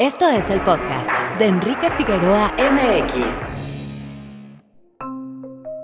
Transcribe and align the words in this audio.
Esto 0.00 0.26
es 0.30 0.48
el 0.48 0.62
podcast 0.62 1.10
de 1.38 1.44
Enrique 1.44 1.90
Figueroa 1.90 2.54
MX. 2.56 3.22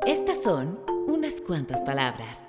Estas 0.06 0.42
son 0.42 0.78
unas 1.06 1.42
cuantas 1.46 1.82
palabras. 1.82 2.40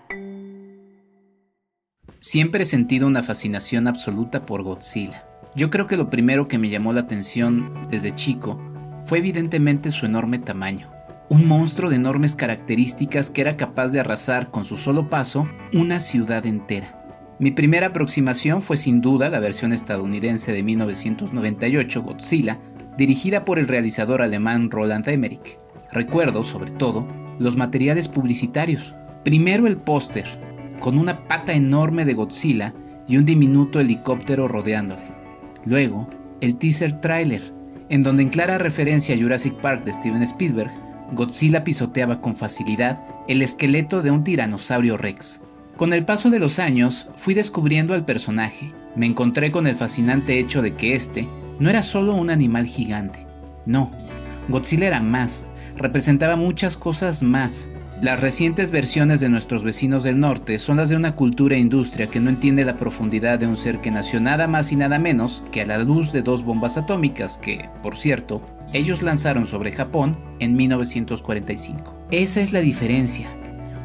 Siempre 2.20 2.64
he 2.64 2.66
sentido 2.66 3.06
una 3.06 3.22
fascinación 3.22 3.90
absoluta 3.90 4.46
por 4.46 4.64
Godzilla. 4.64 5.28
Yo 5.56 5.70
creo 5.70 5.88
que 5.88 5.98
lo 5.98 6.10
primero 6.10 6.48
que 6.48 6.58
me 6.58 6.70
llamó 6.70 6.94
la 6.94 7.02
atención 7.02 7.74
desde 7.90 8.14
chico 8.14 8.58
fue 9.02 9.18
evidentemente 9.18 9.92
su 9.92 10.06
enorme 10.06 10.40
tamaño. 10.40 10.90
Un 11.28 11.50
monstruo 11.50 11.90
de 11.90 11.98
enormes 11.98 12.34
características 12.34 13.30
que 13.30 13.42
era 13.42 13.58
capaz 13.58 13.92
de 13.92 14.00
arrasar 14.00 14.52
con 14.52 14.64
su 14.64 14.78
solo 14.78 15.10
paso 15.10 15.46
una 15.74 16.00
ciudad 16.00 16.46
entera. 16.46 16.97
Mi 17.40 17.52
primera 17.52 17.88
aproximación 17.88 18.64
fue 18.64 18.78
sin 18.78 19.00
duda 19.00 19.30
la 19.30 19.40
versión 19.40 19.72
estadounidense 19.72 20.54
de 20.54 20.64
1998, 20.64 22.02
Godzilla, 22.02 22.60
dirigida 22.98 23.46
por 23.46 23.60
el 23.60 23.68
realizador 23.68 24.24
alemán 24.24 24.72
Roland 24.72 25.08
Emmerich. 25.08 25.58
Recuerdo, 25.92 26.44
sobre 26.44 26.72
todo, 26.72 27.08
los 27.38 27.56
materiales 27.56 28.08
publicitarios. 28.08 28.96
Primero 29.24 29.68
el 29.68 29.78
póster, 29.78 30.26
con 30.80 30.98
una 30.98 31.28
pata 31.28 31.54
enorme 31.54 32.06
de 32.06 32.16
Godzilla 32.16 32.74
y 33.08 33.18
un 33.18 33.26
diminuto 33.26 33.80
helicóptero 33.80 34.48
rodeándole. 34.48 35.04
Luego, 35.64 36.10
el 36.42 36.56
teaser 36.58 37.00
trailer, 37.02 37.54
en 37.90 38.02
donde 38.02 38.24
en 38.24 38.30
clara 38.30 38.58
referencia 38.58 39.16
a 39.16 39.20
Jurassic 39.20 39.54
Park 39.62 39.86
de 39.86 39.94
Steven 39.94 40.24
Spielberg, 40.24 40.72
Godzilla 41.12 41.64
pisoteaba 41.64 42.20
con 42.20 42.36
facilidad 42.36 43.00
el 43.28 43.44
esqueleto 43.44 44.02
de 44.02 44.10
un 44.10 44.24
tiranosaurio 44.24 44.98
rex, 44.98 45.42
con 45.78 45.94
el 45.94 46.04
paso 46.04 46.30
de 46.30 46.40
los 46.40 46.60
años 46.60 47.08
fui 47.16 47.36
descubriendo 47.36 47.94
al 47.94 48.04
personaje. 48.04 48.74
Me 48.96 49.06
encontré 49.06 49.52
con 49.52 49.68
el 49.68 49.76
fascinante 49.76 50.40
hecho 50.40 50.62
de 50.62 50.76
que 50.76 50.96
este 50.96 51.30
no 51.60 51.70
era 51.70 51.84
solo 51.84 52.16
un 52.16 52.32
animal 52.32 52.66
gigante. 52.66 53.26
No, 53.66 53.92
Godzilla 54.50 54.88
era 54.88 55.02
más, 55.02 55.48
representaba 55.76 56.36
muchas 56.36 56.76
cosas 56.76 57.22
más. 57.22 57.70
Las 58.02 58.20
recientes 58.20 58.72
versiones 58.72 59.20
de 59.20 59.30
nuestros 59.30 59.64
vecinos 59.64 60.04
del 60.04 60.20
norte 60.20 60.60
son 60.60 60.78
las 60.78 60.90
de 60.90 60.96
una 60.96 61.16
cultura 61.16 61.56
e 61.56 61.60
industria 61.60 62.08
que 62.08 62.20
no 62.20 62.30
entiende 62.30 62.66
la 62.66 62.78
profundidad 62.78 63.40
de 63.40 63.48
un 63.48 63.58
ser 63.58 63.80
que 63.80 63.92
nació 63.92 64.20
nada 64.20 64.48
más 64.48 64.72
y 64.72 64.76
nada 64.76 65.00
menos 65.00 65.44
que 65.52 65.62
a 65.62 65.66
la 65.66 65.80
luz 65.80 66.12
de 66.12 66.22
dos 66.22 66.44
bombas 66.44 66.78
atómicas 66.78 67.38
que, 67.38 67.70
por 67.82 67.98
cierto, 67.98 68.42
ellos 68.74 69.02
lanzaron 69.02 69.46
sobre 69.46 69.72
Japón 69.72 70.18
en 70.40 70.56
1945. 70.56 71.96
Esa 72.12 72.42
es 72.42 72.52
la 72.52 72.62
diferencia 72.62 73.28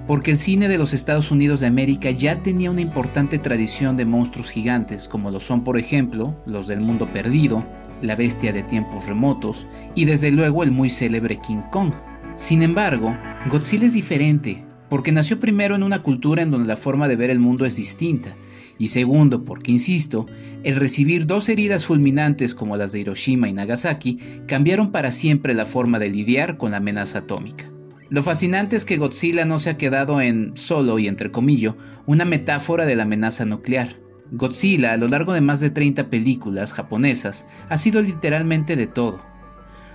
porque 0.06 0.33
el 0.33 0.36
cine 0.36 0.69
de 0.69 0.78
los 0.78 0.92
Estados 0.95 1.31
Unidos 1.31 1.61
de 1.61 1.67
América 1.67 2.11
ya 2.11 2.42
tenía 2.42 2.70
una 2.70 2.81
importante 2.81 3.39
tradición 3.39 3.97
de 3.97 4.05
monstruos 4.05 4.50
gigantes, 4.50 5.09
como 5.09 5.31
lo 5.31 5.41
son 5.41 5.64
por 5.64 5.78
ejemplo 5.78 6.36
los 6.47 6.67
del 6.67 6.81
mundo 6.81 7.11
perdido, 7.12 7.64
la 8.03 8.17
bestia 8.17 8.53
de 8.53 8.62
tiempos 8.62 9.06
remotos 9.06 9.67
y 9.94 10.05
desde 10.05 10.31
luego 10.31 10.64
el 10.64 10.72
muy 10.72 10.91
célebre 10.91 11.39
King 11.41 11.62
Kong. 11.70 11.92
Sin 12.34 12.62
embargo, 12.62 13.17
Godzilla 13.48 13.86
es 13.86 13.92
diferente, 13.92 14.64
porque 14.89 15.12
nació 15.12 15.39
primero 15.39 15.75
en 15.75 15.83
una 15.83 16.03
cultura 16.03 16.42
en 16.42 16.50
donde 16.50 16.66
la 16.66 16.77
forma 16.77 17.09
de 17.09 17.16
ver 17.16 17.31
el 17.31 17.39
mundo 17.39 17.64
es 17.64 17.77
distinta, 17.77 18.37
y 18.78 18.89
segundo, 18.89 19.44
porque, 19.44 19.70
insisto, 19.70 20.27
el 20.64 20.77
recibir 20.77 21.27
dos 21.27 21.48
heridas 21.48 21.87
fulminantes 21.87 22.55
como 22.55 22.77
las 22.77 22.92
de 22.92 23.00
Hiroshima 23.00 23.48
y 23.48 23.53
Nagasaki 23.53 24.19
cambiaron 24.47 24.91
para 24.91 25.11
siempre 25.11 25.55
la 25.55 25.66
forma 25.66 25.98
de 25.98 26.11
lidiar 26.11 26.56
con 26.56 26.72
la 26.72 26.78
amenaza 26.78 27.20
atómica. 27.20 27.72
Lo 28.12 28.22
fascinante 28.22 28.77
es 28.77 28.84
que 28.84 28.98
Godzilla 28.98 29.46
no 29.46 29.58
se 29.58 29.70
ha 29.70 29.78
quedado 29.78 30.20
en, 30.20 30.55
solo 30.55 30.98
y 30.98 31.08
entre 31.08 31.30
comillas, 31.30 31.77
una 32.05 32.27
metáfora 32.27 32.84
de 32.84 32.94
la 32.94 33.04
amenaza 33.04 33.46
nuclear. 33.46 33.88
Godzilla, 34.32 34.92
a 34.92 34.98
lo 34.98 35.08
largo 35.08 35.32
de 35.32 35.41
más 35.41 35.60
de 35.60 35.70
30 35.70 36.10
películas 36.10 36.74
japonesas, 36.74 37.46
ha 37.70 37.78
sido 37.78 38.02
literalmente 38.02 38.77
de 38.77 38.86
todo. 38.86 39.22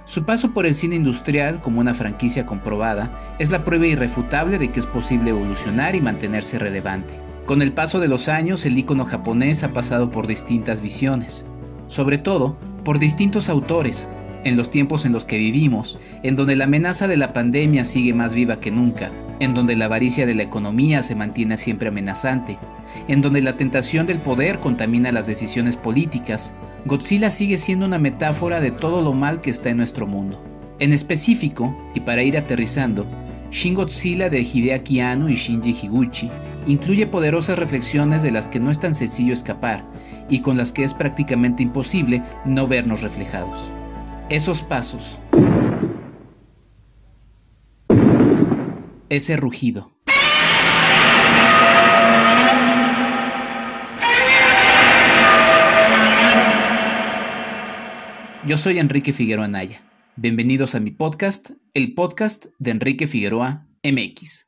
Su 0.05 0.25
paso 0.25 0.51
por 0.51 0.65
el 0.65 0.73
cine 0.73 0.95
industrial 0.95 1.61
como 1.61 1.79
una 1.79 1.93
franquicia 1.93 2.47
comprobada 2.47 3.35
es 3.37 3.51
la 3.51 3.63
prueba 3.63 3.85
irrefutable 3.85 4.57
de 4.57 4.71
que 4.71 4.79
es 4.79 4.87
posible 4.87 5.29
evolucionar 5.29 5.95
y 5.95 6.01
mantenerse 6.01 6.57
relevante. 6.57 7.13
Con 7.45 7.61
el 7.61 7.71
paso 7.71 7.99
de 7.99 8.07
los 8.07 8.29
años, 8.29 8.65
el 8.65 8.79
icono 8.79 9.05
japonés 9.05 9.63
ha 9.63 9.73
pasado 9.73 10.09
por 10.09 10.25
distintas 10.25 10.81
visiones, 10.81 11.45
sobre 11.85 12.17
todo 12.17 12.57
por 12.83 12.97
distintos 12.97 13.47
autores, 13.47 14.09
en 14.47 14.55
los 14.55 14.71
tiempos 14.71 15.05
en 15.05 15.11
los 15.11 15.25
que 15.25 15.37
vivimos, 15.37 15.99
en 16.23 16.37
donde 16.37 16.55
la 16.55 16.63
amenaza 16.63 17.05
de 17.05 17.17
la 17.17 17.33
pandemia 17.33 17.83
sigue 17.83 18.13
más 18.13 18.33
viva 18.33 18.61
que 18.61 18.71
nunca, 18.71 19.11
en 19.41 19.53
donde 19.53 19.75
la 19.75 19.85
avaricia 19.85 20.25
de 20.25 20.35
la 20.35 20.43
economía 20.43 21.01
se 21.03 21.15
mantiene 21.15 21.57
siempre 21.57 21.89
amenazante, 21.89 22.57
en 23.09 23.21
donde 23.21 23.41
la 23.41 23.57
tentación 23.57 24.07
del 24.07 24.19
poder 24.19 24.59
contamina 24.59 25.11
las 25.11 25.27
decisiones 25.27 25.75
políticas, 25.75 26.55
Godzilla 26.85 27.29
sigue 27.29 27.57
siendo 27.57 27.85
una 27.85 27.99
metáfora 27.99 28.61
de 28.61 28.71
todo 28.71 29.01
lo 29.01 29.13
mal 29.13 29.41
que 29.41 29.49
está 29.49 29.69
en 29.69 29.77
nuestro 29.77 30.07
mundo. 30.07 30.41
En 30.79 30.93
específico, 30.93 31.77
y 31.93 31.99
para 31.99 32.23
ir 32.23 32.37
aterrizando, 32.37 33.05
Shin 33.51 33.73
Godzilla 33.73 34.29
de 34.29 34.41
Hideaki 34.41 35.01
Anno 35.01 35.27
y 35.27 35.33
Shinji 35.33 35.75
Higuchi 35.83 36.31
incluye 36.67 37.05
poderosas 37.05 37.59
reflexiones 37.59 38.23
de 38.23 38.31
las 38.31 38.47
que 38.47 38.61
no 38.61 38.71
es 38.71 38.79
tan 38.79 38.93
sencillo 38.93 39.33
escapar 39.33 39.83
y 40.29 40.39
con 40.39 40.55
las 40.55 40.71
que 40.71 40.83
es 40.83 40.93
prácticamente 40.93 41.63
imposible 41.63 42.23
no 42.45 42.65
vernos 42.65 43.01
reflejados 43.01 43.71
esos 44.29 44.61
pasos, 44.61 45.19
ese 49.09 49.35
rugido. 49.37 49.91
Yo 58.45 58.57
soy 58.57 58.77
Enrique 58.79 59.13
Figueroa 59.13 59.45
Anaya. 59.45 59.81
Bienvenidos 60.15 60.73
a 60.75 60.79
mi 60.79 60.91
podcast, 60.91 61.51
el 61.73 61.93
podcast 61.93 62.45
de 62.59 62.71
Enrique 62.71 63.07
Figueroa 63.07 63.65
MX. 63.83 64.45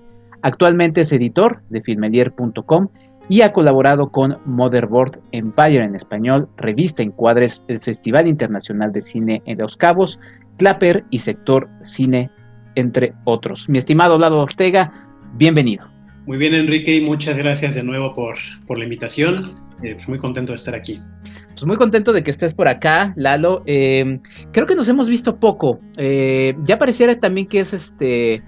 Actualmente 0.48 1.02
es 1.02 1.12
editor 1.12 1.62
de 1.68 1.82
filmelier.com 1.82 2.88
y 3.28 3.42
ha 3.42 3.52
colaborado 3.52 4.14
con 4.14 4.38
Motherboard 4.46 5.20
Empire 5.34 5.84
en 5.84 5.94
español, 5.94 6.48
revista 6.56 7.04
Encuadres, 7.04 7.66
el 7.68 7.82
Festival 7.82 8.30
Internacional 8.30 8.94
de 8.94 9.02
Cine 9.02 9.42
en 9.46 9.58
Los 9.58 9.76
Cabos, 9.76 10.18
Clapper 10.58 11.04
y 11.10 11.20
Sector 11.20 11.68
Cine, 11.82 12.32
entre 12.76 13.12
otros. 13.26 13.68
Mi 13.68 13.78
estimado 13.78 14.18
Lado 14.18 14.40
Ortega, 14.40 14.94
bienvenido. 15.34 15.86
Muy 16.26 16.38
bien, 16.38 16.54
Enrique, 16.54 16.96
y 16.96 17.02
muchas 17.02 17.38
gracias 17.38 17.76
de 17.76 17.84
nuevo 17.84 18.16
por, 18.16 18.38
por 18.68 18.78
la 18.78 18.86
invitación. 18.86 19.36
Eh, 19.84 19.98
muy 20.08 20.18
contento 20.18 20.54
de 20.54 20.56
estar 20.56 20.76
aquí. 20.76 21.02
Pues 21.50 21.66
muy 21.66 21.76
contento 21.76 22.14
de 22.14 22.24
que 22.24 22.32
estés 22.32 22.54
por 22.54 22.70
acá, 22.70 23.14
Lalo. 23.18 23.64
Eh, 23.66 24.22
creo 24.54 24.66
que 24.66 24.76
nos 24.76 24.88
hemos 24.88 25.10
visto 25.10 25.42
poco. 25.42 25.82
Eh, 25.98 26.56
ya 26.64 26.80
pareciera 26.80 27.20
también 27.20 27.48
que 27.48 27.60
es 27.60 27.74
este 27.74 28.42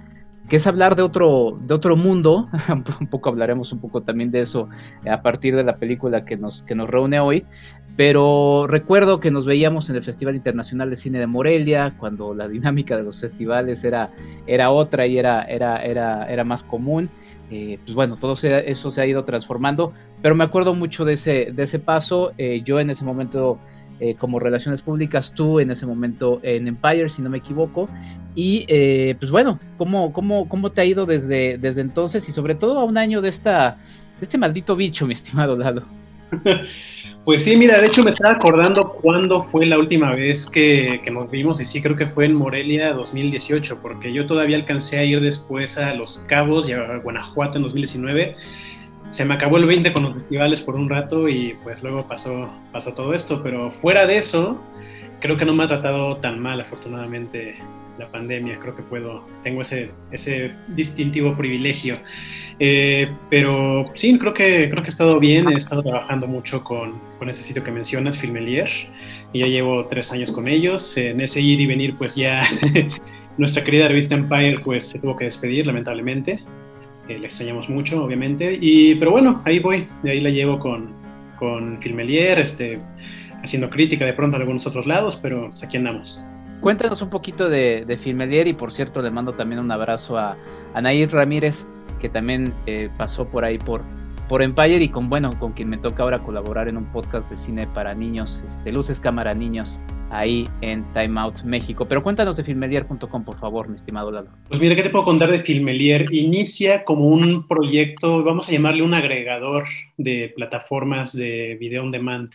que 0.50 0.56
es 0.56 0.68
hablar 0.68 0.96
de 0.96 1.04
otro, 1.04 1.58
de 1.62 1.74
otro 1.74 1.96
mundo. 1.96 2.50
un 3.00 3.08
poco 3.08 3.30
hablaremos 3.30 3.72
un 3.72 3.80
poco 3.80 4.02
también 4.02 4.32
de 4.32 4.42
eso 4.42 4.68
a 5.10 5.22
partir 5.22 5.56
de 5.56 5.64
la 5.64 5.78
película 5.78 6.26
que 6.26 6.38
nos, 6.38 6.64
que 6.64 6.76
nos 6.76 6.90
reúne 6.90 7.20
hoy. 7.20 7.46
Pero 7.96 8.66
recuerdo 8.68 9.20
que 9.20 9.30
nos 9.30 9.46
veíamos 9.46 9.90
en 9.90 9.98
el 9.98 10.04
Festival 10.04 10.36
Internacional 10.36 10.90
de 10.90 10.96
Cine 10.96 11.20
de 11.20 11.28
Morelia, 11.28 11.96
cuando 11.98 12.34
la 12.34 12.48
dinámica 12.48 12.96
de 12.98 13.04
los 13.04 13.18
festivales 13.18 13.84
era, 13.84 14.12
era 14.48 14.72
otra 14.72 15.06
y 15.06 15.18
era, 15.18 15.44
era, 15.44 15.78
era, 15.84 16.26
era 16.26 16.44
más 16.44 16.64
común. 16.64 17.10
Eh, 17.52 17.80
pues 17.84 17.96
bueno, 17.96 18.18
todo 18.18 18.34
eso 18.34 18.92
se 18.92 19.02
ha 19.02 19.06
ido 19.06 19.26
transformando, 19.26 19.92
pero 20.22 20.36
me 20.36 20.44
acuerdo 20.44 20.76
mucho 20.76 21.04
de 21.04 21.14
ese, 21.14 21.52
de 21.52 21.64
ese 21.64 21.80
paso. 21.80 22.32
Eh, 22.38 22.62
yo 22.64 22.80
en 22.80 22.90
ese 22.90 23.04
momento 23.04 23.58
eh, 24.00 24.16
como 24.16 24.40
relaciones 24.40 24.82
públicas, 24.82 25.34
tú 25.36 25.60
en 25.60 25.72
ese 25.72 25.86
momento 25.86 26.40
en 26.44 26.68
Empire, 26.68 27.10
si 27.10 27.22
no 27.22 27.30
me 27.30 27.40
equivoco. 27.40 27.90
Y 28.34 28.66
eh, 28.68 29.16
pues 29.20 29.32
bueno, 29.32 29.60
¿cómo, 29.78 30.14
cómo, 30.14 30.48
cómo 30.48 30.72
te 30.72 30.82
ha 30.82 30.86
ido 30.86 31.06
desde, 31.06 31.58
desde 31.58 31.82
entonces 31.82 32.28
y 32.30 32.32
sobre 32.32 32.56
todo 32.56 32.80
a 32.80 32.86
un 32.86 32.98
año 32.98 33.22
de, 33.22 33.30
esta, 33.30 33.78
de 34.20 34.24
este 34.24 34.38
maldito 34.38 34.76
bicho, 34.76 35.06
mi 35.06 35.14
estimado 35.14 35.58
Lalo? 35.58 35.84
Pues 37.26 37.44
sí, 37.44 37.56
mira, 37.56 37.80
de 37.80 37.86
hecho 37.86 38.02
me 38.02 38.10
estaba 38.10 38.36
acordando 38.36 38.94
cuándo 38.94 39.44
fue 39.44 39.66
la 39.66 39.78
última 39.78 40.12
vez 40.14 40.50
que, 40.50 40.88
que, 41.04 41.12
nos 41.12 41.30
vimos 41.30 41.62
y 41.62 41.66
sí, 41.66 41.80
creo 41.80 41.96
que 41.96 42.08
fue 42.08 42.26
en 42.26 42.34
Morelia 42.34 42.94
2018, 42.94 43.82
porque 43.84 44.12
yo 44.12 44.26
todavía 44.26 44.58
alcancé 44.58 44.98
a 44.98 45.04
ir 45.04 45.22
después 45.22 45.78
a 45.78 45.94
Los 45.94 46.20
Cabos 46.28 46.68
y 46.68 46.74
a 46.74 46.98
Guanajuato 46.98 47.58
en 47.58 47.64
2019 47.64 48.36
se 49.12 49.26
me 49.26 49.34
acabó 49.34 49.58
el 49.58 49.66
20 49.66 49.92
con 49.92 50.04
los 50.04 50.14
festivales 50.14 50.62
por 50.62 50.76
un 50.76 50.90
rato 50.90 51.28
y 51.28 51.56
pues 51.64 51.84
luego 51.84 52.08
pasó, 52.08 52.50
todo 52.96 53.14
esto, 53.14 53.42
pero 53.42 53.72
fuera 53.72 54.06
de 54.06 54.18
eso, 54.18 54.62
creo 55.20 55.38
que 55.38 55.46
no 55.46 55.54
me 55.54 55.64
ha 55.64 55.68
tratado 55.68 56.18
tan 56.18 56.40
mal, 56.40 56.62
afortunadamente, 56.62 57.58
la 57.98 58.10
pandemia. 58.10 58.58
Creo 58.60 58.76
que 58.76 58.82
puedo, 58.82 59.24
tengo 59.44 59.62
ese, 59.62 59.92
distintivo 60.70 61.36
privilegio. 61.36 62.00
Eh, 62.60 63.08
pero 63.30 63.92
sí, 63.96 64.18
creo 64.18 64.34
que, 64.34 64.70
creo 64.70 64.84
he 64.84 64.88
estado 64.88 65.20
bien. 65.20 65.44
He 65.50 65.58
estado 65.58 65.84
trabajando 65.84 66.26
mucho 66.26 66.64
con, 66.64 67.00
con 67.20 67.30
ese 67.30 67.44
sitio 67.44 67.64
que 67.64 67.72
mencionas, 67.72 68.18
Filmelier, 68.18 68.70
y 69.34 69.40
ya 69.40 69.48
llevo 69.48 69.86
tres 69.86 70.12
años 70.12 70.32
con 70.32 70.48
ellos. 70.48 70.98
En 70.98 71.20
ese 71.22 71.42
ir 71.42 71.60
y 71.60 71.68
venir, 71.68 71.96
pues 71.98 72.16
ya 72.16 72.44
nuestra 73.38 73.64
querida 73.64 73.88
revista 73.88 74.16
Empire 74.16 74.56
pues 74.64 74.90
se 74.90 75.00
tuvo 75.00 75.16
que 75.16 75.26
despedir, 75.26 75.68
lamentablemente. 75.68 76.40
Eh, 77.10 77.18
le 77.18 77.26
extrañamos 77.26 77.68
mucho, 77.70 78.04
obviamente. 78.04 78.58
Y, 78.62 78.96
pero 78.96 79.12
bueno, 79.12 79.42
ahí 79.44 79.60
voy. 79.60 79.88
De 80.04 80.12
ahí 80.12 80.22
la 80.22 80.30
llevo 80.30 80.60
con, 80.60 80.94
con 81.40 81.82
Filmelier, 81.82 82.40
este, 82.40 82.80
haciendo 83.44 83.70
crítica 83.70 84.06
de 84.06 84.14
pronto 84.14 84.38
en 84.38 84.44
algunos 84.44 84.68
otros 84.68 84.86
lados, 84.86 85.18
pero 85.18 85.52
aquí 85.62 85.78
andamos. 85.78 86.24
Cuéntanos 86.62 87.02
un 87.02 87.10
poquito 87.10 87.50
de, 87.50 87.84
de 87.86 87.98
Filmelier 87.98 88.48
y 88.48 88.54
por 88.54 88.72
cierto 88.72 89.02
le 89.02 89.10
mando 89.10 89.34
también 89.34 89.60
un 89.60 89.72
abrazo 89.72 90.18
a, 90.18 90.38
Anaír 90.76 91.10
Ramírez, 91.12 91.68
que 92.00 92.10
también 92.10 92.54
eh, 92.68 92.90
pasó 92.98 93.28
por 93.28 93.44
ahí 93.44 93.58
por, 93.58 93.82
por 94.28 94.44
Empire 94.44 94.84
y 94.84 94.90
con, 94.90 95.10
bueno, 95.10 95.32
con 95.40 95.54
quien 95.54 95.70
me 95.70 95.78
toca 95.78 96.04
ahora 96.04 96.20
colaborar 96.20 96.68
en 96.68 96.78
un 96.78 96.86
podcast 96.92 97.30
de 97.30 97.38
cine 97.38 97.68
para 97.74 97.96
niños, 97.96 98.44
este, 98.46 98.72
Luces 98.72 99.00
Cámara 99.00 99.34
Niños, 99.34 99.80
ahí 100.12 100.48
en 100.62 100.86
Time 100.94 101.20
Out 101.20 101.44
México. 101.44 101.88
Pero 101.88 102.04
cuéntanos 102.04 102.38
de 102.38 102.44
filmelier.com, 102.44 103.24
por 103.24 103.40
favor, 103.40 103.68
mi 103.68 103.76
estimado 103.76 104.12
Lalo. 104.12 104.30
Pues 104.48 104.60
mira, 104.60 104.76
¿qué 104.76 104.84
te 104.84 104.90
puedo 104.90 105.06
contar 105.06 105.32
de 105.32 105.44
Filmelier? 105.44 106.06
Inicia 106.14 106.84
como 106.86 107.08
un 107.08 107.48
proyecto, 107.48 108.24
vamos 108.24 108.50
a 108.50 108.52
llamarle 108.52 108.84
un 108.84 108.94
agregador 108.94 109.66
de 109.98 110.34
plataformas 110.36 111.14
de 111.16 111.58
video 111.60 111.84
on 111.84 111.92
demand. 111.92 112.32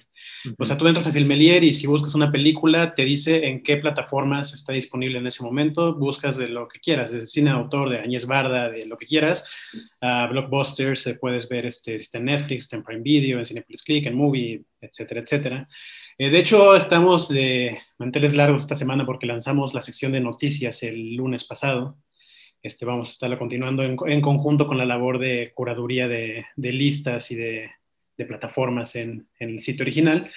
O 0.59 0.67
sea, 0.67 0.79
tú 0.79 0.87
entras 0.87 1.07
a 1.07 1.13
Filmelier 1.13 1.65
y 1.65 1.73
si 1.73 1.87
buscas 1.87 2.15
una 2.15 2.31
película, 2.31 2.95
te 2.95 3.05
dice 3.05 3.47
en 3.47 3.63
qué 3.63 3.77
plataformas 3.77 4.53
está 4.55 4.73
disponible 4.73 5.19
en 5.19 5.27
ese 5.27 5.43
momento. 5.43 5.95
Buscas 5.95 6.37
de 6.37 6.49
lo 6.49 6.69
que 6.69 6.81
quieras, 6.81 7.13
de 7.13 7.21
cine 7.23 7.51
de 7.51 7.57
autor, 7.57 7.91
de 7.91 7.99
Añez 7.99 8.27
Barda, 8.27 8.69
de 8.71 8.87
lo 8.87 8.97
que 8.97 9.07
quieras. 9.07 9.45
Uh, 10.01 10.31
blockbusters, 10.31 11.17
puedes 11.21 11.49
ver 11.49 11.67
este, 11.67 11.95
está 11.95 12.19
en 12.19 12.27
Netflix, 12.27 12.65
está 12.65 12.77
en 12.77 12.85
Prime 12.85 13.03
Video, 13.03 13.39
en 13.39 13.47
Cinepolis 13.47 13.83
Click, 13.83 14.07
en 14.07 14.17
Movie, 14.17 14.63
etcétera, 14.81 15.21
etcétera. 15.21 15.69
Eh, 16.17 16.31
de 16.31 16.39
hecho, 16.39 16.77
estamos 16.77 17.29
de 17.29 17.79
manteles 17.99 18.35
largos 18.35 18.63
esta 18.63 18.77
semana 18.77 19.05
porque 19.05 19.27
lanzamos 19.27 19.75
la 19.75 19.81
sección 19.81 20.13
de 20.13 20.21
noticias 20.21 20.83
el 20.85 21.17
lunes 21.17 21.45
pasado. 21.45 21.97
Este, 22.63 22.87
vamos 22.87 23.09
a 23.09 23.13
estarla 23.13 23.39
continuando 23.39 23.83
en, 23.83 24.21
conjunto 24.21 24.67
con 24.67 24.79
la 24.79 24.87
labor 24.87 25.19
de 25.19 25.53
curaduría 25.55 26.07
de, 26.09 26.47
listas 26.57 27.31
y 27.31 27.35
de, 27.35 27.71
plataformas 28.29 28.95
en, 28.97 29.29
el 29.41 29.61
sitio 29.61 29.83
original. 29.83 30.31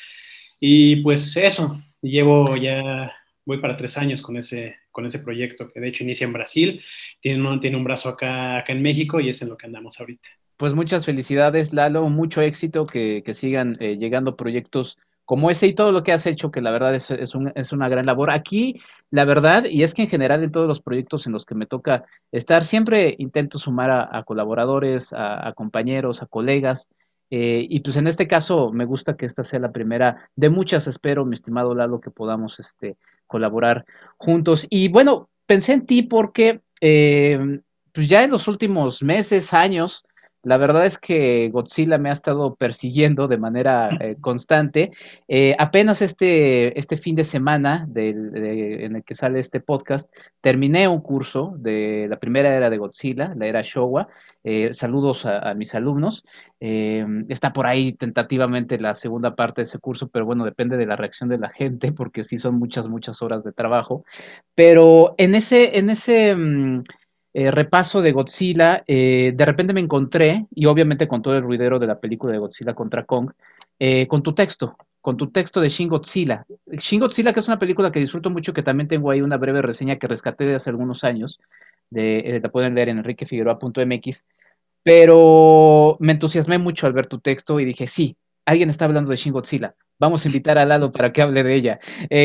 Y 0.60 0.98
pues 0.98 1.38
eso, 1.38 1.82
llevo 2.02 2.58
ya, 2.58 3.14
voy 3.46 3.60
para 3.60 3.78
tres 3.78 3.98
años 3.98 4.22
con 4.22 4.36
ese, 4.36 4.76
con 4.92 5.06
ese 5.06 5.20
proyecto 5.20 5.70
que 5.70 5.80
de 5.80 5.88
hecho 5.90 6.04
inicia 6.04 6.26
en 6.26 6.34
Brasil, 6.34 6.82
tiene 7.22 7.48
un, 7.48 7.60
tiene 7.60 7.78
un 7.78 7.84
brazo 7.84 8.10
acá, 8.10 8.58
acá 8.58 8.74
en 8.74 8.82
México 8.82 9.20
y 9.20 9.30
es 9.30 9.42
en 9.44 9.50
lo 9.50 9.58
que 9.58 9.68
andamos 9.68 10.00
ahorita. 10.00 10.28
Pues 10.58 10.74
muchas 10.74 11.06
felicidades, 11.06 11.72
Lalo, 11.72 12.10
mucho 12.10 12.42
éxito, 12.42 12.88
que, 12.88 13.24
sigan 13.36 13.78
eh, 13.80 13.98
llegando 13.98 14.36
proyectos 14.36 14.98
como 15.28 15.52
ese 15.52 15.68
y 15.68 15.74
todo 15.74 15.92
lo 15.92 16.04
que 16.04 16.14
has 16.14 16.26
hecho, 16.26 16.52
que 16.52 16.62
la 16.62 16.72
verdad 16.72 16.96
es, 16.96 17.12
es, 17.12 17.36
una 17.36 17.90
gran 17.90 18.06
labor. 18.06 18.32
Aquí, 18.32 18.80
la 19.12 19.26
verdad, 19.26 19.66
y 19.66 19.84
es 19.84 19.94
que 19.94 20.04
en 20.04 20.08
general 20.08 20.42
en 20.42 20.54
todos 20.54 20.70
los 20.70 20.80
proyectos 20.80 21.28
en 21.28 21.34
los 21.34 21.46
que 21.46 21.54
me 21.54 21.66
toca 21.66 22.06
estar, 22.32 22.64
siempre 22.64 23.14
intento 23.20 23.60
sumar 23.60 23.92
a, 23.92 24.24
colaboradores, 24.24 25.12
a, 25.12 25.52
compañeros, 25.54 26.22
a 26.22 26.28
colegas. 26.28 26.88
Eh, 27.30 27.68
y 27.70 27.82
pues 27.82 27.98
en 27.98 28.08
este 28.08 28.26
caso 28.26 28.72
me 28.72 28.86
gusta 28.86 29.18
que 29.18 29.26
esta 29.26 29.44
sea 29.44 29.60
la 29.60 29.74
primera 29.74 30.30
de 30.38 30.50
muchas, 30.50 30.88
espero, 30.88 31.26
mi 31.26 31.34
estimado 31.34 31.76
Lalo, 31.76 32.00
que 32.00 32.10
podamos 32.10 32.58
este, 32.62 32.96
colaborar 33.28 33.84
juntos. 34.16 34.66
Y 34.70 34.88
bueno, 34.88 35.28
pensé 35.46 35.74
en 35.74 35.86
ti 35.86 36.04
porque 36.04 36.62
eh, 36.80 37.60
pues 37.92 38.08
ya 38.08 38.24
en 38.24 38.32
los 38.32 38.48
últimos 38.48 39.04
meses, 39.04 39.54
años, 39.54 40.06
la 40.48 40.56
verdad 40.56 40.86
es 40.86 40.98
que 40.98 41.50
Godzilla 41.50 41.98
me 41.98 42.08
ha 42.08 42.14
estado 42.14 42.56
persiguiendo 42.56 43.28
de 43.28 43.38
manera 43.38 43.90
eh, 44.00 44.16
constante. 44.22 44.92
Eh, 45.28 45.54
apenas 45.60 46.02
este, 46.02 46.80
este 46.80 46.96
fin 46.96 47.16
de 47.18 47.26
semana 47.26 47.86
en 47.94 48.96
el 48.96 49.04
que 49.04 49.14
sale 49.14 49.40
este 49.40 49.60
podcast, 49.60 50.10
terminé 50.40 50.88
un 50.88 51.02
curso 51.02 51.54
de 51.58 52.08
la 52.10 52.18
primera 52.18 52.56
era 52.56 52.70
de 52.70 52.78
Godzilla, 52.78 53.34
la 53.36 53.46
era 53.46 53.62
Showa. 53.62 54.08
Eh, 54.46 54.70
saludos 54.72 55.26
a, 55.26 55.54
mis 55.54 55.76
alumnos. 55.76 56.24
está 56.62 57.52
por 57.52 57.68
ahí 57.68 57.92
tentativamente 57.92 58.80
la 58.80 58.94
segunda 58.94 59.36
parte 59.36 59.60
de 59.60 59.64
ese 59.64 59.80
curso, 59.80 60.08
pero 60.08 60.26
bueno, 60.26 60.46
depende 60.46 60.78
de 60.78 60.86
la 60.86 60.96
reacción 60.96 61.28
de 61.28 61.40
la 61.40 61.50
gente, 61.50 61.92
porque 61.92 62.24
sí 62.24 62.38
son 62.38 62.58
muchas, 62.58 62.88
muchas 62.88 63.22
horas 63.22 63.44
de 63.44 63.52
trabajo. 63.52 64.06
Pero 64.56 65.14
en 65.18 65.36
ese, 65.36 65.78
en 65.78 65.90
ese 65.90 66.34
mm, 66.34 66.84
eh, 67.40 67.52
repaso 67.52 68.02
de 68.02 68.14
Godzilla, 68.14 68.84
eh, 68.88 69.32
de 69.36 69.46
repente 69.46 69.72
me 69.72 69.80
encontré, 69.80 70.48
y 70.56 70.66
obviamente 70.66 71.08
con 71.08 71.22
todo 71.22 71.38
el 71.38 71.44
ruidero 71.44 71.78
de 71.78 71.86
la 71.86 72.00
película 72.00 72.34
de 72.34 72.40
Godzilla 72.40 72.74
contra 72.74 73.06
Kong, 73.06 73.30
eh, 73.78 74.08
con 74.08 74.24
tu 74.24 74.34
texto, 74.34 74.76
con 75.02 75.18
tu 75.18 75.30
texto 75.30 75.62
de 75.62 75.70
Shin 75.70 75.88
Godzilla. 75.88 76.48
Shin 76.66 77.00
Godzilla, 77.00 77.34
que 77.34 77.42
es 77.42 77.48
una 77.48 77.60
película 77.60 77.92
que 77.92 78.00
disfruto 78.00 78.32
mucho, 78.32 78.54
que 78.54 78.64
también 78.64 78.88
tengo 78.88 79.12
ahí 79.12 79.22
una 79.22 79.38
breve 79.38 79.62
reseña 79.62 79.98
que 79.98 80.08
rescaté 80.08 80.46
de 80.46 80.56
hace 80.56 80.72
algunos 80.72 81.04
años, 81.04 81.40
de, 81.92 82.40
la 82.42 82.50
pueden 82.50 82.74
leer 82.74 82.90
en 82.90 82.98
enriquefigueroa.mx, 82.98 84.26
pero 84.82 85.96
me 86.00 86.14
entusiasmé 86.14 86.58
mucho 86.58 86.88
al 86.88 86.94
ver 86.94 87.06
tu 87.06 87.20
texto 87.20 87.60
y 87.60 87.66
dije, 87.66 87.86
sí, 87.86 88.18
alguien 88.48 88.70
está 88.70 88.86
hablando 88.86 89.12
de 89.12 89.18
Shin 89.18 89.34
Godzilla. 89.34 89.76
Vamos 90.00 90.26
a 90.26 90.28
invitar 90.28 90.58
a 90.58 90.66
Lalo 90.66 90.92
para 90.92 91.12
que 91.12 91.22
hable 91.22 91.44
de 91.44 91.54
ella. 91.54 91.80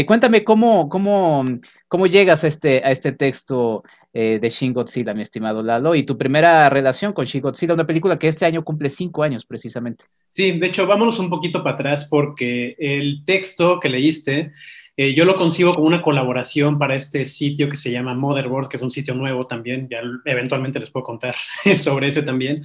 cuéntame 0.06 0.42
cómo, 0.42 0.88
cómo, 0.88 1.44
cómo 1.86 2.06
llegas 2.06 2.44
este, 2.44 2.82
a 2.82 2.90
este 2.90 3.12
texto 3.12 3.82
eh, 4.14 4.38
de 4.38 4.50
Shin 4.50 4.72
Godzilla, 4.72 5.14
mi 5.14 5.22
estimado 5.22 5.62
Lalo, 5.62 5.94
y 5.94 6.02
tu 6.02 6.18
primera 6.18 6.68
relación 6.68 7.12
con 7.12 7.24
Shin 7.24 7.40
Godzilla, 7.40 7.74
una 7.74 7.86
película 7.86 8.18
que 8.18 8.28
este 8.28 8.44
año 8.44 8.62
cumple 8.64 8.90
cinco 8.90 9.22
años 9.22 9.46
precisamente. 9.46 10.04
Sí, 10.28 10.52
de 10.52 10.66
hecho, 10.66 10.86
vámonos 10.86 11.18
un 11.18 11.30
poquito 11.30 11.62
para 11.62 11.74
atrás 11.74 12.06
porque 12.10 12.76
el 12.78 13.24
texto 13.24 13.80
que 13.80 13.88
leíste, 13.88 14.52
eh, 14.96 15.14
yo 15.14 15.24
lo 15.24 15.34
concibo 15.34 15.74
como 15.74 15.86
una 15.86 16.02
colaboración 16.02 16.78
para 16.78 16.94
este 16.94 17.24
sitio 17.24 17.68
que 17.70 17.76
se 17.76 17.90
llama 17.90 18.14
Motherboard, 18.14 18.68
que 18.68 18.76
es 18.76 18.82
un 18.82 18.90
sitio 18.90 19.14
nuevo 19.14 19.46
también, 19.46 19.88
ya 19.90 20.02
eventualmente 20.26 20.78
les 20.78 20.90
puedo 20.90 21.04
contar 21.04 21.34
sobre 21.78 22.08
ese 22.08 22.22
también. 22.22 22.62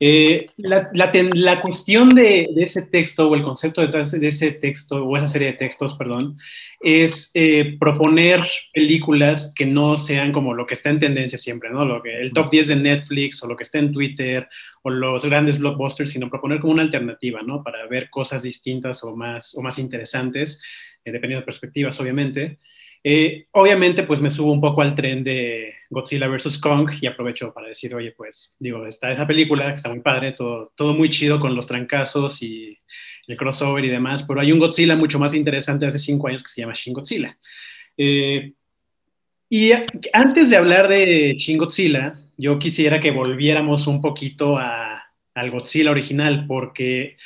Eh, 0.00 0.46
la, 0.58 0.88
la, 0.92 1.60
cuestión 1.60 2.08
de, 2.10 2.48
de, 2.54 2.62
ese 2.62 2.82
texto 2.82 3.28
o 3.28 3.34
el 3.34 3.42
concepto 3.42 3.80
detrás 3.80 4.12
de 4.12 4.28
ese 4.28 4.52
texto 4.52 5.04
o 5.04 5.16
esa 5.16 5.26
serie 5.26 5.48
de 5.48 5.58
textos, 5.58 5.94
perdón, 5.94 6.36
es 6.80 7.32
eh, 7.34 7.76
proponer 7.80 8.40
películas 8.72 9.52
que 9.56 9.66
no 9.66 9.98
sean 9.98 10.30
como 10.30 10.54
lo 10.54 10.66
que 10.66 10.74
está 10.74 10.90
en 10.90 11.00
tendencia 11.00 11.36
siempre, 11.36 11.70
¿no? 11.70 11.84
Lo 11.84 12.00
que, 12.00 12.20
el 12.20 12.32
top 12.32 12.48
10 12.48 12.68
de 12.68 12.76
Netflix 12.76 13.42
o 13.42 13.48
lo 13.48 13.56
que 13.56 13.64
está 13.64 13.80
en 13.80 13.90
Twitter 13.90 14.48
o 14.84 14.90
los 14.90 15.24
grandes 15.24 15.58
blockbusters, 15.58 16.12
sino 16.12 16.30
proponer 16.30 16.60
como 16.60 16.74
una 16.74 16.82
alternativa, 16.82 17.40
¿no? 17.42 17.64
Para 17.64 17.84
ver 17.88 18.08
cosas 18.08 18.44
distintas 18.44 19.02
o 19.02 19.16
más, 19.16 19.56
o 19.56 19.62
más 19.62 19.80
interesantes, 19.80 20.62
eh, 21.04 21.10
dependiendo 21.10 21.40
de 21.40 21.46
perspectivas, 21.46 21.98
obviamente. 21.98 22.58
Eh, 23.04 23.46
obviamente, 23.52 24.04
pues 24.04 24.20
me 24.20 24.30
subo 24.30 24.52
un 24.52 24.60
poco 24.60 24.82
al 24.82 24.94
tren 24.94 25.22
de 25.22 25.74
Godzilla 25.90 26.26
vs. 26.26 26.58
Kong 26.58 26.90
y 27.00 27.06
aprovecho 27.06 27.52
para 27.52 27.68
decir, 27.68 27.94
oye, 27.94 28.12
pues 28.12 28.56
digo, 28.58 28.86
está 28.86 29.10
esa 29.10 29.26
película 29.26 29.68
que 29.68 29.76
está 29.76 29.88
muy 29.88 30.00
padre, 30.00 30.32
todo, 30.32 30.72
todo 30.74 30.94
muy 30.94 31.08
chido 31.08 31.40
con 31.40 31.54
los 31.54 31.66
trancazos 31.66 32.42
y 32.42 32.76
el 33.26 33.36
crossover 33.36 33.84
y 33.84 33.90
demás, 33.90 34.24
pero 34.24 34.40
hay 34.40 34.52
un 34.52 34.58
Godzilla 34.58 34.96
mucho 34.96 35.18
más 35.18 35.34
interesante 35.34 35.84
de 35.84 35.90
hace 35.90 35.98
cinco 35.98 36.28
años 36.28 36.42
que 36.42 36.48
se 36.48 36.60
llama 36.60 36.74
Shin 36.74 36.94
Godzilla. 36.94 37.38
Eh, 37.96 38.52
y 39.50 39.70
antes 40.12 40.50
de 40.50 40.56
hablar 40.56 40.88
de 40.88 41.34
Shin 41.36 41.58
Godzilla, 41.58 42.14
yo 42.36 42.58
quisiera 42.58 43.00
que 43.00 43.10
volviéramos 43.10 43.86
un 43.86 44.00
poquito 44.00 44.58
a, 44.58 45.02
al 45.34 45.50
Godzilla 45.50 45.90
original, 45.90 46.46
porque, 46.46 47.16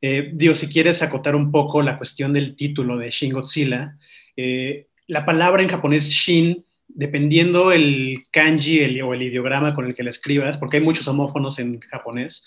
eh, 0.00 0.30
digo, 0.32 0.54
si 0.54 0.68
quieres 0.68 1.02
acotar 1.02 1.34
un 1.34 1.50
poco 1.50 1.82
la 1.82 1.98
cuestión 1.98 2.32
del 2.32 2.54
título 2.54 2.96
de 2.96 3.10
Shin 3.10 3.32
Godzilla, 3.32 3.96
la 5.06 5.24
palabra 5.24 5.62
en 5.62 5.68
japonés 5.68 6.08
Shin, 6.08 6.64
dependiendo 6.88 7.72
el 7.72 8.22
kanji 8.30 9.00
o 9.00 9.14
el 9.14 9.22
ideograma 9.22 9.74
con 9.74 9.86
el 9.86 9.94
que 9.94 10.02
la 10.02 10.10
escribas, 10.10 10.56
porque 10.56 10.78
hay 10.78 10.82
muchos 10.82 11.08
homófonos 11.08 11.58
en 11.58 11.80
japonés, 11.80 12.44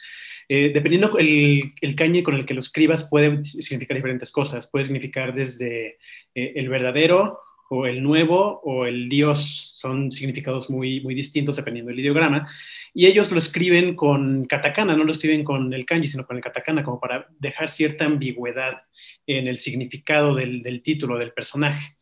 eh, 0.48 0.72
dependiendo 0.74 1.18
el, 1.18 1.96
kanji 1.96 2.22
con 2.22 2.36
el 2.36 2.46
que 2.46 2.54
lo 2.54 2.60
escribas 2.60 3.04
puede 3.10 3.44
significar 3.46 3.96
diferentes 3.96 4.32
cosas. 4.32 4.68
Puede 4.68 4.86
significar 4.86 5.34
desde 5.34 5.98
eh, 6.36 6.54
el 6.56 6.70
verdadero 6.70 7.40
o 7.70 7.88
el 7.88 8.04
nuevo 8.04 8.62
o 8.64 8.86
el 8.86 9.10
dios. 9.10 9.74
Son 9.78 10.12
significados 10.12 10.70
muy, 10.70 11.02
muy 11.02 11.16
distintos 11.16 11.56
dependiendo 11.56 11.90
del 11.90 12.00
ideograma. 12.00 12.48
Y 12.94 13.08
ellos 13.08 13.32
lo 13.32 13.40
escriben 13.40 13.96
con 13.96 14.46
katakana, 14.46 14.96
no 14.96 15.04
lo 15.04 15.12
escriben 15.12 15.44
con 15.44 15.74
el 15.74 15.86
kanji, 15.86 16.08
sino 16.08 16.28
con 16.28 16.38
el 16.38 16.44
katakana, 16.44 16.84
como 16.84 17.00
para 17.00 17.28
dejar 17.40 17.70
cierta 17.70 18.06
ambigüedad 18.06 18.78
en 19.26 19.48
el 19.48 19.58
significado 19.58 20.36
del, 20.36 20.62
del 20.62 20.84
título 20.84 21.18
del 21.18 21.32
personaje. 21.32 21.95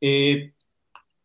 Eh, 0.00 0.52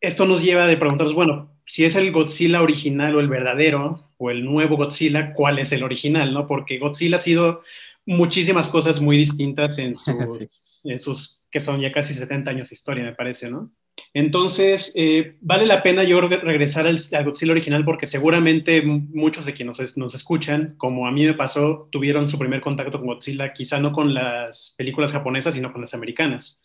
esto 0.02 0.26
nos 0.26 0.44
lleva 0.44 0.70
a 0.70 0.80
preguntarnos, 0.80 1.16
bueno, 1.16 1.52
si 1.66 1.86
es 1.86 1.96
el 1.96 2.12
Godzilla 2.12 2.62
original 2.62 3.16
o 3.16 3.20
el 3.20 3.30
verdadero, 3.30 4.12
o 4.18 4.30
el 4.30 4.46
nuevo 4.46 4.78
Godzilla, 4.78 5.34
¿cuál 5.34 5.60
es 5.60 5.72
el 5.72 5.84
original? 5.84 6.34
¿no? 6.34 6.46
Porque 6.46 6.78
Godzilla 6.78 7.18
ha 7.18 7.20
sido 7.20 7.62
muchísimas 8.06 8.70
cosas 8.70 9.02
muy 9.02 9.18
distintas 9.18 9.78
en 9.80 9.98
sus, 9.98 10.82
en 10.84 11.00
sus 11.00 11.42
que 11.50 11.60
son 11.60 11.80
ya 11.80 11.92
casi 11.92 12.14
70 12.14 12.52
años 12.52 12.70
de 12.70 12.74
historia, 12.74 13.04
me 13.04 13.14
parece, 13.14 13.50
¿no? 13.50 13.72
Entonces, 14.14 14.92
eh, 14.96 15.38
vale 15.40 15.66
la 15.66 15.82
pena 15.82 16.04
yo 16.04 16.20
regresar 16.20 16.86
al, 16.86 17.00
Godzilla 17.24 17.54
original 17.54 17.86
porque 17.86 18.06
seguramente 18.06 18.82
muchos 18.82 19.46
de 19.46 19.54
quienes 19.54 19.98
nos, 19.98 20.16
escuchan, 20.16 20.76
como 20.78 21.08
a 21.08 21.12
mí 21.12 21.26
me 21.26 21.34
pasó, 21.34 21.88
tuvieron 21.92 22.28
su 22.28 22.38
primer 22.38 22.60
contacto 22.60 22.98
con 22.98 23.08
Godzilla, 23.08 23.54
quizá 23.54 23.80
no 23.80 23.94
con 23.94 24.14
las 24.14 24.76
películas 24.78 25.14
japonesas, 25.14 25.54
sino 25.54 25.72
con 25.72 25.82
las 25.82 25.94
americanas. 25.94 26.62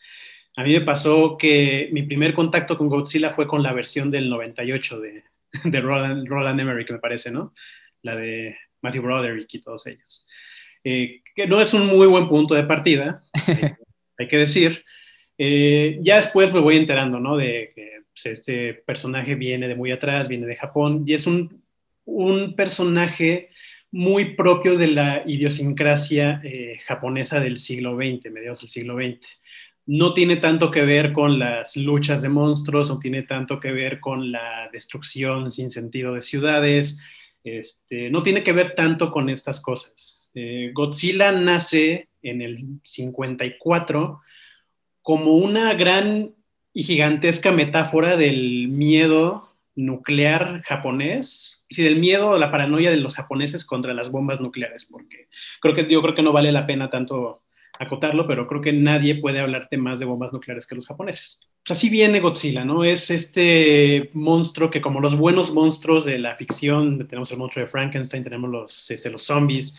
A 0.57 0.65
mí 0.65 0.73
me 0.73 0.81
pasó 0.81 1.37
que 1.39 1.89
mi 1.93 2.03
primer 2.03 2.35
contacto 2.35 2.77
con 2.77 2.89
Godzilla 2.89 3.33
fue 3.33 3.47
con 3.47 3.63
la 3.63 3.73
versión 3.73 4.11
del 4.11 4.29
98 4.29 5.01
de, 5.01 5.25
de 5.65 5.81
Roland, 5.81 6.27
Roland 6.27 6.61
Emmerich, 6.61 6.91
me 6.91 6.99
parece, 6.99 7.31
¿no? 7.31 7.55
La 8.03 8.17
de 8.17 8.57
Matthew 8.83 9.03
Broderick 9.03 9.55
y 9.55 9.61
todos 9.61 9.87
ellos. 9.87 10.27
Eh, 10.83 11.23
que 11.35 11.47
no 11.47 11.61
es 11.61 11.75
un 11.75 11.87
muy 11.87 12.07
buen 12.07 12.27
punto 12.27 12.55
de 12.55 12.65
partida, 12.65 13.23
hay 14.19 14.29
que 14.29 14.39
decir, 14.39 14.85
eh, 15.39 15.99
ya 16.03 16.17
después 16.17 16.53
me 16.53 16.61
voy 16.61 16.77
enterando, 16.77 17.21
¿no? 17.21 17.37
De 17.37 17.73
que 17.75 18.03
pues, 18.13 18.27
este 18.27 18.75
personaje 18.75 19.35
viene 19.35 19.69
de 19.69 19.75
muy 19.75 19.93
atrás, 19.93 20.29
viene 20.29 20.47
de 20.47 20.57
Japón, 20.57 21.05
y 21.07 21.15
es 21.15 21.27
un, 21.27 21.63
un 22.05 22.55
personaje 22.57 23.51
muy 23.93 24.35
propio 24.35 24.77
de 24.77 24.87
la 24.89 25.23
idiosincrasia 25.27 26.41
eh, 26.45 26.79
japonesa 26.85 27.41
del 27.41 27.57
siglo 27.57 27.97
XX, 27.97 28.31
mediados 28.31 28.61
del 28.61 28.69
siglo 28.69 28.97
XX. 28.97 29.41
No 29.91 30.15
tiene 30.15 30.37
tanto 30.37 30.71
que 30.71 30.83
ver 30.83 31.13
con 31.13 31.41
las 31.41 31.77
luchas 31.77 32.23
de 32.23 32.29
monstruos, 32.29 32.89
no 32.89 33.01
tiene 33.01 33.23
tanto 33.23 33.59
que 33.59 33.73
ver 33.73 33.99
con 33.99 34.31
la 34.31 34.69
destrucción 34.73 35.51
sin 35.51 35.69
sentido 35.69 36.15
de 36.15 36.21
ciudades, 36.21 37.01
este, 37.43 38.09
no 38.09 38.23
tiene 38.23 38.45
que 38.45 38.53
ver 38.53 38.77
tanto 38.77 39.11
con 39.11 39.29
estas 39.29 39.61
cosas. 39.61 40.29
Eh, 40.35 40.71
Godzilla 40.73 41.33
nace 41.33 42.09
en 42.23 42.41
el 42.41 42.59
54 42.85 44.21
como 45.03 45.35
una 45.37 45.75
gran 45.75 46.35
y 46.73 46.85
gigantesca 46.85 47.51
metáfora 47.51 48.17
del 48.17 48.69
miedo 48.69 49.57
nuclear 49.75 50.63
japonés, 50.63 51.65
y 51.69 51.83
del 51.83 51.97
miedo 51.97 52.31
o 52.31 52.39
la 52.39 52.51
paranoia 52.51 52.91
de 52.91 52.97
los 52.97 53.15
japoneses 53.15 53.65
contra 53.65 53.95
las 53.95 54.11
bombas 54.11 54.41
nucleares, 54.41 54.85
porque 54.85 55.29
creo 55.61 55.75
que 55.75 55.87
yo 55.89 56.03
creo 56.03 56.15
que 56.15 56.23
no 56.23 56.33
vale 56.33 56.53
la 56.53 56.67
pena 56.67 56.91
tanto 56.91 57.43
acotarlo, 57.81 58.27
pero 58.27 58.47
creo 58.47 58.61
que 58.61 58.73
nadie 58.73 59.17
puede 59.17 59.41
hablarte 59.41 59.79
más 59.79 59.99
de 59.99 60.07
bombas 60.07 60.33
nucleares 60.33 60.67
que 60.67 60.75
los 60.75 60.87
japoneses. 60.87 61.49
así 61.69 61.89
viene 61.89 62.21
Godzilla, 62.21 62.65
¿no? 62.65 62.85
Es 62.85 63.11
este 63.11 64.11
monstruo 64.13 64.71
que 64.71 64.83
como 64.83 65.01
los 65.01 65.17
buenos 65.17 65.53
monstruos 65.53 66.05
de 66.05 66.19
la 66.19 66.37
ficción, 66.37 67.07
tenemos 67.09 67.31
el 67.33 67.39
monstruo 67.39 67.65
de 67.65 67.71
Frankenstein, 67.71 68.23
tenemos 68.23 68.51
los, 68.51 68.91
este, 68.91 69.11
los 69.11 69.25
zombies, 69.25 69.79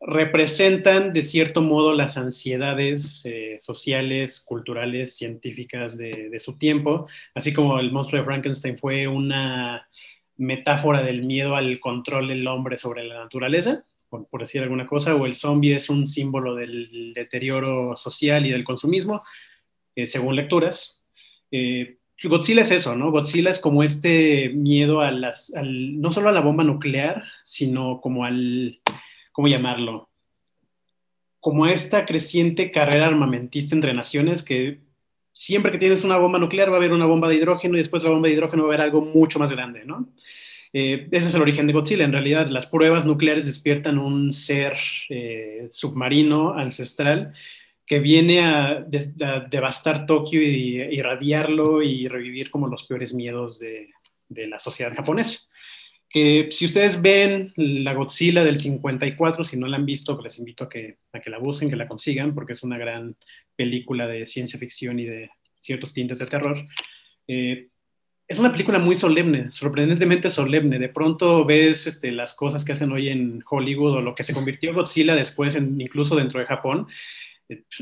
representan 0.00 1.12
de 1.12 1.22
cierto 1.22 1.62
modo 1.62 1.92
las 1.92 2.16
ansiedades 2.16 3.22
eh, 3.24 3.56
sociales, 3.60 4.40
culturales, 4.40 5.16
científicas 5.16 5.96
de, 5.96 6.36
su 6.38 6.58
tiempo, 6.58 7.06
así 7.34 7.52
como 7.54 7.78
el 7.78 7.92
monstruo 7.92 8.20
de 8.20 8.26
Frankenstein 8.26 8.76
fue 8.76 9.06
una 9.06 9.88
metáfora 10.36 11.02
del 11.02 11.22
miedo 11.22 11.54
al 11.54 11.78
control 11.78 12.28
del 12.28 12.46
hombre 12.48 12.76
sobre 12.76 13.04
la 13.04 13.18
naturaleza, 13.18 13.84
por, 14.08 14.40
decir 14.40 14.62
alguna 14.62 14.86
cosa, 14.86 15.14
o 15.14 15.26
el 15.26 15.34
zombie 15.34 15.74
es 15.74 15.90
un 15.90 16.06
símbolo 16.06 16.54
del 16.54 17.12
deterioro 17.14 17.96
social 17.96 18.46
y 18.46 18.50
del 18.50 18.64
consumismo, 18.64 19.22
eh, 19.94 20.06
según 20.06 20.36
lecturas. 20.36 21.02
Eh, 21.50 21.98
Godzilla 22.22 22.62
es 22.62 22.70
eso, 22.70 22.96
¿no? 22.96 23.10
Godzilla 23.10 23.50
es 23.50 23.58
como 23.58 23.82
este 23.82 24.48
miedo 24.50 25.00
a 25.00 25.10
las, 25.10 25.52
no 25.62 26.12
solo 26.12 26.30
a 26.30 26.32
la 26.32 26.40
bomba 26.40 26.64
nuclear, 26.64 27.24
sino 27.44 28.00
como 28.00 28.24
al 28.24 28.80
¿cómo 29.36 29.48
llamarlo? 29.48 30.08
Como 31.40 31.66
esta 31.66 32.06
creciente 32.06 32.70
carrera 32.70 33.06
armamentista 33.06 33.74
entre 33.74 33.92
naciones 33.92 34.42
que 34.42 34.80
siempre 35.30 35.70
que 35.70 35.76
tienes 35.76 36.04
una 36.04 36.16
bomba 36.16 36.38
nuclear 36.38 36.70
va 36.70 36.74
a 36.74 36.76
haber 36.78 36.94
una 36.94 37.04
bomba 37.04 37.28
de 37.28 37.34
hidrógeno 37.34 37.74
y 37.74 37.80
después 37.80 38.02
de 38.02 38.08
la 38.08 38.14
bomba 38.14 38.28
de 38.28 38.34
hidrógeno 38.34 38.62
va 38.62 38.70
a 38.70 38.72
haber 38.72 38.80
algo 38.80 39.02
mucho 39.02 39.38
más 39.38 39.52
grande, 39.52 39.84
¿no? 39.84 40.08
Eh, 40.78 41.08
ese 41.10 41.28
es 41.28 41.34
el 41.34 41.40
origen 41.40 41.66
de 41.66 41.72
Godzilla. 41.72 42.04
En 42.04 42.12
realidad, 42.12 42.48
las 42.48 42.66
pruebas 42.66 43.06
nucleares 43.06 43.46
despiertan 43.46 43.96
un 43.96 44.30
ser 44.30 44.76
eh, 45.08 45.68
submarino 45.70 46.52
ancestral 46.52 47.32
que 47.86 47.98
viene 47.98 48.40
a, 48.44 48.84
devastar 49.50 50.04
Tokio 50.04 50.42
y 50.42 50.82
irradiarlo 50.82 51.82
y 51.82 52.08
revivir 52.08 52.50
como 52.50 52.68
los 52.68 52.84
peores 52.84 53.14
miedos 53.14 53.58
de, 53.58 53.88
la 54.28 54.58
sociedad 54.58 54.94
japonesa 54.94 55.48
que 56.10 56.48
si 56.50 56.66
ustedes 56.66 57.00
ven 57.00 57.54
la 57.56 57.94
Godzilla 57.94 58.44
del 58.44 58.58
54, 58.58 59.44
si 59.44 59.56
no 59.56 59.66
la 59.68 59.76
han 59.76 59.86
visto, 59.86 60.20
les 60.22 60.38
invito 60.38 60.64
a 60.64 60.68
que, 60.68 60.98
a 61.12 61.20
que 61.20 61.30
la 61.30 61.38
busquen, 61.38 61.70
que 61.70 61.76
la 61.76 61.88
consigan, 61.88 62.34
porque 62.34 62.52
es 62.52 62.62
una 62.62 62.76
gran 62.76 63.16
película 63.56 64.06
de 64.06 64.26
ciencia 64.26 64.58
ficción 64.58 64.98
y 64.98 65.04
de 65.04 65.30
ciertos 65.58 65.94
tintes 65.94 66.18
de 66.18 66.26
terror. 66.26 66.66
Eh, 67.28 67.68
es 68.28 68.38
una 68.38 68.50
película 68.50 68.78
muy 68.78 68.94
solemne, 68.94 69.50
sorprendentemente 69.50 70.30
solemne. 70.30 70.78
De 70.78 70.88
pronto 70.88 71.44
ves 71.44 71.86
este, 71.86 72.10
las 72.10 72.34
cosas 72.34 72.64
que 72.64 72.72
hacen 72.72 72.90
hoy 72.92 73.08
en 73.08 73.42
Hollywood 73.48 73.96
o 73.96 74.02
lo 74.02 74.14
que 74.14 74.24
se 74.24 74.34
convirtió 74.34 74.74
Godzilla 74.74 75.14
después, 75.14 75.56
incluso 75.56 76.16
dentro 76.16 76.40
de 76.40 76.46
Japón, 76.46 76.88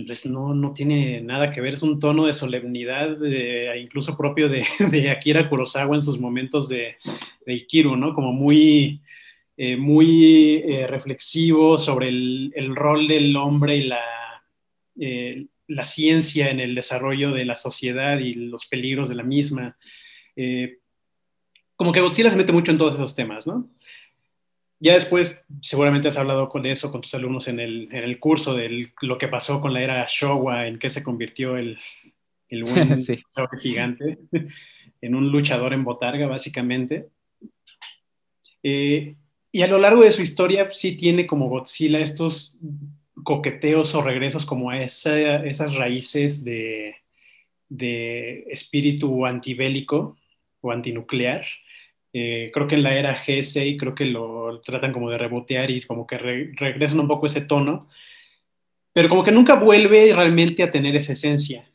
pues 0.07 0.27
no, 0.27 0.55
no 0.55 0.75
tiene 0.75 1.23
nada 1.23 1.51
que 1.51 1.63
ver, 1.63 1.75
es 1.75 1.83
un 1.83 1.99
tono 1.99 2.27
de 2.27 2.35
solemnidad 2.35 3.17
incluso 3.77 4.17
propio 4.17 4.49
de, 4.51 4.67
de, 4.91 5.11
Akira 5.11 5.49
Kurosawa 5.49 5.95
en 5.95 6.03
sus 6.03 6.19
momentos 6.19 6.69
de, 6.69 6.97
de 7.47 7.55
Ikiru, 7.55 7.97
¿no? 7.97 8.15
Como 8.15 8.33
muy, 8.33 9.01
eh, 9.57 9.77
muy 9.77 10.57
eh, 10.57 10.87
reflexivo 10.87 11.79
sobre 11.79 12.09
el, 12.09 12.75
rol 12.75 13.09
del 13.09 13.35
hombre 13.37 13.77
y 13.77 13.85
la, 13.85 14.03
eh, 15.01 15.47
la 15.69 15.85
ciencia 15.85 16.51
en 16.51 16.61
el 16.61 16.75
desarrollo 16.75 17.31
de 17.33 17.47
la 17.47 17.57
sociedad 17.57 18.19
y 18.19 18.35
los 18.35 18.67
peligros 18.67 19.09
de 19.09 19.15
la 19.15 19.23
misma. 19.23 19.79
Como 21.77 21.93
que 21.93 22.01
Godzilla 22.01 22.31
se 22.31 22.37
mete 22.37 22.53
mucho 22.53 22.73
en 22.73 22.79
todos 22.79 22.95
esos 22.95 23.15
temas, 23.15 23.47
¿no? 23.47 23.69
Ya 24.81 24.95
después, 24.95 25.43
seguramente 25.63 26.09
has 26.09 26.19
hablado 26.19 26.49
con 26.49 26.67
eso 26.67 26.91
con 26.91 27.01
tus 27.01 27.15
alumnos 27.15 27.49
en 27.49 27.61
el, 27.61 27.89
en 27.91 28.05
el 28.05 28.19
curso 28.19 28.55
de 28.55 28.93
lo 29.01 29.19
que 29.19 29.29
pasó 29.29 29.61
con 29.61 29.73
la 29.73 29.83
era 29.83 30.07
Showa, 30.09 30.67
en 30.67 30.79
qué 30.79 30.91
se 30.91 31.03
convirtió 31.03 31.57
el, 31.57 31.79
el 32.49 32.65
buen 32.65 33.03
gigante 33.61 34.19
en 35.01 35.15
un 35.15 35.31
luchador 35.31 35.73
en 35.73 35.85
botarga, 35.85 36.27
básicamente. 36.27 37.09
Eh, 38.63 39.17
y 39.53 39.63
a 39.63 39.69
lo 39.69 39.79
largo 39.79 40.03
de 40.03 40.13
su 40.13 40.23
historia 40.23 40.69
sí 40.73 40.97
tiene 40.97 41.27
como 41.27 41.49
Godzilla 41.49 42.01
estos 42.01 42.61
coqueteos 43.23 43.95
o 43.95 44.03
regresos 44.03 44.45
como 44.45 44.71
a 44.71 44.83
esas 44.83 45.75
raíces 45.77 46.45
de, 46.45 46.97
de 47.69 48.45
espíritu 48.51 49.25
antibélico 49.25 50.19
o 50.69 50.73
antinuclear 50.73 51.45
eh, 52.17 52.53
creo 52.55 52.69
que 52.69 52.77
en 52.77 52.85
la 52.85 52.97
era 52.97 53.25
G6 53.25 53.77
creo 53.77 53.93
que 53.93 54.05
lo 54.05 54.61
tratan 54.61 54.93
como 54.93 55.11
de 55.11 55.19
rebotear 55.19 55.69
y 55.73 55.83
como 55.83 56.07
que 56.07 56.17
regresan 56.17 57.01
un 57.01 57.09
poco 57.09 57.27
ese 57.27 57.41
tono, 57.41 57.89
pero 58.93 59.09
como 59.09 59.25
que 59.25 59.33
nunca 59.33 59.57
vuelve 59.57 60.13
realmente 60.15 60.63
a 60.63 60.71
tener 60.71 60.95
esa 60.95 61.13
esencia. 61.13 61.69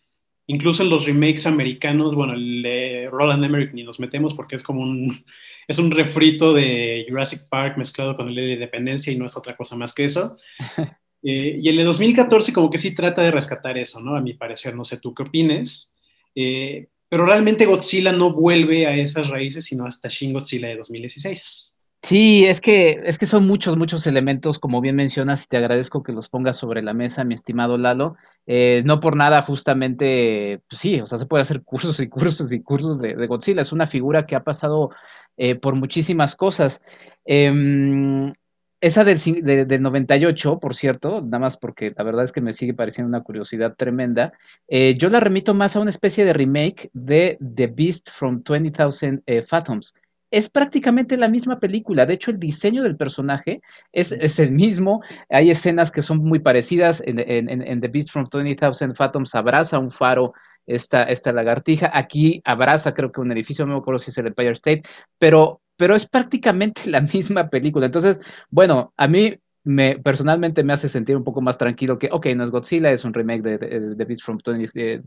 Incluso 0.47 0.81
en 0.81 0.89
los 0.89 1.05
remakes 1.05 1.45
americanos, 1.45 2.15
bueno, 2.15 2.33
el 2.33 2.61
de 2.61 3.09
Roland 3.11 3.43
Emmerich 3.43 3.73
ni 3.73 3.83
los 3.83 3.99
metemos 3.99 4.33
porque 4.33 4.55
es 4.55 4.63
como 4.63 4.79
un, 4.79 5.25
es 5.67 5.77
un 5.77 5.91
refrito 5.91 6.53
de 6.53 7.05
Jurassic 7.07 7.49
Park 7.49 7.77
mezclado 7.77 8.15
con 8.15 8.29
el 8.29 8.35
de 8.35 8.53
Independencia 8.53 9.11
y 9.11 9.17
no 9.17 9.25
es 9.25 9.35
otra 9.35 9.57
cosa 9.57 9.75
más 9.75 9.93
que 9.93 10.05
eso. 10.05 10.37
Eh, 11.21 11.59
y 11.61 11.67
el 11.67 11.75
de 11.75 11.83
2014 11.83 12.53
como 12.53 12.69
que 12.69 12.77
sí 12.77 12.95
trata 12.95 13.21
de 13.21 13.31
rescatar 13.31 13.77
eso, 13.77 13.99
¿no? 13.99 14.15
A 14.15 14.21
mi 14.21 14.35
parecer, 14.35 14.73
no 14.73 14.85
sé 14.85 14.99
tú 14.99 15.13
qué 15.13 15.23
opines. 15.23 15.93
Eh, 16.33 16.87
pero 17.09 17.25
realmente 17.25 17.65
Godzilla 17.65 18.11
no 18.11 18.33
vuelve 18.33 18.85
a 18.85 18.95
esas 18.95 19.29
raíces, 19.29 19.65
sino 19.65 19.85
hasta 19.85 20.07
Shin 20.07 20.31
Godzilla 20.31 20.67
de 20.67 20.77
2016. 20.77 21.69
Sí, 22.01 22.45
es 22.45 22.61
que, 22.61 23.01
es 23.03 23.17
que 23.17 23.25
son 23.25 23.45
muchos, 23.45 23.75
muchos 23.75 24.07
elementos, 24.07 24.57
como 24.57 24.79
bien 24.79 24.95
mencionas, 24.95 25.43
y 25.43 25.47
te 25.47 25.57
agradezco 25.57 26.01
que 26.01 26.13
los 26.13 26.29
pongas 26.29 26.57
sobre 26.57 26.81
la 26.81 26.93
mesa, 26.93 27.25
mi 27.25 27.33
estimado 27.33 27.77
Lalo. 27.77 28.15
Eh, 28.47 28.83
no 28.85 29.01
por 29.01 29.17
nada, 29.17 29.41
justamente, 29.41 30.61
pues 30.69 30.79
sí, 30.79 31.01
o 31.01 31.07
sea, 31.07 31.17
se 31.17 31.25
puede 31.25 31.41
hacer 31.41 31.61
cursos 31.61 31.99
y 31.99 32.07
cursos 32.07 32.53
y 32.53 32.61
cursos 32.61 33.01
de, 33.01 33.13
Godzilla. 33.27 33.61
Es 33.61 33.73
una 33.73 33.85
figura 33.85 34.25
que 34.25 34.35
ha 34.35 34.43
pasado 34.45 34.91
eh, 35.35 35.55
por 35.55 35.75
muchísimas 35.75 36.37
cosas. 36.37 36.81
Em, 37.25 38.33
esa 38.81 39.03
del, 39.03 39.19
del 39.43 39.81
98, 39.81 40.59
por 40.59 40.75
cierto, 40.75 41.21
nada 41.21 41.39
más 41.39 41.57
porque 41.57 41.93
la 41.95 42.03
verdad 42.03 42.23
es 42.23 42.31
que 42.31 42.41
me 42.41 42.53
sigue 42.53 42.73
pareciendo 42.73 43.09
una 43.09 43.23
curiosidad 43.23 43.75
tremenda, 43.75 44.33
eh, 44.67 44.95
yo 44.97 45.09
la 45.09 45.19
remito 45.19 45.53
más 45.53 45.75
a 45.75 45.81
una 45.81 45.89
especie 45.89 46.23
de 46.23 46.33
remake 46.33 46.89
de 46.93 47.37
The 47.55 47.67
Beast 47.67 48.09
from 48.09 48.41
20,000 48.43 49.23
eh, 49.25 49.43
Fathoms. 49.43 49.93
Es 50.31 50.47
prácticamente 50.49 51.17
la 51.17 51.27
misma 51.27 51.59
película, 51.59 52.05
de 52.05 52.13
hecho 52.13 52.29
el 52.31 52.39
diseño 52.39 52.83
del 52.83 52.95
personaje 52.95 53.61
es, 53.91 54.11
es 54.11 54.39
el 54.39 54.51
mismo, 54.51 55.01
hay 55.27 55.49
escenas 55.49 55.91
que 55.91 56.03
son 56.03 56.19
muy 56.19 56.39
parecidas, 56.39 57.01
en, 57.05 57.19
en, 57.19 57.49
en 57.49 57.81
The 57.81 57.87
Beast 57.87 58.11
from 58.11 58.29
20,000 58.29 58.95
Fathoms 58.95 59.33
abraza 59.33 59.79
un 59.79 59.89
faro 59.89 60.33
esta, 60.69 61.03
esta 61.03 61.33
lagartija. 61.33 61.91
Aquí 61.93 62.41
abraza, 62.45 62.93
creo 62.93 63.11
que 63.11 63.21
un 63.21 63.31
edificio, 63.31 63.65
no 63.65 63.73
me 63.73 63.79
acuerdo 63.79 63.99
si 63.99 64.11
es 64.11 64.17
el 64.17 64.27
Empire 64.27 64.51
State, 64.51 64.83
pero, 65.17 65.61
pero 65.75 65.95
es 65.95 66.07
prácticamente 66.07 66.83
la 66.89 67.01
misma 67.01 67.49
película. 67.49 67.85
Entonces, 67.85 68.19
bueno, 68.49 68.93
a 68.97 69.07
mí 69.07 69.37
me, 69.63 69.97
personalmente 69.99 70.63
me 70.63 70.73
hace 70.73 70.89
sentir 70.89 71.17
un 71.17 71.23
poco 71.23 71.41
más 71.41 71.57
tranquilo 71.57 71.99
que, 71.99 72.09
ok, 72.11 72.27
no 72.35 72.43
es 72.43 72.49
Godzilla, 72.49 72.91
es 72.91 73.03
un 73.03 73.13
remake 73.13 73.41
de, 73.41 73.95
The 73.95 74.05
Beast 74.05 74.23
from 74.23 74.39
20,000 74.39 75.03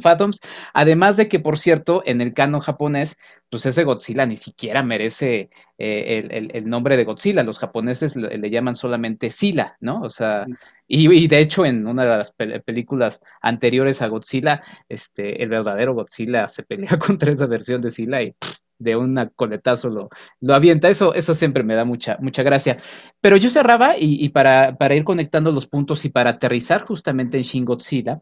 Fathoms. 0.00 0.40
Además 0.72 1.16
de 1.16 1.28
que, 1.28 1.40
por 1.40 1.58
cierto, 1.58 2.02
en 2.04 2.20
el 2.20 2.34
canon 2.34 2.60
japonés, 2.60 3.16
pues 3.50 3.66
ese 3.66 3.84
Godzilla 3.84 4.26
ni 4.26 4.36
siquiera 4.36 4.82
merece 4.82 5.50
eh, 5.78 6.50
el, 6.52 6.68
nombre 6.68 6.96
de 6.96 7.04
Godzilla. 7.04 7.44
Los 7.44 7.58
japoneses 7.58 8.16
le, 8.16 8.50
llaman 8.50 8.74
solamente 8.74 9.30
Sila, 9.30 9.74
¿no? 9.80 10.00
O 10.02 10.10
sea, 10.10 10.46
y, 10.86 11.28
de 11.28 11.38
hecho 11.38 11.64
en 11.64 11.86
una 11.86 12.02
de 12.02 12.08
las 12.18 12.32
películas 12.32 13.22
anteriores 13.40 14.02
a 14.02 14.08
Godzilla, 14.08 14.62
este, 14.88 15.42
el 15.42 15.48
verdadero 15.48 15.94
Godzilla 15.94 16.48
se 16.48 16.62
pelea 16.62 16.98
contra 16.98 17.32
esa 17.32 17.46
versión 17.46 17.80
de 17.80 17.90
Sila 17.90 18.22
y 18.22 18.34
de 18.78 18.96
un 18.96 19.30
coletazo 19.36 19.88
lo, 19.88 20.08
lo 20.40 20.54
avienta. 20.54 20.88
Eso, 20.88 21.14
eso 21.14 21.34
siempre 21.34 21.62
me 21.62 21.74
da 21.74 21.84
mucha, 21.84 22.16
mucha 22.20 22.42
gracia. 22.42 22.78
Pero 23.20 23.36
yo 23.36 23.50
cerraba 23.50 23.94
y, 23.98 24.28
para, 24.30 24.76
para, 24.76 24.94
ir 24.94 25.04
conectando 25.04 25.52
los 25.52 25.66
puntos 25.66 26.04
y 26.04 26.10
para 26.10 26.30
aterrizar 26.30 26.84
justamente 26.84 27.36
en 27.36 27.42
Shin 27.42 27.64
Godzilla, 27.64 28.18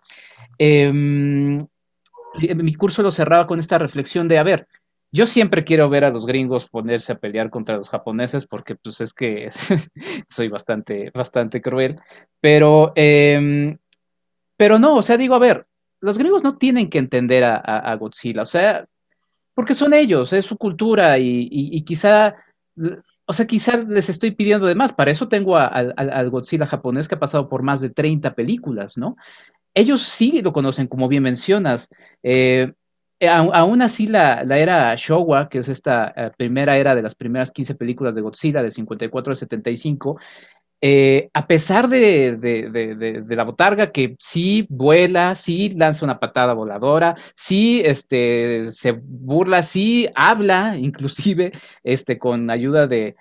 em, 0.59 1.66
mi 2.56 2.75
curso 2.75 3.02
lo 3.02 3.11
cerraba 3.11 3.47
con 3.47 3.59
esta 3.59 3.78
reflexión 3.78 4.28
de, 4.28 4.38
a 4.38 4.42
ver, 4.42 4.66
yo 5.11 5.26
siempre 5.26 5.64
quiero 5.64 5.90
ver 5.90 6.04
a 6.04 6.11
los 6.11 6.25
gringos 6.25 6.68
ponerse 6.68 7.12
a 7.12 7.18
pelear 7.18 7.50
contra 7.50 7.76
los 7.76 7.90
japoneses 7.90 8.47
porque 8.47 8.76
pues 8.76 9.00
es 9.02 9.12
que 9.12 9.50
soy 10.28 10.49
bastante, 10.49 11.11
bastante 11.12 11.61
cruel, 11.61 12.00
pero, 12.40 12.92
em, 12.94 13.76
pero 14.56 14.78
no, 14.78 14.97
o 14.97 15.02
sea, 15.02 15.18
digo, 15.18 15.35
a 15.35 15.38
ver, 15.38 15.66
los 16.00 16.16
gringos 16.16 16.42
no 16.42 16.56
tienen 16.56 16.88
que 16.88 16.99
entender 16.99 17.44
a, 17.44 17.56
a 17.56 17.94
Godzilla, 17.97 18.42
o 18.42 18.47
sea, 18.47 18.87
porque 19.54 19.75
son 19.75 19.94
ellos, 19.94 20.32
es 20.32 20.47
su 20.47 20.56
cultura 20.56 21.18
y, 21.18 21.82
quizá, 21.82 22.35
o 23.26 23.32
sea, 23.32 23.47
quizá 23.47 23.76
les 23.76 24.09
estoy 24.09 24.30
pidiendo 24.32 24.66
de 24.66 24.75
más. 24.75 24.92
Para 24.92 25.11
eso 25.11 25.28
tengo 25.28 25.56
al 25.56 26.30
Godzilla 26.30 26.66
japonés 26.66 27.09
que 27.09 27.16
ha 27.16 27.21
pasado 27.21 27.49
por 27.49 27.62
más 27.62 27.80
de 27.80 27.90
30 27.90 28.35
películas, 28.35 28.97
¿no? 28.97 29.16
Ellos 29.75 30.02
sí 30.02 30.42
lo 30.42 30.52
conocen, 30.52 30.87
como 30.87 31.09
bien 31.09 31.23
mencionas. 31.23 31.88
Eh, 32.23 32.73
aún 33.28 33.82
así, 33.82 34.06
la, 34.06 34.42
era 34.42 34.94
Showa, 34.97 35.49
que 35.49 35.59
es 35.59 35.68
esta 35.68 36.12
eh, 36.16 36.30
primera 36.37 36.76
era 36.76 36.94
de 36.94 37.02
las 37.02 37.14
primeras 37.14 37.52
15 37.52 37.75
películas 37.76 38.14
de 38.14 38.21
Godzilla, 38.21 38.62
de 38.62 38.71
54 38.71 39.32
a 39.32 39.37
75, 39.37 40.18
eh, 40.85 41.31
a 41.33 41.47
pesar 41.47 41.89
de, 41.89 43.25
la 43.29 43.45
botarga 43.45 43.93
que 43.93 44.17
sí 44.19 44.67
vuela, 44.69 45.37
sí 45.37 45.73
lanza 45.77 46.05
una 46.05 46.19
patada 46.19 46.55
voladora, 46.55 47.15
sí 47.37 47.81
este, 47.85 48.69
se 48.73 48.91
burla, 48.91 49.62
sí 49.62 50.09
habla, 50.17 50.77
inclusive 50.77 51.53
este, 51.85 52.19
con 52.19 52.51
ayuda 52.51 52.89
de, 52.89 53.15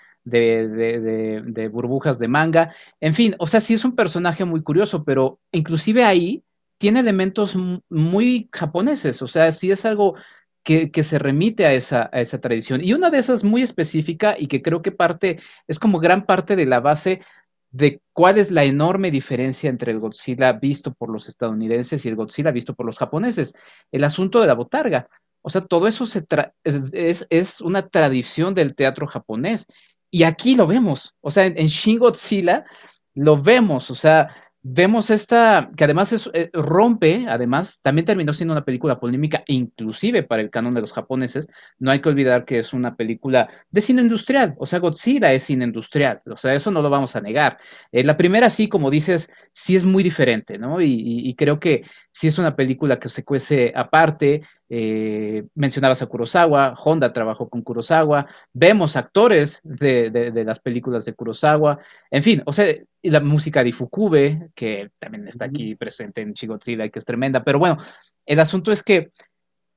burbujas 1.71 2.17
de 2.17 2.27
manga, 2.27 2.73
en 2.99 3.13
fin, 3.13 3.35
o 3.37 3.45
sea, 3.45 3.61
sí 3.61 3.75
es 3.75 3.85
un 3.85 3.95
personaje 3.95 4.43
muy 4.43 4.63
curioso, 4.63 5.03
pero 5.03 5.39
inclusive 5.51 6.03
ahí 6.03 6.43
tiene 6.79 7.01
elementos 7.01 7.55
muy 7.89 8.49
japoneses, 8.51 9.21
o 9.21 9.27
sea, 9.27 9.51
sí 9.51 9.69
es 9.69 9.85
algo 9.85 10.15
que, 10.63 11.03
se 11.03 11.19
remite 11.19 11.65
a 11.65 11.73
esa, 11.73 12.09
a 12.11 12.21
esa 12.21 12.39
tradición. 12.39 12.83
Y 12.83 12.93
una 12.93 13.09
de 13.09 13.19
esas 13.19 13.43
muy 13.43 13.61
específica 13.61 14.35
y 14.37 14.47
que 14.47 14.61
creo 14.61 14.81
que 14.81 14.91
parte, 14.91 15.39
es 15.67 15.79
como 15.79 15.99
gran 15.99 16.25
parte 16.25 16.55
de 16.55 16.65
la 16.65 16.79
base 16.79 17.21
de 17.71 18.01
cuál 18.13 18.37
es 18.37 18.51
la 18.51 18.63
enorme 18.63 19.11
diferencia 19.11 19.69
entre 19.69 19.91
el 19.91 19.99
Godzilla 19.99 20.53
visto 20.53 20.93
por 20.93 21.09
los 21.09 21.27
estadounidenses 21.29 22.05
y 22.05 22.09
el 22.09 22.15
Godzilla 22.15 22.51
visto 22.51 22.75
por 22.75 22.85
los 22.85 22.97
japoneses. 22.97 23.53
El 23.91 24.03
asunto 24.03 24.41
de 24.41 24.47
la 24.47 24.53
botarga. 24.53 25.07
O 25.41 25.49
sea, 25.49 25.61
todo 25.61 25.87
eso 25.87 26.05
es, 26.63 27.27
es, 27.29 27.61
una 27.61 27.87
tradición 27.87 28.53
del 28.53 28.75
teatro 28.75 29.07
japonés. 29.07 29.65
Y 30.11 30.23
aquí 30.23 30.55
lo 30.55 30.67
vemos. 30.67 31.15
O 31.21 31.31
sea, 31.31 31.45
en, 31.45 31.57
en 31.57 31.67
Shin 31.67 31.97
Godzilla 31.97 32.65
lo 33.15 33.41
vemos. 33.41 33.89
O 33.89 33.95
sea, 33.95 34.35
vemos 34.63 35.09
esta, 35.09 35.71
que 35.75 35.83
además 35.83 36.13
es, 36.13 36.29
eh, 36.33 36.49
rompe, 36.53 37.25
además, 37.27 37.79
también 37.81 38.05
terminó 38.05 38.33
siendo 38.33 38.53
una 38.53 38.65
película 38.65 38.99
polémica, 38.99 39.41
inclusive 39.47 40.23
para 40.23 40.41
el 40.41 40.49
canon 40.49 40.73
de 40.73 40.81
los 40.81 40.93
japoneses. 40.93 41.47
No 41.79 41.91
hay 41.91 41.99
que 42.01 42.09
olvidar 42.09 42.45
que 42.45 42.59
es 42.59 42.73
una 42.73 42.95
película 42.95 43.49
de 43.71 43.81
cine 43.81 44.01
industrial, 44.01 44.55
o 44.57 44.65
sea, 44.65 44.79
Godzilla 44.79 45.33
es 45.33 45.43
cine 45.43 45.65
industrial, 45.65 46.21
o 46.25 46.37
sea, 46.37 46.53
eso 46.53 46.71
no 46.71 46.81
lo 46.81 46.89
vamos 46.89 47.15
a 47.15 47.21
negar. 47.21 47.57
Eh, 47.91 48.03
la 48.03 48.17
primera, 48.17 48.49
sí, 48.49 48.67
como 48.67 48.89
dices, 48.89 49.29
sí 49.53 49.75
es 49.75 49.85
muy 49.85 50.03
diferente, 50.03 50.57
¿no? 50.57 50.81
y 50.81 51.33
creo 51.35 51.59
que 51.59 51.83
sí 52.11 52.27
es 52.27 52.37
una 52.37 52.55
película 52.55 52.99
que 52.99 53.09
se 53.09 53.23
cuece 53.23 53.71
aparte, 53.75 54.41
eh, 54.73 55.43
mencionabas 55.53 56.01
a 56.01 56.05
Kurosawa, 56.05 56.75
Honda 56.77 57.11
trabajó 57.11 57.49
con 57.49 57.61
Kurosawa, 57.61 58.25
vemos 58.53 58.95
actores 58.95 59.59
de, 59.65 60.31
las 60.45 60.61
películas 60.61 61.03
de 61.03 61.11
Kurosawa, 61.11 61.79
en 62.09 62.23
fin, 62.23 62.41
o 62.45 62.53
sea, 62.53 62.73
la 63.03 63.19
música 63.19 63.65
de 63.65 63.73
Fukube, 63.73 64.47
que 64.55 64.89
también 64.97 65.27
está 65.27 65.43
aquí 65.43 65.75
presente 65.75 66.21
en 66.21 66.31
Shigodzilla 66.31 66.85
y 66.85 66.89
que 66.89 66.99
es 66.99 67.05
tremenda, 67.05 67.43
pero 67.43 67.59
bueno, 67.59 67.79
el 68.25 68.39
asunto 68.39 68.71
es 68.71 68.81
que, 68.81 69.11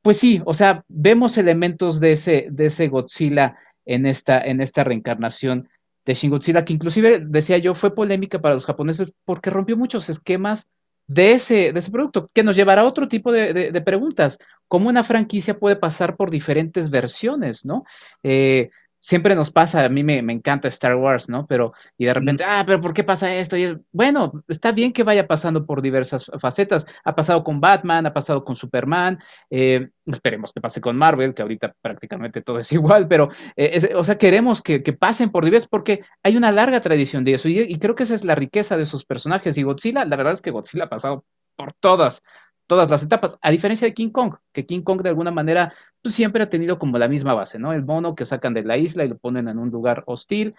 pues 0.00 0.18
sí, 0.18 0.40
o 0.44 0.54
sea, 0.54 0.84
vemos 0.86 1.38
elementos 1.38 1.98
de 1.98 2.12
ese, 2.12 2.46
de 2.52 2.66
ese 2.66 2.86
Godzilla 2.86 3.56
en 3.84 4.06
esta, 4.06 4.40
en 4.40 4.60
esta 4.60 4.84
reencarnación 4.84 5.68
de 6.04 6.14
Shin 6.14 6.30
Godzilla, 6.30 6.64
que 6.64 6.72
inclusive, 6.72 7.18
decía 7.18 7.58
yo, 7.58 7.74
fue 7.74 7.96
polémica 7.96 8.40
para 8.40 8.54
los 8.54 8.64
japoneses 8.64 9.10
porque 9.24 9.50
rompió 9.50 9.76
muchos 9.76 10.08
esquemas 10.08 10.68
de 11.06 11.32
ese, 11.32 11.72
de 11.72 11.80
ese 11.80 11.90
producto, 11.90 12.30
que 12.32 12.42
nos 12.42 12.56
llevará 12.56 12.82
a 12.82 12.86
otro 12.86 13.08
tipo 13.08 13.30
de, 13.30 13.82
preguntas. 13.84 14.38
¿Cómo 14.74 14.88
una 14.88 15.04
franquicia 15.04 15.56
puede 15.56 15.76
pasar 15.76 16.16
por 16.16 16.32
diferentes 16.32 16.90
versiones, 16.90 17.64
no? 17.64 17.84
Eh, 18.24 18.70
siempre 18.98 19.36
nos 19.36 19.52
pasa, 19.52 19.84
a 19.84 19.88
mí 19.88 20.02
me, 20.02 20.18
encanta 20.18 20.66
Star 20.66 20.96
Wars, 20.96 21.28
¿no? 21.28 21.46
Pero, 21.46 21.74
y 21.96 22.06
de 22.06 22.12
repente, 22.12 22.42
ah, 22.42 22.64
pero 22.66 22.80
¿por 22.80 22.92
qué 22.92 23.04
pasa 23.04 23.32
esto? 23.32 23.56
Y, 23.56 23.78
bueno, 23.92 24.42
está 24.48 24.72
bien 24.72 24.92
que 24.92 25.04
vaya 25.04 25.28
pasando 25.28 25.64
por 25.64 25.80
diversas 25.80 26.28
facetas. 26.40 26.86
Ha 27.04 27.14
pasado 27.14 27.44
con 27.44 27.60
Batman, 27.60 28.04
ha 28.06 28.12
pasado 28.12 28.44
con 28.44 28.56
Superman, 28.56 29.20
eh, 29.48 29.90
esperemos 30.06 30.52
que 30.52 30.60
pase 30.60 30.80
con 30.80 30.96
Marvel, 30.96 31.34
que 31.34 31.42
ahorita 31.42 31.76
prácticamente 31.80 32.42
todo 32.42 32.58
es 32.58 32.72
igual, 32.72 33.06
pero, 33.06 33.28
eh, 33.54 33.92
o 33.94 34.02
sea, 34.02 34.18
queremos 34.18 34.60
que, 34.60 34.80
pasen 34.98 35.30
por 35.30 35.44
diversas, 35.44 35.68
porque 35.68 36.00
hay 36.24 36.36
una 36.36 36.50
larga 36.50 36.80
tradición 36.80 37.22
de 37.22 37.34
eso, 37.34 37.48
y, 37.48 37.60
y 37.60 37.78
creo 37.78 37.94
que 37.94 38.02
esa 38.02 38.16
es 38.16 38.24
la 38.24 38.34
riqueza 38.34 38.76
de 38.76 38.82
esos 38.82 39.04
personajes. 39.04 39.56
Y 39.56 39.62
Godzilla, 39.62 40.04
la 40.04 40.16
verdad 40.16 40.32
es 40.32 40.42
que 40.42 40.50
Godzilla 40.50 40.86
ha 40.86 40.88
pasado 40.88 41.24
por 41.54 41.74
todas, 41.74 42.20
todas 42.66 42.90
las 42.90 43.02
etapas, 43.02 43.36
a 43.40 43.50
diferencia 43.50 43.86
de 43.86 43.94
King 43.94 44.10
Kong, 44.10 44.34
que 44.52 44.66
King 44.66 44.82
Kong 44.82 45.02
de 45.02 45.10
alguna 45.10 45.30
manera 45.30 45.74
pues, 46.02 46.14
siempre 46.14 46.42
ha 46.42 46.48
tenido 46.48 46.78
como 46.78 46.98
la 46.98 47.08
misma 47.08 47.34
base, 47.34 47.58
¿no? 47.58 47.72
El 47.72 47.84
mono 47.84 48.14
que 48.14 48.26
sacan 48.26 48.54
de 48.54 48.62
la 48.62 48.76
isla 48.78 49.04
y 49.04 49.08
lo 49.08 49.18
ponen 49.18 49.48
en 49.48 49.58
un 49.58 49.70
lugar 49.70 50.02
hostil 50.06 50.54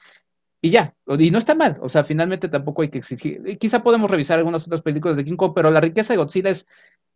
y 0.62 0.70
ya, 0.72 0.96
y 1.20 1.30
no 1.30 1.38
está 1.38 1.54
mal, 1.54 1.78
o 1.82 1.89
sea, 1.89 2.04
finalmente 2.04 2.48
tampoco 2.48 2.82
hay 2.82 2.89
que 2.89 2.98
exigir, 2.98 3.58
quizá 3.60 3.84
podemos 3.84 4.10
revisar 4.10 4.39
algunas 4.39 4.65
otras 4.65 4.82
películas 4.82 5.15
de 5.18 5.26
King 5.26 5.36
Kong, 5.36 5.52
pero 5.54 5.70
la 5.70 5.82
riqueza 5.82 6.13
de 6.13 6.18
Godzilla 6.18 6.50
es, 6.50 6.65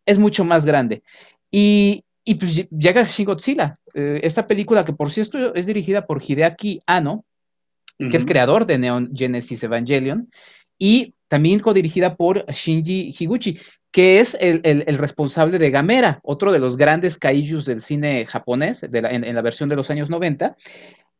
es 0.06 0.18
mucho 0.18 0.44
más 0.44 0.64
grande. 0.64 1.02
Y, 1.50 2.04
y 2.24 2.36
pues 2.36 2.68
llega 2.70 3.02
Shin 3.02 3.26
Godzilla, 3.26 3.78
eh, 3.94 4.20
esta 4.22 4.46
película 4.46 4.84
que 4.84 4.92
por 4.92 5.10
cierto 5.10 5.52
es 5.54 5.66
dirigida 5.66 6.06
por 6.06 6.22
Hideaki 6.22 6.80
Anno, 6.86 7.24
que 7.98 8.16
es 8.16 8.24
creador 8.24 8.64
de 8.66 8.78
Neon 8.78 9.10
Genesis 9.14 9.62
Evangelion, 9.62 10.30
y 10.78 11.14
también 11.28 11.60
codirigida 11.60 12.16
por 12.16 12.46
Shinji 12.46 13.14
Higuchi, 13.18 13.58
que 13.92 14.20
es 14.20 14.36
el, 14.40 14.84
responsable 14.98 15.58
de 15.58 15.70
Gamera, 15.70 16.20
otro 16.22 16.52
de 16.52 16.60
los 16.60 16.76
grandes 16.76 17.18
kaijus 17.18 17.66
del 17.66 17.80
cine 17.80 18.24
japonés, 18.26 18.82
en, 18.82 19.34
la 19.34 19.42
versión 19.42 19.68
de 19.68 19.76
los 19.76 19.90
años 19.90 20.10
90. 20.10 20.56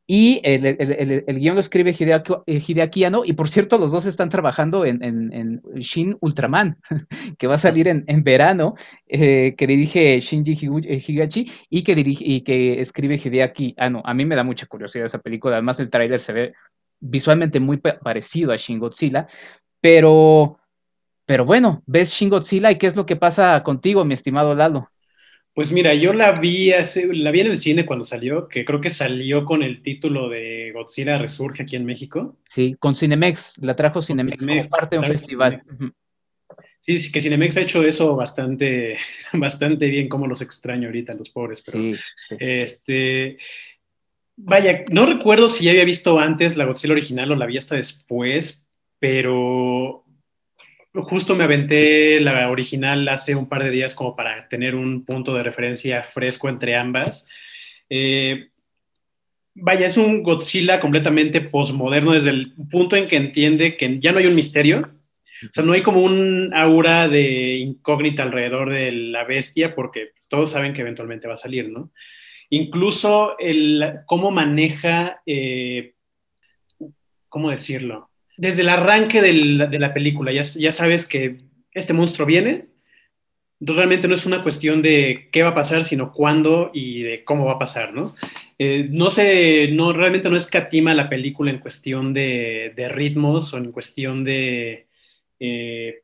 Y 0.07 0.41
el, 0.43 1.37
guion 1.39 1.55
lo 1.55 1.61
escribe 1.61 1.95
Hideaki, 1.97 3.05
Anno, 3.05 3.23
y 3.25 3.33
por 3.33 3.49
cierto, 3.49 3.79
los 3.79 3.93
dos 3.93 4.07
están 4.07 4.29
trabajando 4.29 4.85
en, 4.85 5.63
Shin 5.77 6.17
Ultraman, 6.21 6.79
que 7.39 7.47
va 7.47 7.55
a 7.55 7.59
salir 7.59 7.87
en, 7.87 8.25
verano, 8.25 8.75
eh, 9.07 9.55
que 9.57 9.67
dirige 9.67 10.19
Shinji 10.21 10.67
eh, 10.85 11.03
Higachi 11.07 11.51
y 11.69 11.83
que, 11.83 11.95
dirige, 11.95 12.25
y 12.25 12.41
que 12.41 12.81
escribe 12.81 13.21
Hideaki 13.23 13.75
Anno. 13.77 14.03
A 14.05 14.15
mí 14.15 14.25
me 14.25 14.35
da 14.35 14.43
mucha 14.43 14.67
curiosidad 14.67 15.07
esa 15.07 15.19
película, 15.19 15.57
además 15.57 15.79
el 15.79 15.91
tráiler 15.91 16.19
se 16.19 16.33
ve 16.33 16.49
visualmente 17.01 17.61
muy 17.61 17.79
parecido 17.79 18.53
a 18.53 18.57
Shin 18.57 18.79
Godzilla, 18.79 19.27
pero 19.81 20.60
pero 21.31 21.45
bueno, 21.45 21.81
ves 21.87 22.11
Shin 22.11 22.29
Godzilla 22.29 22.73
y 22.73 22.77
qué 22.77 22.89
es 22.89 22.97
lo 22.97 23.07
que 23.07 23.15
pasa 23.15 23.63
contigo, 23.63 24.05
mi 24.05 24.15
estimado 24.15 24.53
Lalo. 24.53 24.91
Pues 25.55 25.71
mira, 25.71 25.95
yo 25.95 26.13
la 26.13 26.33
vi, 26.33 26.73
la 27.13 27.31
vi 27.31 27.41
en 27.41 27.47
el 27.47 27.57
cine 27.57 27.87
cuando 27.87 28.05
salió, 28.05 28.49
que 28.49 28.65
creo 28.65 28.81
que 28.81 28.91
salió 28.91 29.45
con 29.45 29.63
el 29.63 29.81
título 29.81 30.29
de 30.29 30.73
Godzilla 30.75 31.19
Resurge 31.19 31.63
aquí 31.63 31.77
en 31.77 31.85
México. 31.85 32.37
Sí, 32.49 32.75
con 32.81 32.97
Cinemex, 32.97 33.59
la 33.59 33.77
trajo 33.77 34.03
Cinemex, 34.03 34.45
como 34.45 34.61
parte 34.69 34.97
de 34.97 34.99
un 34.99 35.05
festival. 35.05 35.63
Sí, 36.81 36.99
sí, 36.99 37.13
que 37.13 37.21
Cinemex 37.21 37.57
ha 37.59 37.61
hecho 37.61 37.85
eso 37.85 38.17
bastante, 38.17 38.99
bastante 39.33 39.87
bien, 39.87 40.09
como 40.09 40.27
los 40.27 40.43
extraño 40.43 40.89
ahorita, 40.89 41.17
los 41.17 41.31
pobres. 41.31 41.63
Pero, 41.65 41.79
sí, 41.79 41.95
sí. 42.17 42.37
Este, 42.41 43.39
vaya, 44.35 44.85
no 44.91 45.07
recuerdo 45.07 45.49
si 45.49 45.67
ya 45.67 45.71
había 45.71 45.85
visto 45.85 46.19
antes 46.19 46.57
la 46.57 46.65
Godzilla 46.65 46.95
original 46.95 47.31
o 47.31 47.37
la 47.37 47.47
vi 47.47 47.57
hasta 47.57 47.77
después, 47.77 48.69
pero 48.99 50.05
justo 50.95 51.37
me 51.37 51.45
aventé 51.45 52.21
la 52.21 52.51
original 52.51 53.07
hace 53.09 53.35
un 53.35 53.49
par 53.49 53.63
de 53.63 53.71
días 53.71 53.95
como 53.95 54.17
para 54.17 54.49
tener 54.49 54.75
un 54.75 55.05
punto 55.05 55.35
de 55.35 55.43
referencia 55.43 56.03
fresco 56.03 56.49
entre 56.49 56.77
ambas. 56.77 57.29
Eh, 57.89 58.49
vaya, 59.55 59.87
es 59.87 59.97
un 59.97 60.23
Godzilla 60.23 60.81
completamente 60.81 61.41
postmoderno 61.41 62.13
desde 62.13 62.31
el 62.31 62.53
punto 62.71 62.97
en 62.97 63.09
que 63.09 63.17
entiende 63.17 63.77
que 63.77 63.99
ya 63.99 64.13
no 64.13 64.19
hay 64.19 64.27
un 64.27 64.35
misterio. 64.35 64.81
O 64.81 65.53
sea, 65.53 65.65
no 65.65 65.73
hay 65.73 65.83
como 65.83 66.03
un 66.03 66.53
aura 66.55 67.09
de 67.09 67.55
incógnita 67.55 68.23
alrededor 68.23 68.71
de 68.71 68.93
la 68.93 69.25
bestia 69.25 69.75
porque 69.75 70.11
todos 70.29 70.51
saben 70.51 70.75
que 70.75 70.83
eventualmente 70.83 71.27
va 71.27 71.35
a 71.35 71.37
salir, 71.37 71.71
¿no? 71.71 71.93
Incluso 72.51 73.39
el 73.39 74.01
cómo 74.07 74.31
maneja, 74.31 75.23
eh, 75.25 75.95
¿cómo 77.29 77.51
decirlo? 77.51 78.10
Desde 78.41 78.63
el 78.63 78.71
arranque 78.71 79.21
de 79.21 79.79
la 79.79 79.93
película, 79.93 80.33
ya, 80.33 80.43
ya 80.43 80.73
sabes 80.73 81.07
que 81.07 81.41
este 81.73 81.93
monstruo 81.93 82.27
viene, 82.27 82.71
entonces 83.61 83.77
realmente 83.77 84.09
no 84.09 84.15
es 84.15 84.25
una 84.25 84.43
cuestión 84.43 84.81
de 84.81 85.29
qué 85.31 85.43
va 85.43 85.51
a 85.51 85.55
pasar, 85.55 85.85
sino 85.85 86.13
cuándo 86.13 86.71
y 86.73 87.03
de 87.03 87.25
cómo 87.25 87.45
va 87.45 87.53
a 87.53 87.59
pasar, 87.59 87.93
¿no? 87.93 88.15
Eh, 88.59 88.89
no 88.91 89.11
sé, 89.11 89.69
no, 89.73 89.93
realmente 89.93 90.31
no 90.31 90.39
escatima 90.39 90.95
la 90.95 91.11
película 91.11 91.51
en 91.51 91.59
cuestión 91.59 92.15
de, 92.15 92.73
ritmos 92.91 93.53
o 93.53 93.59
en 93.59 93.71
cuestión 93.71 94.25
de... 94.25 94.87
Eh, 95.39 96.03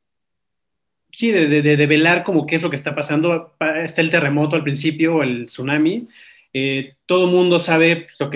sí, 1.10 1.30
de, 1.30 1.62
de, 1.62 1.86
velar 1.86 2.24
como 2.24 2.46
qué 2.46 2.56
es 2.56 2.62
lo 2.62 2.68
que 2.68 2.76
está 2.76 2.94
pasando. 2.94 3.56
Está 3.76 4.02
el 4.02 4.10
terremoto 4.10 4.54
al 4.54 4.62
principio, 4.62 5.22
el 5.22 5.46
tsunami. 5.46 6.06
Eh, 6.52 6.96
todo 7.06 7.26
mundo 7.26 7.58
sabe, 7.58 7.96
pues, 7.96 8.20
ok, 8.20 8.34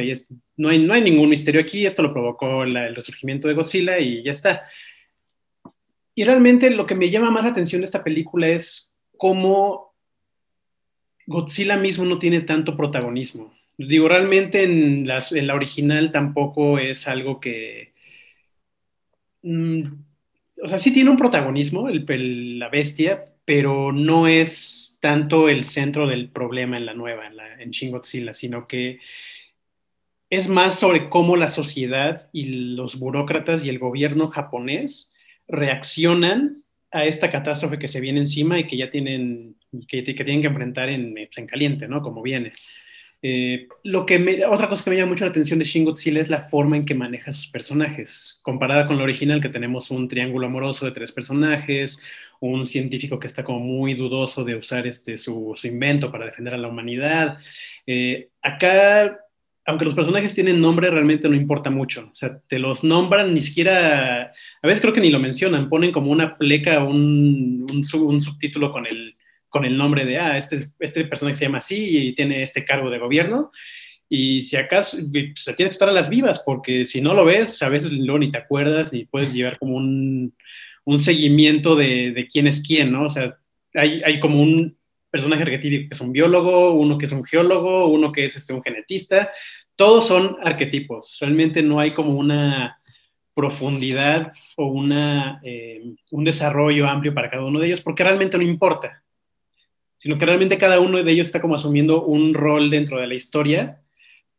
no, 0.61 0.69
hay, 0.69 0.79
no 0.79 0.93
hay 0.93 1.01
ningún 1.01 1.31
misterio 1.31 1.63
aquí, 1.63 1.87
esto 1.87 2.03
lo 2.03 2.13
provocó 2.13 2.65
el 2.65 2.95
resurgimiento 2.95 3.49
de 3.49 3.55
Godzilla 3.55 3.99
y 3.99 4.23
ya 4.23 4.31
está. 4.31 4.69
Y 6.15 6.25
realmente 6.25 6.69
lo 6.69 6.87
que 6.87 6.95
me 6.95 7.09
llama 7.09 7.31
más 7.31 7.45
la 7.45 7.51
atención 7.51 7.81
de 7.81 7.87
esta 7.87 8.05
película 8.05 8.47
es 8.47 8.95
cómo 9.17 9.95
Godzilla 11.27 11.79
mismo 11.79 12.05
no 12.05 12.19
tiene 12.19 12.43
tanto 12.43 12.77
protagonismo. 12.77 13.55
Digo, 13.79 14.07
realmente 14.07 14.65
en, 14.65 15.07
la 15.07 15.55
original 15.55 16.13
tampoco 16.13 16.79
es 16.79 17.09
algo 17.09 17.41
que... 17.41 17.95
Mm, 19.43 19.85
o 20.63 20.69
sea, 20.69 20.77
sí 20.77 20.93
tiene 20.93 21.09
un 21.09 21.17
protagonismo, 21.17 21.89
la 21.89 22.69
bestia, 22.69 23.25
pero 23.47 23.93
no 23.93 24.29
es 24.29 24.99
tanto 25.01 25.49
el 25.49 25.65
centro 25.65 26.07
del 26.07 26.29
problema 26.29 26.77
en 26.77 26.85
la 26.85 26.93
nueva, 26.93 27.27
en, 27.27 27.37
la, 27.39 27.63
en 27.63 27.71
Shin 27.71 27.93
Godzilla, 27.93 28.35
sino 28.35 28.67
que 28.67 28.99
es 30.31 30.49
más 30.49 30.79
sobre 30.79 31.09
cómo 31.09 31.37
la 31.37 31.49
sociedad 31.49 32.29
y 32.33 32.75
los 32.75 32.99
burócratas 32.99 33.65
y 33.65 33.69
el 33.69 33.81
gobierno 33.81 34.29
japonés 34.29 35.13
reaccionan 35.49 36.63
a 36.93 37.05
esta 37.05 37.31
catástrofe 37.31 37.79
que 37.79 37.89
se 37.89 38.01
viene 38.01 38.21
encima 38.21 38.59
y 38.59 38.67
que 38.67 38.77
ya 38.77 38.91
tienen 38.91 39.57
que, 39.89 40.05
que 40.05 40.25
tienen 40.25 40.41
que 40.41 40.49
enfrentar 40.49 40.89
en, 40.89 41.15
pues, 41.15 41.39
en, 41.39 41.47
caliente, 41.47 41.89
¿no? 41.89 42.03
Como 42.03 42.23
viene. 42.23 42.53
Eh, 43.23 43.69
lo 43.85 44.07
que 44.07 44.19
me, 44.19 44.47
otra 44.47 44.69
cosa 44.69 44.83
que 44.83 44.91
me 44.91 44.97
llama 44.97 45.11
mucho 45.11 45.25
la 45.25 45.31
atención 45.31 45.59
de 45.59 45.67
Shin 45.67 45.85
Godzilla 45.85 46.23
es 46.23 46.31
la 46.31 46.49
forma 46.49 46.77
en 46.77 46.85
que 46.85 46.95
maneja 46.95 47.33
sus 47.33 47.49
personajes. 47.49 48.41
Comparada 48.43 48.87
con 48.87 48.97
la 48.97 49.05
original, 49.05 49.41
que 49.41 49.51
tenemos 49.51 49.91
un 49.91 50.09
triángulo 50.09 50.47
amoroso 50.47 50.87
de 50.87 50.93
tres 50.93 51.13
personajes, 51.13 52.03
un 52.41 52.65
científico 52.65 53.19
que 53.19 53.27
está 53.27 53.45
como 53.45 53.61
muy 53.61 53.95
dudoso 53.95 54.43
de 54.45 54.57
usar 54.57 54.87
este, 54.87 55.19
su, 55.19 55.53
su 55.55 55.67
invento 55.67 56.11
para 56.11 56.25
defender 56.25 56.55
a 56.55 56.59
la 56.59 56.69
humanidad. 56.69 57.39
Eh, 57.87 58.31
acá 58.43 59.20
aunque 59.71 59.85
los 59.85 59.95
personajes 59.95 60.35
tienen 60.35 60.61
nombre, 60.61 60.91
realmente 60.91 61.29
no 61.29 61.37
importa 61.37 61.71
mucho. 61.71 62.11
O 62.13 62.17
sea, 62.17 62.41
te 62.49 62.59
los 62.59 62.83
nombran, 62.83 63.33
ni 63.33 63.41
siquiera, 63.41 64.33
a 64.63 64.67
veces 64.67 64.81
creo 64.81 64.93
que 64.93 65.01
ni 65.01 65.11
lo 65.11 65.21
mencionan, 65.21 65.69
ponen 65.69 65.93
como 65.93 66.11
una 66.11 66.37
pleca, 66.37 66.83
un, 66.83 67.67
un, 67.71 68.01
un 68.03 68.21
subtítulo 68.21 68.73
con 68.73 68.87
el, 68.87 69.15
con 69.49 69.65
el 69.65 69.77
nombre 69.77 70.05
de, 70.05 70.19
ah, 70.19 70.37
este, 70.37 70.71
este 70.81 71.05
personaje 71.05 71.37
se 71.37 71.45
llama 71.45 71.59
así 71.59 72.09
y 72.09 72.15
tiene 72.15 72.43
este 72.43 72.65
cargo 72.65 72.91
de 72.91 72.99
gobierno. 72.99 73.53
Y 74.09 74.43
si 74.43 74.57
acaso, 74.57 74.99
pues, 75.13 75.35
se 75.37 75.55
tiene 75.55 75.69
que 75.69 75.75
estar 75.75 75.89
a 75.89 75.93
las 75.93 76.11
vivas, 76.11 76.43
porque 76.45 76.85
si 76.85 77.01
no 77.01 77.15
lo 77.15 77.25
ves, 77.25 77.63
a 77.63 77.69
veces 77.69 77.93
luego 77.93 78.19
ni 78.19 78.33
te 78.33 78.39
acuerdas, 78.39 78.93
ni 78.93 79.05
puedes 79.05 79.33
llevar 79.33 79.57
como 79.57 79.77
un, 79.77 80.35
un 80.85 80.99
seguimiento 80.99 81.77
de, 81.77 82.11
de, 82.11 82.27
quién 82.27 82.49
es 82.49 82.61
quién, 82.67 82.91
¿no? 82.91 83.05
O 83.05 83.11
sea, 83.11 83.39
hay, 83.75 84.03
hay 84.05 84.19
como 84.19 84.43
un, 84.43 84.77
personaje 85.11 85.43
arquetípico 85.43 85.89
que 85.89 85.95
es 85.95 86.01
un 86.01 86.13
biólogo, 86.13 86.73
uno 86.73 86.97
que 86.97 87.05
es 87.05 87.13
un 87.13 87.25
geólogo, 87.25 87.89
uno 87.89 88.13
que 88.13 88.25
es 88.25 88.37
este, 88.37 88.53
un 88.53 88.63
genetista. 88.63 89.31
Todos 89.77 90.07
son 90.07 90.37
arquetipos. 90.43 91.19
Realmente 91.21 91.63
no 91.63 91.81
hay 91.81 91.91
como 91.93 92.13
una 92.13 92.81
profundidad 93.35 94.33
o 94.57 94.67
una, 94.67 95.41
eh, 95.43 95.83
un 96.11 96.25
desarrollo 96.25 96.87
amplio 96.87 97.15
para 97.15 97.31
cada 97.31 97.45
uno 97.45 97.59
de 97.59 97.67
ellos, 97.69 97.81
porque 97.81 98.05
realmente 98.05 98.37
no 98.37 98.45
importa, 98.45 99.03
sino 99.97 100.19
que 100.19 100.27
realmente 100.27 100.59
cada 100.59 100.81
uno 100.81 101.03
de 101.03 101.11
ellos 101.11 101.29
está 101.29 101.41
como 101.41 101.55
asumiendo 101.55 102.05
un 102.05 102.35
rol 102.35 102.71
dentro 102.71 103.01
de 103.01 103.07
la 103.07 103.15
historia 103.15 103.81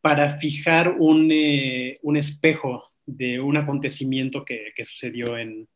para 0.02 0.40
fijar 0.40 0.96
un, 0.98 1.30
eh, 1.32 2.00
un 2.02 2.18
espejo 2.18 2.92
de 3.06 3.40
un 3.40 3.58
acontecimiento 3.58 4.46
que, 4.46 4.72
que 4.76 4.86
sucedió 4.86 5.38
en, 5.38 5.68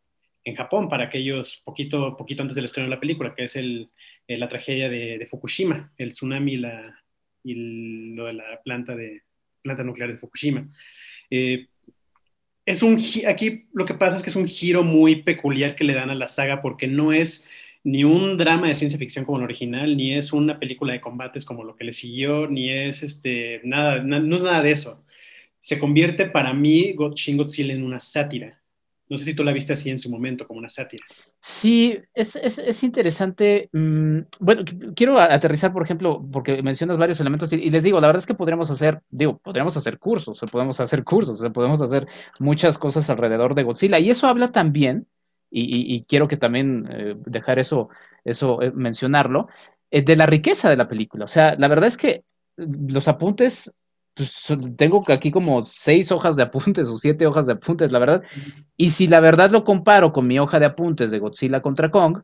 en 0.45 0.55
Japón 0.55 0.87
para 0.87 1.05
aquellos 1.05 1.61
poquito, 1.65 2.15
poquito 2.15 2.43
antes 2.43 2.55
del 2.55 2.65
estreno 2.65 2.87
de 2.87 2.95
la 2.95 3.01
película, 3.01 3.33
que 3.35 3.45
es 3.45 3.55
el, 3.55 3.91
eh, 4.27 4.37
la 4.37 4.47
tragedia 4.47 4.87
de, 4.89 5.27
Fukushima, 5.29 5.91
el 5.97 6.11
tsunami 6.11 6.57
la, 6.57 7.03
y 7.43 8.13
lo 8.13 8.25
de 8.25 8.33
la 8.33 8.61
planta, 8.63 8.95
de, 8.95 9.23
planta 9.61 9.83
nuclear 9.83 10.11
de 10.11 10.17
Fukushima. 10.17 10.69
Eh, 11.31 11.67
es 12.63 12.83
un, 12.83 12.99
aquí 13.27 13.65
lo 13.73 13.85
que 13.85 13.95
pasa 13.95 14.17
es 14.17 14.23
que 14.23 14.29
es 14.29 14.35
un 14.35 14.47
giro 14.47 14.83
muy 14.83 15.23
peculiar 15.23 15.75
que 15.75 15.83
le 15.83 15.95
dan 15.95 16.11
a 16.11 16.15
la 16.15 16.27
saga 16.27 16.61
porque 16.61 16.87
no 16.87 17.11
es 17.11 17.49
ni 17.83 18.03
un 18.03 18.37
drama 18.37 18.67
de 18.67 18.75
ciencia 18.75 18.97
ficción 18.99 19.25
como 19.25 19.39
el 19.39 19.43
original, 19.43 19.97
ni 19.97 20.15
es 20.15 20.31
una 20.31 20.59
película 20.59 20.93
de 20.93 21.01
combates 21.01 21.45
como 21.45 21.63
lo 21.63 21.75
que 21.75 21.83
le 21.83 21.93
siguió, 21.93 22.47
ni 22.47 22.71
es 22.71 23.03
este, 23.03 23.61
nada, 23.63 24.01
no 24.01 24.35
es 24.35 24.41
nada 24.43 24.61
de 24.61 24.71
eso. 24.71 25.05
Se 25.59 25.79
convierte 25.79 26.25
para 26.27 26.53
mí 26.53 26.95
Shin 27.15 27.37
Godzilla 27.37 27.73
en 27.73 27.83
una 27.83 27.99
sátira 27.99 28.59
no 29.07 29.17
sé 29.17 29.25
si 29.25 29.35
tú 29.35 29.43
la 29.43 29.51
viste 29.51 29.73
así 29.73 29.89
en 29.89 29.99
su 29.99 30.09
momento, 30.09 30.47
como 30.47 30.59
una 30.59 30.69
sátira. 30.69 31.05
Sí, 31.39 31.97
es, 32.13 32.35
es, 32.35 32.57
es 32.57 32.83
interesante. 32.83 33.69
Mm, 33.71 34.19
bueno, 34.39 34.63
quiero 34.95 35.19
aterrizar, 35.19 35.71
por 35.71 35.83
ejemplo, 35.83 36.25
porque 36.31 36.63
mencionas 36.63 36.97
varios 36.97 37.19
elementos 37.19 37.53
y, 37.53 37.69
les 37.69 37.83
digo, 37.83 38.01
la 38.01 38.07
verdad 38.07 38.21
es 38.21 38.25
que 38.25 38.33
podríamos 38.33 38.71
hacer, 38.71 39.01
digo, 39.09 39.37
podríamos 39.37 39.77
hacer 39.77 39.99
cursos, 39.99 40.41
o 40.41 40.45
podemos 40.47 40.79
hacer 40.79 41.03
cursos, 41.03 41.41
o 41.41 41.53
podemos 41.53 41.81
hacer 41.81 42.07
muchas 42.39 42.77
cosas 42.77 43.09
alrededor 43.09 43.53
de 43.53 43.63
Godzilla. 43.63 43.99
Y 43.99 44.09
eso 44.09 44.27
habla 44.27 44.51
también, 44.51 45.07
y, 45.51 46.03
quiero 46.09 46.27
que 46.27 46.37
también 46.37 46.87
eh, 46.91 47.15
dejar 47.25 47.59
eso, 47.59 47.89
eso 48.25 48.61
eh, 48.61 48.71
mencionarlo, 48.71 49.47
eh, 49.91 50.01
de 50.01 50.15
la 50.15 50.25
riqueza 50.25 50.69
de 50.69 50.77
la 50.77 50.87
película. 50.87 51.25
O 51.25 51.29
sea, 51.29 51.55
la 51.57 51.67
verdad 51.67 51.87
es 51.87 51.95
que 51.95 52.23
los 52.57 53.07
apuntes 53.07 53.71
pues, 54.15 54.47
tengo 54.77 55.03
aquí 55.09 55.29
como 55.29 55.63
seis 55.63 56.11
hojas 56.11 56.35
de 56.35 56.43
apuntes 56.43 56.87
o 56.89 56.97
siete 56.97 57.27
hojas 57.27 57.45
de 57.45 57.53
apuntes, 57.53 57.91
la 57.91 57.99
verdad. 57.99 58.23
Y 58.77 58.89
si 58.91 59.07
la 59.07 59.19
verdad 59.19 59.51
lo 59.51 59.63
comparo 59.63 60.11
con 60.11 60.27
mi 60.27 60.39
hoja 60.39 60.59
de 60.59 60.65
apuntes 60.65 61.11
de 61.11 61.19
Godzilla 61.19 61.61
contra 61.61 61.91
Kong, 61.91 62.21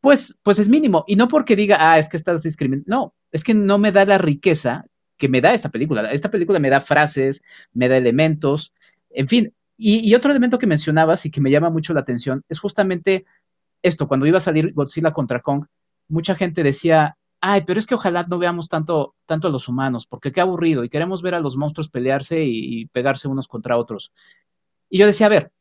pues, 0.00 0.36
pues 0.42 0.58
es 0.58 0.68
mínimo. 0.68 1.04
Y 1.08 1.16
no 1.16 1.26
porque 1.26 1.56
diga, 1.56 1.78
ah, 1.80 1.98
es 1.98 2.08
que 2.08 2.16
estás 2.16 2.42
discriminando. 2.42 2.84
No, 2.88 3.14
es 3.32 3.42
que 3.42 3.54
no 3.54 3.78
me 3.78 3.90
da 3.92 4.04
la 4.04 4.18
riqueza 4.18 4.84
que 5.16 5.28
me 5.28 5.40
da 5.40 5.54
esta 5.54 5.70
película. 5.70 6.10
Esta 6.12 6.30
película 6.30 6.58
me 6.58 6.70
da 6.70 6.80
frases, 6.80 7.42
me 7.72 7.88
da 7.88 7.96
elementos, 7.96 8.72
en 9.10 9.28
fin. 9.28 9.52
Y, 9.78 10.08
y 10.08 10.14
otro 10.14 10.30
elemento 10.30 10.58
que 10.58 10.66
mencionabas 10.66 11.26
y 11.26 11.30
que 11.30 11.40
me 11.40 11.50
llama 11.50 11.70
mucho 11.70 11.94
la 11.94 12.00
atención 12.00 12.44
es 12.48 12.58
justamente 12.58 13.24
esto, 13.82 14.08
cuando 14.08 14.26
iba 14.26 14.38
a 14.38 14.40
salir 14.40 14.72
Godzilla 14.74 15.12
contra 15.12 15.40
Kong, 15.40 15.66
mucha 16.08 16.34
gente 16.34 16.62
decía, 16.62 17.16
ay, 17.52 17.62
pero 17.64 17.78
es 17.78 17.86
que 17.86 17.94
ojalá 17.94 18.26
no 18.28 18.38
veamos 18.38 18.68
tanto, 18.68 19.14
tanto 19.24 19.46
a 19.46 19.50
los 19.50 19.68
humanos, 19.68 20.04
porque 20.06 20.32
qué 20.32 20.40
aburrido, 20.40 20.82
y 20.82 20.88
queremos 20.88 21.22
ver 21.22 21.34
a 21.36 21.40
los 21.40 21.56
monstruos 21.56 21.88
pelearse 21.88 22.44
y, 22.44 22.86
pegarse 22.86 23.28
unos 23.28 23.46
contra 23.46 23.78
otros. 23.78 24.12
Y 24.90 24.98
yo 24.98 25.06
decía, 25.06 25.26
a 25.26 25.30
ver, 25.30 25.52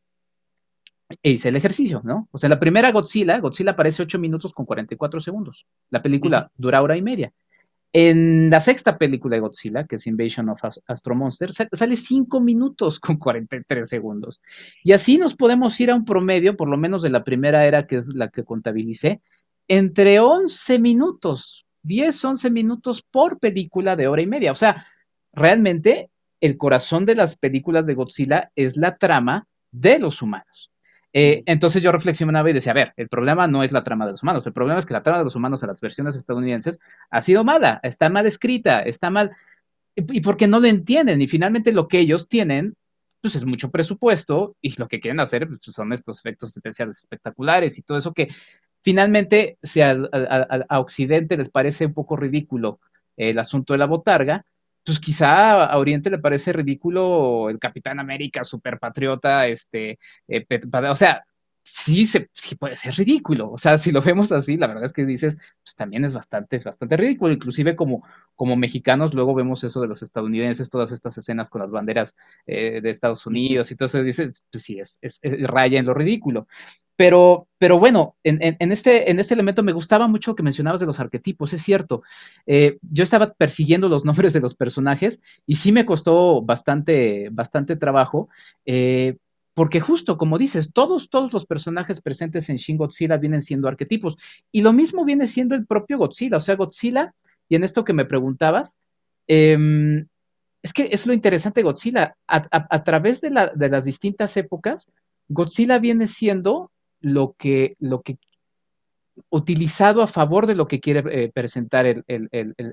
e 1.22 1.32
hice 1.32 1.50
el 1.50 1.56
ejercicio, 1.56 2.02
¿no? 2.04 2.28
O 2.32 2.40
sea, 2.40 2.50
la 2.50 2.58
primera 2.58 2.92
Godzilla, 2.92 3.40
Godzilla 3.40 3.72
aparece 3.72 4.02
8 4.02 4.18
minutos 4.18 4.52
con 4.52 4.66
44 4.66 5.22
segundos. 5.22 5.68
La 5.92 6.02
película 6.02 6.52
dura 6.58 6.82
hora 6.82 6.98
y 6.98 7.04
media. 7.04 7.32
En 7.94 8.50
la 8.50 8.60
sexta 8.60 8.98
película 8.98 9.36
de 9.36 9.42
Godzilla, 9.42 9.86
que 9.86 9.98
es 9.98 10.08
Invasion 10.08 10.50
of 10.50 10.60
Astro 10.88 11.16
Monster, 11.16 11.52
sale 11.54 11.96
5 11.96 12.40
minutos 12.42 13.00
con 13.00 13.18
43 13.18 13.88
segundos. 13.88 14.42
Y 14.84 14.94
así 14.94 15.20
nos 15.20 15.36
podemos 15.36 15.80
ir 15.80 15.92
a 15.92 15.96
un 15.96 16.04
promedio, 16.04 16.58
por 16.58 16.68
lo 16.68 16.78
menos 16.78 17.04
de 17.04 17.12
la 17.12 17.24
primera 17.24 17.66
era, 17.66 17.86
que 17.86 17.98
es 17.98 18.16
la 18.16 18.30
que 18.30 18.44
contabilicé, 18.44 19.22
entre 19.68 20.20
11 20.20 20.80
minutos 20.80 21.65
10, 21.86 22.26
11 22.26 22.52
minutos 22.52 23.04
por 23.04 23.40
película 23.40 23.96
de 23.96 24.08
hora 24.08 24.22
y 24.22 24.28
media. 24.28 24.52
O 24.52 24.56
sea, 24.56 24.88
realmente 25.34 26.10
el 26.42 26.58
corazón 26.58 27.06
de 27.06 27.16
las 27.16 27.38
películas 27.38 27.86
de 27.86 27.94
Godzilla 27.94 28.52
es 28.56 28.78
la 28.78 28.98
trama 28.98 29.48
de 29.72 30.00
los 30.00 30.22
humanos. 30.22 30.72
Eh, 31.14 31.44
entonces 31.46 31.82
yo 31.82 31.94
reflexionaba 31.94 32.50
y 32.50 32.54
decía, 32.54 32.74
a 32.74 32.76
ver, 32.76 32.94
el 32.98 33.08
problema 33.08 33.48
no 33.48 33.64
es 33.64 33.72
la 33.72 33.84
trama 33.84 34.06
de 34.06 34.12
los 34.12 34.24
humanos, 34.24 34.46
el 34.46 34.52
problema 34.52 34.80
es 34.80 34.86
que 34.86 34.94
la 34.94 35.02
trama 35.02 35.20
de 35.20 35.24
los 35.24 35.36
humanos 35.36 35.64
en 35.64 35.70
las 35.70 35.80
versiones 35.80 36.16
estadounidenses 36.18 36.78
ha 37.10 37.22
sido 37.22 37.46
mala, 37.46 37.80
está 37.84 38.10
mal 38.10 38.26
escrita, 38.26 38.82
está 38.82 39.10
mal, 39.10 39.32
y 39.96 40.20
porque 40.20 40.46
no 40.46 40.60
lo 40.60 40.68
entienden, 40.68 41.22
y 41.22 41.30
finalmente 41.30 41.72
lo 41.72 41.88
que 41.88 42.00
ellos 42.00 42.28
tienen 42.28 42.76
pues 43.22 43.34
es 43.34 43.46
mucho 43.46 43.72
presupuesto 43.72 44.56
y 44.62 44.80
lo 44.80 44.88
que 44.88 45.00
quieren 45.00 45.20
hacer 45.20 45.48
pues, 45.48 45.62
son 45.62 45.94
estos 45.94 46.20
efectos 46.20 46.56
especiales 46.56 47.00
espectaculares 47.00 47.80
y 47.80 47.82
todo 47.82 47.98
eso 47.98 48.14
que 48.14 48.28
finalmente 48.86 49.58
si 49.64 49.82
a, 49.82 49.98
Occidente 50.80 51.38
les 51.38 51.50
parece 51.50 51.88
un 51.88 51.94
poco 51.96 52.16
ridículo 52.16 52.80
el 53.18 53.40
asunto 53.40 53.74
de 53.74 53.80
la 53.80 53.88
botarga, 53.88 54.46
pues 54.84 55.00
quizá 55.00 55.66
a 55.66 55.78
Oriente 55.80 56.12
le 56.12 56.20
parece 56.20 56.54
ridículo 56.54 57.50
el 57.50 57.58
Capitán 57.58 58.00
América, 58.00 58.44
super 58.44 58.78
patriota, 58.78 59.48
este, 59.48 59.98
eh, 60.28 60.46
o 60.88 60.96
sea, 60.96 61.26
sí, 61.66 62.06
se, 62.06 62.30
sí 62.32 62.56
puede 62.56 62.78
ser 62.78 62.94
ridículo. 62.94 63.52
O 63.52 63.58
sea, 63.58 63.78
si 63.78 63.92
lo 63.92 64.02
vemos 64.02 64.32
así, 64.32 64.56
la 64.56 64.68
verdad 64.68 64.86
es 64.86 64.94
que 64.94 65.06
dices, 65.06 65.36
pues 65.64 65.76
también 65.76 66.06
es 66.06 66.14
bastante, 66.14 66.56
es 66.56 66.64
bastante 66.64 66.96
ridículo. 66.96 67.34
Inclusive 67.34 67.76
como, 67.76 68.04
como 68.36 68.56
mexicanos, 68.56 69.14
luego 69.16 69.34
vemos 69.34 69.64
eso 69.64 69.82
de 69.82 69.88
los 69.88 70.04
estadounidenses, 70.04 70.70
todas 70.70 70.92
estas 70.92 71.18
escenas 71.18 71.50
con 71.50 71.62
las 71.62 71.72
banderas 71.72 72.16
eh, 72.46 72.82
de 72.82 72.90
Estados 72.90 73.26
Unidos 73.26 73.72
y 73.72 73.76
eso, 73.80 74.04
dices, 74.04 74.44
pues 74.52 74.64
sí, 74.64 74.80
es, 74.80 75.00
raya 75.42 75.80
en 75.80 75.88
lo 75.88 75.96
ridículo. 75.96 76.48
Pero, 76.96 77.50
pero 77.58 77.78
bueno, 77.78 78.16
en, 78.24 78.40
en, 78.42 78.72
este, 78.72 79.12
en 79.12 79.20
este 79.20 79.34
elemento 79.34 79.64
me 79.64 79.74
gustaba 79.74 80.08
mucho 80.08 80.34
que 80.34 80.44
mencionabas 80.44 80.80
de 80.80 80.86
los 80.86 81.00
arquetipos, 81.00 81.52
es 81.52 81.62
cierto. 81.62 82.04
Eh, 82.46 82.78
yo 82.82 83.04
estaba 83.04 83.34
persiguiendo 83.34 83.90
los 83.90 84.06
nombres 84.06 84.34
de 84.34 84.40
los 84.40 84.56
personajes 84.56 85.20
y 85.46 85.56
sí 85.56 85.72
me 85.72 85.86
costó 85.86 86.42
bastante, 86.42 87.30
bastante 87.32 87.76
trabajo. 87.76 88.30
Eh, 88.66 89.18
porque 89.56 89.80
justo 89.80 90.18
como 90.18 90.38
dices, 90.38 90.72
todos, 90.74 91.10
todos 91.10 91.34
los 91.34 91.46
personajes 91.46 92.02
presentes 92.02 92.50
en 92.50 92.58
Shin 92.58 92.78
Godzilla 92.78 93.18
vienen 93.18 93.42
siendo 93.42 93.70
arquetipos. 93.70 94.18
Y 94.52 94.62
lo 94.62 94.74
mismo 94.74 95.06
viene 95.06 95.28
siendo 95.28 95.56
el 95.56 95.66
propio 95.66 95.98
Godzilla. 95.98 96.38
O 96.38 96.42
sea, 96.42 96.56
Godzilla, 96.56 97.16
y 97.48 97.56
en 97.56 97.64
esto 97.64 97.86
que 97.86 97.94
me 97.94 98.04
preguntabas, 98.04 98.78
em, 99.28 100.08
es 100.62 100.74
que 100.74 100.90
es 100.92 101.08
lo 101.08 101.14
interesante 101.14 101.62
de 101.62 101.64
Godzilla. 101.64 102.18
A, 102.28 102.84
través 102.84 103.22
de, 103.22 103.30
las 103.32 103.86
distintas 103.86 104.36
épocas, 104.36 104.92
Godzilla 105.30 105.80
viene 105.80 106.08
siendo 106.08 106.70
lo 107.00 107.34
que, 107.38 107.78
lo 107.80 108.02
que 108.02 108.18
utilizado 109.30 110.02
a 110.02 110.08
favor 110.08 110.48
de 110.48 110.56
lo 110.56 110.68
que 110.68 110.82
quiere 110.82 111.04
eh, 111.24 111.32
presentar 111.34 111.86
el, 111.86 112.04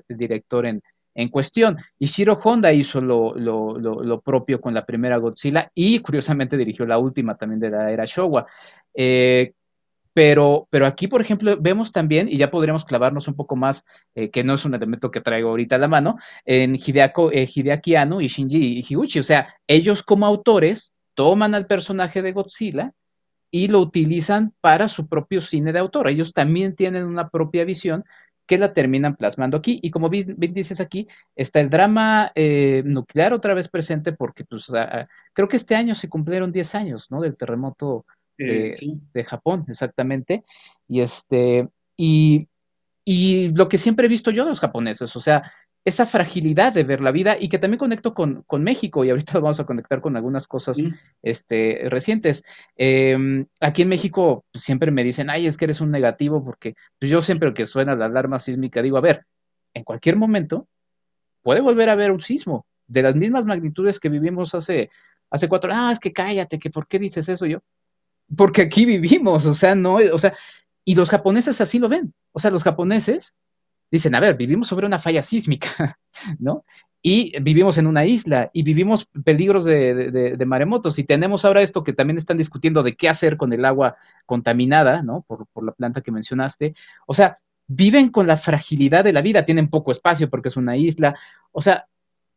director 0.09 0.65
en, 0.65 0.83
en 1.15 1.29
cuestión. 1.29 1.77
Ishiro 1.99 2.39
Honda 2.43 2.71
hizo 2.71 3.01
lo, 3.01 4.21
propio 4.23 4.59
con 4.59 4.73
la 4.73 4.85
primera 4.85 5.17
Godzilla 5.17 5.71
y 5.73 5.99
curiosamente 5.99 6.57
dirigió 6.57 6.85
la 6.85 6.97
última 6.97 7.35
también 7.35 7.59
de 7.59 7.69
la 7.69 7.91
era 7.91 8.05
Showa. 8.05 8.45
Eh, 8.93 9.53
pero, 10.13 10.67
pero 10.69 10.85
aquí, 10.85 11.07
por 11.07 11.21
ejemplo, 11.21 11.57
vemos 11.59 11.91
también, 11.91 12.29
y 12.29 12.37
ya 12.37 12.51
podríamos 12.51 12.85
clavarnos 12.85 13.27
un 13.27 13.35
poco 13.35 13.55
más, 13.55 13.83
eh, 14.13 14.29
que 14.29 14.43
no 14.43 14.53
es 14.53 14.63
un 14.63 14.75
elemento 14.75 15.09
que 15.09 15.21
traigo 15.21 15.49
ahorita 15.49 15.77
a 15.77 15.79
la 15.79 15.87
mano, 15.87 16.17
en 16.45 16.75
Hideako, 16.75 17.31
eh, 17.31 17.49
Hideaki 17.51 17.95
Anno 17.95 18.21
y 18.21 18.27
Shinji 18.27 18.83
Higuchi. 18.87 19.19
O 19.19 19.23
sea, 19.23 19.55
ellos 19.67 20.03
como 20.03 20.27
autores 20.27 20.93
toman 21.15 21.55
al 21.55 21.65
personaje 21.65 22.21
de 22.21 22.31
Godzilla 22.31 22.93
y 23.49 23.67
lo 23.67 23.79
utilizan 23.79 24.53
para 24.61 24.87
su 24.87 25.07
propio 25.07 25.41
cine 25.41 25.73
de 25.73 25.79
autor. 25.79 26.07
Ellos 26.07 26.33
también 26.33 26.75
tienen 26.75 27.05
una 27.05 27.29
propia 27.29 27.65
visión 27.65 28.03
que 28.45 28.57
la 28.57 28.73
terminan 28.73 29.15
plasmando 29.15 29.57
aquí. 29.57 29.79
Y 29.81 29.91
como 29.91 30.09
bien, 30.09 30.35
dices 30.37 30.79
aquí, 30.79 31.07
está 31.35 31.59
el 31.59 31.69
drama 31.69 32.31
eh, 32.35 32.83
nuclear 32.85 33.33
otra 33.33 33.53
vez 33.53 33.67
presente 33.69 34.13
porque 34.13 34.43
pues, 34.45 34.71
creo 35.33 35.47
que 35.47 35.57
este 35.57 35.75
año 35.75 35.95
se 35.95 36.09
cumplieron 36.09 36.51
10 36.51 36.75
años, 36.75 37.11
¿no? 37.11 37.21
Del 37.21 37.37
terremoto 37.37 38.05
eh, 38.37 38.71
de 39.13 39.23
Japón, 39.23 39.65
exactamente. 39.69 40.43
Y 40.87 41.01
este, 41.01 41.69
y, 41.95 42.47
y 43.05 43.49
lo 43.55 43.69
que 43.69 43.77
siempre 43.77 44.07
he 44.07 44.09
visto 44.09 44.31
yo 44.31 44.43
de 44.43 44.49
los 44.49 44.59
japoneses, 44.59 45.15
o 45.15 45.19
sea, 45.19 45.51
esa 45.85 46.05
fragilidad 46.05 46.73
de 46.73 46.83
ver 46.83 47.01
la 47.01 47.11
vida 47.11 47.35
y 47.39 47.49
que 47.49 47.59
también 47.59 47.79
conecto 47.79 48.13
con, 48.13 48.45
México 48.59 49.03
y 49.03 49.09
ahorita 49.09 49.33
vamos 49.39 49.59
a 49.59 49.65
conectar 49.65 50.01
con 50.01 50.15
algunas 50.15 50.47
cosas 50.47 50.77
este, 51.21 51.87
recientes. 51.89 52.43
Em, 52.77 53.45
aquí 53.59 53.81
en 53.81 53.89
México 53.89 54.45
pues, 54.51 54.63
siempre 54.63 54.91
me 54.91 55.03
dicen, 55.03 55.29
ay, 55.29 55.47
es 55.47 55.57
que 55.57 55.65
eres 55.65 55.81
un 55.81 55.91
negativo 55.91 56.43
porque 56.43 56.75
pues, 56.99 57.11
yo 57.11 57.21
siempre 57.21 57.53
que 57.53 57.65
suena 57.65 57.95
la 57.95 58.05
alarma 58.05 58.39
sísmica 58.39 58.81
digo, 58.81 58.97
a 58.97 59.01
ver, 59.01 59.25
en 59.73 59.83
cualquier 59.83 60.15
momento 60.15 60.67
puede 61.41 61.61
volver 61.61 61.89
a 61.89 61.93
haber 61.93 62.11
un 62.11 62.21
sismo 62.21 62.65
de 62.87 63.01
las 63.01 63.15
mismas 63.15 63.45
magnitudes 63.45 63.99
que 63.99 64.09
vivimos 64.09 64.55
hace, 64.55 64.89
hace 65.29 65.49
cuatro, 65.49 65.71
ah, 65.73 65.91
es 65.91 65.99
que 65.99 66.13
cállate, 66.13 66.59
que 66.59 66.69
por 66.69 66.87
qué 66.87 66.99
dices 66.99 67.27
eso 67.27 67.45
yo. 67.45 67.59
Porque 68.37 68.61
aquí 68.61 68.85
vivimos, 68.85 69.45
o 69.45 69.53
sea, 69.53 69.75
no, 69.75 69.95
o 69.95 70.19
sea, 70.19 70.33
y 70.85 70.95
los 70.95 71.09
japoneses 71.09 71.59
así 71.59 71.79
lo 71.79 71.89
ven, 71.89 72.13
o 72.31 72.39
sea, 72.39 72.51
los 72.51 72.63
japoneses 72.63 73.33
dicen, 73.93 74.15
a 74.15 74.19
ver, 74.19 74.35
vivimos 74.35 74.67
sobre 74.67 74.87
una 74.87 74.97
falla 74.97 75.21
sísmica, 75.21 75.99
¿no? 76.39 76.65
Y 76.99 77.37
vivimos 77.41 77.77
en 77.77 77.85
una 77.85 78.05
isla 78.05 78.49
y 78.51 78.63
vivimos 78.63 79.05
peligros 79.23 79.65
de, 79.65 80.35
maremotos 80.47 80.97
y 80.97 81.03
tenemos 81.03 81.45
ahora 81.45 81.61
esto 81.61 81.83
que 81.83 81.93
también 81.93 82.17
están 82.17 82.37
discutiendo 82.37 82.81
de 82.81 82.95
qué 82.95 83.07
hacer 83.07 83.37
con 83.37 83.53
el 83.53 83.63
agua 83.65 83.95
contaminada, 84.25 85.03
¿no? 85.03 85.23
Por, 85.27 85.45
la 85.63 85.73
planta 85.73 86.01
que 86.01 86.11
mencionaste. 86.11 86.73
O 87.05 87.13
sea, 87.13 87.37
viven 87.67 88.09
con 88.09 88.25
la 88.25 88.35
fragilidad 88.35 89.03
de 89.03 89.13
la 89.13 89.21
vida, 89.21 89.45
tienen 89.45 89.69
poco 89.69 89.91
espacio 89.91 90.27
porque 90.27 90.47
es 90.47 90.57
una 90.57 90.75
isla, 90.75 91.15
o 91.51 91.61
sea, 91.61 91.85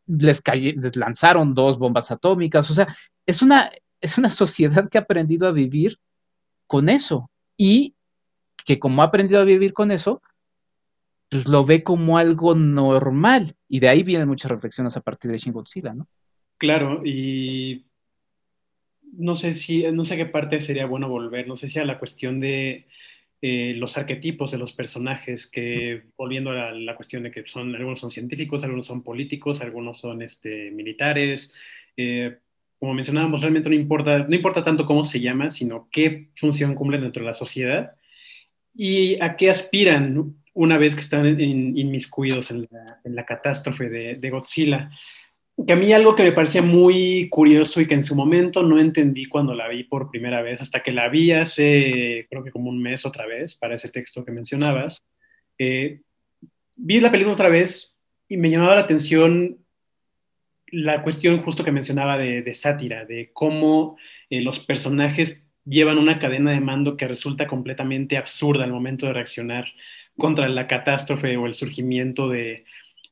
les, 0.07 0.43
les 0.55 0.97
lanzaron 0.97 1.55
dos 1.55 1.79
bombas 1.79 2.11
atómicas, 2.11 2.71
o 2.71 2.75
sea, 2.75 2.87
es 3.25 3.41
una, 3.41 3.71
es 4.01 4.19
una 4.19 4.29
sociedad 4.29 4.91
que 4.91 4.99
ha 4.99 5.03
aprendido 5.03 5.49
a 5.49 5.53
vivir 5.53 5.97
con 6.67 6.91
eso 6.91 7.31
y 7.57 7.95
que 8.67 8.79
como 8.79 9.01
ha 9.01 9.07
aprendido 9.07 9.41
a 9.41 9.45
vivir 9.45 9.73
con 9.73 9.91
eso, 9.91 10.21
pues 11.29 11.49
lo 11.49 11.65
ve 11.65 11.83
como 11.83 12.19
algo 12.19 12.55
normal. 12.55 13.55
Y 13.69 13.81
de 13.81 13.89
ahí 13.89 14.03
vienen 14.03 14.29
muchas 14.29 14.51
reflexiones 14.51 14.97
a 14.97 15.01
partir 15.01 15.31
de 15.31 15.39
Shin 15.39 15.53
Godzilla, 15.53 15.93
¿no? 15.93 16.09
Claro, 16.59 17.03
y 17.05 17.87
no 19.13 19.37
sé 19.37 19.53
si, 19.53 19.83
no 19.93 20.05
sé 20.05 20.17
qué 20.17 20.27
parte 20.27 20.61
sería 20.61 20.87
bueno 20.87 21.09
volver, 21.09 21.47
no 21.47 21.57
sé 21.57 21.69
si 21.69 21.79
a 21.79 21.85
la 21.85 21.99
cuestión 21.99 22.41
de 22.41 22.87
eh, 23.43 23.75
los 23.77 23.99
arquetipos 23.99 24.51
de 24.53 24.59
los 24.59 24.73
personajes, 24.73 25.51
que 25.51 26.05
volviendo 26.17 26.51
a 26.51 26.73
la, 26.73 26.97
cuestión 26.97 27.23
de 27.23 27.31
que 27.31 27.47
son, 27.47 27.75
algunos 27.75 28.01
son 28.01 28.11
científicos, 28.11 28.63
algunos 28.65 28.87
son 28.87 29.03
políticos, 29.03 29.61
algunos 29.61 29.99
son 29.99 30.23
este, 30.23 30.71
militares. 30.71 31.55
Eh, 31.97 32.39
como 32.79 32.95
mencionábamos, 32.95 33.41
realmente 33.41 33.69
no 33.69 33.75
importa, 33.75 34.19
no 34.19 34.35
importa 34.35 34.65
tanto 34.65 34.87
cómo 34.87 35.05
se 35.05 35.21
llama, 35.21 35.51
sino 35.51 35.89
qué 35.91 36.29
función 36.35 36.75
cumplen 36.75 37.03
dentro 37.03 37.23
de 37.23 37.27
la 37.27 37.35
sociedad 37.35 37.93
y 38.75 39.21
a 39.23 39.37
qué 39.37 39.51
aspiran 39.51 40.37
una 40.57 40.79
vez 40.79 40.95
que 40.95 41.01
están 41.01 41.39
inmiscuidos 41.39 42.51
en 42.51 42.67
la, 43.05 43.25
catástrofe 43.25 43.89
de, 43.89 44.31
Godzilla. 44.31 44.91
Que 45.67 45.75
a 45.75 45.77
mí 45.77 45.93
algo 45.93 46.17
que 46.17 46.23
me 46.23 46.33
parecía 46.33 46.63
muy 46.63 47.29
curioso 47.31 47.81
y 47.81 47.87
que 47.87 47.95
en 47.95 48.03
su 48.03 48.15
momento 48.15 48.63
no 48.63 48.81
entendí 48.81 49.27
cuando 49.27 49.55
la 49.55 49.69
vi 49.69 49.85
por 49.85 50.11
primera 50.11 50.43
vez, 50.43 50.61
hasta 50.61 50.83
que 50.83 50.93
la 50.93 51.09
vi 51.09 51.33
hace 51.33 52.27
creo 52.29 52.43
que 52.43 52.51
como 52.51 52.71
un 52.71 52.83
mes 52.83 53.07
otra 53.07 53.27
vez 53.27 53.55
para 53.55 53.75
ese 53.75 53.91
texto 53.91 54.25
que 54.25 54.33
mencionabas, 54.33 55.03
eh, 55.59 56.01
vi 56.77 57.01
la 57.01 57.11
película 57.11 57.35
otra 57.35 57.49
vez 57.49 57.97
y 58.29 58.37
me 58.37 58.51
llamaba 58.51 58.75
la 58.75 58.83
atención 58.83 59.59
la 60.69 61.03
cuestión 61.03 61.43
justo 61.43 61.65
que 61.65 61.73
mencionaba 61.73 62.19
de, 62.19 62.55
sátira, 62.55 63.05
de 63.05 63.31
cómo 63.33 63.97
eh, 64.31 64.41
los 64.41 64.61
personajes 64.61 65.46
llevan 65.67 65.99
una 65.99 66.19
cadena 66.19 66.53
de 66.53 66.61
mando 66.61 66.97
que 66.97 67.09
resulta 67.09 67.47
completamente 67.47 68.17
absurda 68.17 68.65
al 68.65 68.73
momento 68.73 69.07
de 69.07 69.13
reaccionar 69.13 69.67
contra 70.17 70.49
la 70.49 70.67
catástrofe 70.67 71.37
o 71.37 71.47
el 71.47 71.55
surgimiento 71.55 72.29
de, 72.29 72.65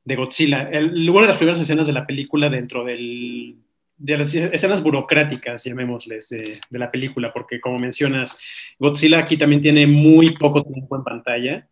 Godzilla. 0.05 0.69
El, 0.71 1.09
una 1.11 1.23
de 1.23 1.29
las 1.29 1.37
primeras 1.37 1.61
escenas 1.61 1.87
de 1.87 1.93
la 1.93 2.07
película 2.07 2.49
dentro 2.49 2.85
del, 2.85 3.57
de 3.97 4.19
las 4.19 4.35
escenas 4.35 4.83
burocráticas, 4.83 5.65
llamémosles, 5.65 6.29
de, 6.29 6.61
la 6.71 6.91
película, 6.91 7.33
porque 7.33 7.61
como 7.61 7.79
mencionas, 7.79 8.39
Godzilla 8.79 9.19
aquí 9.19 9.37
también 9.37 9.63
tiene 9.63 9.87
muy 9.87 10.35
poco 10.35 10.63
tiempo 10.63 10.97
en 10.97 11.05
pantalla. 11.05 11.69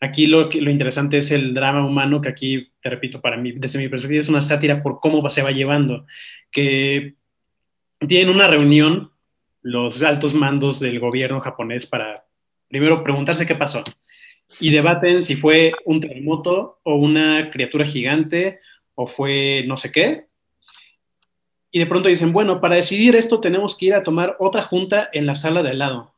Aquí 0.00 0.26
lo, 0.26 0.48
lo 0.50 0.70
interesante 0.70 1.18
es 1.18 1.30
el 1.30 1.52
drama 1.52 1.84
humano, 1.84 2.20
que 2.20 2.28
aquí, 2.28 2.70
te 2.82 2.90
repito, 2.90 3.20
para 3.20 3.36
mí, 3.36 3.52
desde 3.52 3.78
mi 3.78 3.88
perspectiva, 3.88 4.20
es 4.20 4.28
una 4.28 4.40
sátira 4.40 4.82
por 4.82 5.00
cómo 5.00 5.28
se 5.30 5.42
va 5.42 5.50
llevando, 5.50 6.06
que 6.50 7.14
tienen 8.06 8.34
una 8.34 8.48
reunión 8.48 9.09
los 9.62 10.00
altos 10.02 10.34
mandos 10.34 10.80
del 10.80 10.98
gobierno 11.00 11.40
japonés 11.40 11.86
para 11.86 12.24
primero 12.68 13.02
preguntarse 13.02 13.46
qué 13.46 13.54
pasó 13.54 13.82
y 14.58 14.70
debaten 14.70 15.22
si 15.22 15.36
fue 15.36 15.70
un 15.84 16.00
terremoto 16.00 16.80
o 16.82 16.94
una 16.96 17.50
criatura 17.50 17.84
gigante 17.86 18.60
o 18.94 19.06
fue 19.06 19.64
no 19.66 19.76
sé 19.76 19.92
qué. 19.92 20.26
Y 21.70 21.78
de 21.78 21.86
pronto 21.86 22.08
dicen, 22.08 22.32
bueno, 22.32 22.60
para 22.60 22.74
decidir 22.74 23.14
esto 23.14 23.38
tenemos 23.40 23.76
que 23.76 23.86
ir 23.86 23.94
a 23.94 24.02
tomar 24.02 24.36
otra 24.40 24.62
junta 24.62 25.08
en 25.12 25.26
la 25.26 25.36
sala 25.36 25.62
de 25.62 25.70
al 25.70 25.78
lado. 25.78 26.14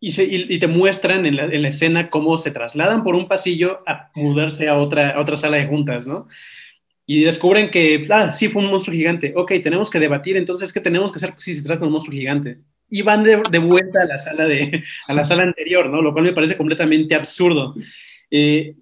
Y, 0.00 0.18
y, 0.18 0.58
te 0.58 0.66
muestran 0.66 1.26
en 1.26 1.36
la, 1.36 1.44
en 1.44 1.60
la, 1.60 1.68
escena 1.68 2.08
cómo 2.08 2.38
se 2.38 2.50
trasladan 2.50 3.04
por 3.04 3.14
un 3.14 3.28
pasillo 3.28 3.82
a 3.86 4.10
mudarse 4.14 4.66
a 4.66 4.78
otra, 4.78 5.10
a 5.10 5.20
otra 5.20 5.36
sala 5.36 5.58
de 5.58 5.66
juntas, 5.66 6.06
¿no? 6.06 6.26
Y 7.12 7.24
descubren 7.24 7.68
que, 7.68 8.06
ah, 8.08 8.30
sí 8.30 8.46
fue 8.46 8.62
un 8.62 8.70
monstruo 8.70 8.94
gigante. 8.94 9.32
Ok, 9.34 9.54
tenemos 9.64 9.90
que 9.90 9.98
debatir 9.98 10.36
entonces 10.36 10.72
qué 10.72 10.80
tenemos 10.80 11.10
que 11.10 11.16
hacer 11.16 11.34
si 11.38 11.56
se 11.56 11.64
trata 11.64 11.80
de 11.80 11.86
un 11.86 11.92
monstruo 11.92 12.16
gigante 12.16 12.58
y 12.88 13.02
van 13.02 13.24
de, 13.24 13.58
vuelta 13.58 14.02
a 14.02 14.04
la 14.04 14.16
sala 14.16 14.46
de 14.46 14.80
a 15.08 15.12
la 15.12 15.24
sala 15.24 15.42
anterior, 15.42 15.90
¿no? 15.90 16.02
Lo 16.02 16.12
cual 16.12 16.26
me 16.26 16.32
parece 16.32 16.56
completamente 16.56 17.16
absurdo. 17.16 17.74
Eh, 18.30 18.76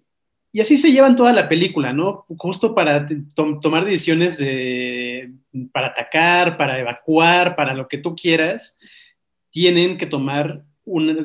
y 0.53 0.61
así 0.61 0.77
se 0.77 0.93
llevan 0.93 1.17
toda 1.17 1.33
la 1.33 1.49
película, 1.49 1.95
¿no? 1.95 2.27
Justo 2.37 2.75
para 2.75 3.09
tomar 3.35 3.87
decisiones 3.87 4.37
de, 4.37 5.33
para 5.73 5.87
atacar, 5.87 6.59
para 6.59 6.79
evacuar, 6.79 7.57
para 7.57 7.73
lo 7.73 7.89
que 7.89 7.97
tú 7.97 8.15
quieras, 8.15 8.79
tienen 9.49 9.97
que 9.97 10.05
tomar, 10.05 10.67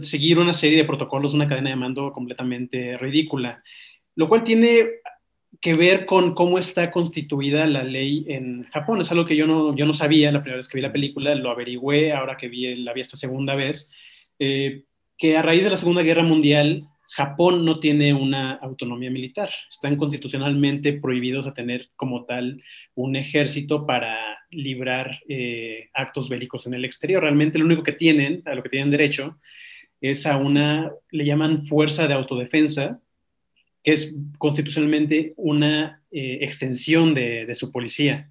seguir 0.04 0.40
una 0.40 0.54
serie 0.54 0.78
de 0.78 0.86
protocolos, 0.86 1.34
una 1.34 1.50
cadena 1.50 1.72
de 1.72 1.76
mando 1.76 2.14
completamente 2.14 2.98
ridícula, 2.98 3.62
lo 4.16 4.30
cual 4.30 4.46
tiene 4.46 5.04
que 5.62 5.74
ver 5.74 6.06
con 6.06 6.34
cómo 6.34 6.58
está 6.58 6.92
constituida 6.92 7.66
la 7.66 7.84
ley 7.84 8.26
en 8.28 8.64
Japón. 8.72 9.02
Es 9.02 9.12
algo 9.12 9.26
que 9.26 9.36
yo 9.36 9.48
no, 9.48 9.76
yo 9.76 9.86
no 9.86 9.94
sabía 9.94 10.32
la 10.32 10.42
primera 10.42 10.58
vez 10.58 10.68
que 10.68 10.78
vi 10.78 10.82
la 10.82 10.92
película, 10.92 11.36
lo 11.36 11.52
averigüé 11.52 12.14
ahora 12.14 12.38
que 12.38 12.48
vi, 12.48 12.76
la 12.76 12.94
vi 12.94 13.02
esta 13.02 13.18
segunda 13.18 13.56
vez, 13.56 13.92
eh, 14.40 14.84
que 15.18 15.38
a 15.38 15.42
raíz 15.42 15.64
de 15.64 15.70
la 15.70 15.78
Segunda 15.78 16.02
Guerra 16.02 16.24
Mundial, 16.24 16.88
Japón 17.16 17.64
no 17.64 17.80
tiene 17.80 18.14
una 18.14 18.54
autonomía 18.54 19.12
militar. 19.12 19.50
Están 19.70 19.98
constitucionalmente 19.98 20.94
prohibidos 20.94 21.46
a 21.46 21.54
tener 21.54 21.90
como 21.96 22.26
tal 22.26 22.64
un 22.96 23.16
ejército 23.16 23.86
para 23.86 24.40
librar 24.50 25.20
eh, 25.30 25.90
actos 25.94 26.28
bélicos 26.28 26.66
en 26.66 26.74
el 26.74 26.86
exterior. 26.86 27.22
Realmente 27.22 27.60
lo 27.60 27.66
único 27.66 27.84
que 27.84 27.92
tienen, 27.92 28.42
a 28.46 28.56
lo 28.56 28.64
que 28.64 28.70
tienen 28.70 28.90
derecho, 28.90 29.38
es 30.02 30.26
a 30.26 30.38
una, 30.38 30.92
le 31.12 31.26
llaman 31.26 31.68
fuerza 31.68 32.08
de 32.08 32.16
autodefensa, 32.16 33.00
que 33.84 33.94
es 33.94 34.16
constitucionalmente 34.38 35.34
una 35.36 36.02
eh, 36.12 36.40
extensión 36.42 37.14
de, 37.14 37.54
su 37.54 37.72
policía. 37.72 38.30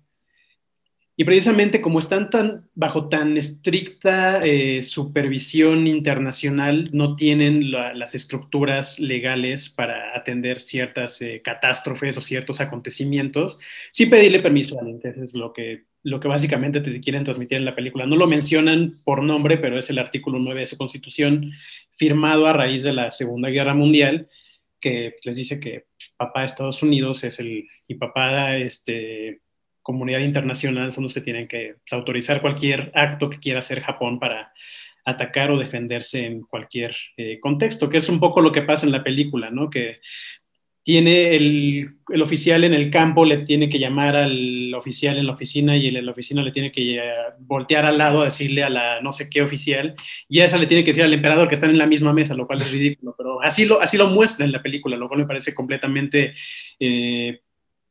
Y 1.15 1.25
precisamente 1.25 1.83
como 1.83 1.99
están 1.99 2.31
bajo 2.75 3.11
tan 3.11 3.37
estricta 3.37 4.41
eh, 4.43 4.83
supervisión 4.83 5.87
internacional, 5.87 6.89
no 6.93 7.17
tienen 7.17 7.71
las 7.71 8.15
estructuras 8.15 8.99
legales 8.99 9.69
para 9.69 10.17
atender 10.17 10.61
ciertas 10.61 11.21
eh, 11.21 11.43
catástrofes 11.45 12.17
o 12.17 12.23
ciertos 12.23 12.63
acontecimientos, 12.63 13.59
sí 13.93 14.07
pedirle 14.07 14.41
permiso 14.41 14.81
a 14.81 15.09
Eso 15.09 15.23
es 15.23 15.35
lo 15.35 15.53
que, 15.53 15.85
básicamente 16.03 16.81
te 16.81 16.99
quieren 17.01 17.25
transmitir 17.25 17.59
en 17.59 17.67
la 17.67 17.77
película. 17.77 18.07
No 18.07 18.17
lo 18.17 18.27
mencionan 18.27 18.97
por 19.05 19.23
nombre, 19.23 19.59
pero 19.59 19.79
es 19.79 19.91
el 19.91 19.99
artículo 19.99 20.39
9 20.39 20.61
de 20.61 20.65
esa 20.65 20.79
constitución 20.79 21.53
firmado 21.99 22.47
a 22.47 22.55
raíz 22.55 22.85
de 22.85 22.95
la 22.95 23.11
Segunda 23.11 23.51
Guerra 23.51 23.75
Mundial 23.75 24.29
que 24.83 25.15
les 25.23 25.37
dice 25.37 25.59
que 25.59 25.87
papá 26.19 26.41
de 26.41 26.47
Estados 26.47 26.83
Unidos 26.83 27.25
es 27.25 27.39
el, 27.39 27.67
y 27.89 27.95
papá 27.95 28.57
este, 28.57 29.41
comunidad 29.81 30.21
internacional 30.21 30.93
son 30.93 31.05
los 31.05 31.15
que 31.15 31.23
tienen 31.23 31.49
que 31.49 31.77
pues, 31.77 31.93
autorizar 31.93 32.43
cualquier 32.43 32.91
acto 32.95 33.31
que 33.31 33.39
quiera 33.39 33.61
hacer 33.61 33.81
Japón 33.81 34.19
para 34.19 34.53
atacar 35.05 35.51
o 35.51 35.59
defenderse 35.59 36.27
en 36.27 36.43
cualquier 36.43 36.95
eh, 37.17 37.41
contexto, 37.41 37.89
que 37.89 37.99
es 37.99 38.09
un 38.09 38.21
poco 38.21 38.41
lo 38.41 38.53
que 38.53 38.63
pasa 38.63 38.87
en 38.87 38.93
la 38.93 39.03
película, 39.03 39.51
¿no? 39.51 39.69
Que 39.71 39.97
tiene 40.85 41.37
el, 41.37 41.97
el, 42.09 42.23
oficial 42.23 42.65
en 42.65 42.75
el 42.75 42.91
campo, 42.91 43.25
le 43.25 43.39
tiene 43.39 43.69
que 43.69 43.79
llamar 43.79 44.17
al 44.17 44.75
oficial 44.75 45.17
en 45.17 45.27
la 45.27 45.33
oficina 45.33 45.77
y 45.77 45.87
en 45.87 46.05
la 46.05 46.11
oficina 46.11 46.43
le 46.43 46.51
tiene 46.51 46.73
que 46.73 46.97
eh, 46.97 47.03
voltear 47.39 47.87
al 47.87 47.99
lado 47.99 48.23
a 48.23 48.25
decirle 48.25 48.65
a 48.65 48.71
la 48.71 49.01
no 49.01 49.13
sé 49.13 49.31
qué 49.31 49.43
oficial 49.43 49.95
y 50.29 50.41
a 50.41 50.47
esa 50.47 50.59
le 50.59 50.67
tiene 50.67 50.83
que 50.83 50.91
decir 50.91 51.05
al 51.05 51.15
emperador 51.15 51.49
que 51.49 51.55
están 51.55 51.71
en 51.71 51.79
la 51.79 51.87
misma 51.87 52.13
mesa, 52.13 52.35
lo 52.35 52.47
cual 52.47 52.61
es 52.61 52.73
ridículo, 52.73 53.15
pero 53.17 53.41
así 53.43 53.65
lo, 53.65 53.81
así 53.81 53.97
lo 53.97 54.09
muestra 54.09 54.45
en 54.45 54.53
la 54.53 54.63
película, 54.63 54.97
lo 54.97 55.09
cual 55.09 55.21
me 55.21 55.27
parece 55.27 55.55
completamente... 55.55 56.35
Eh, 56.81 57.41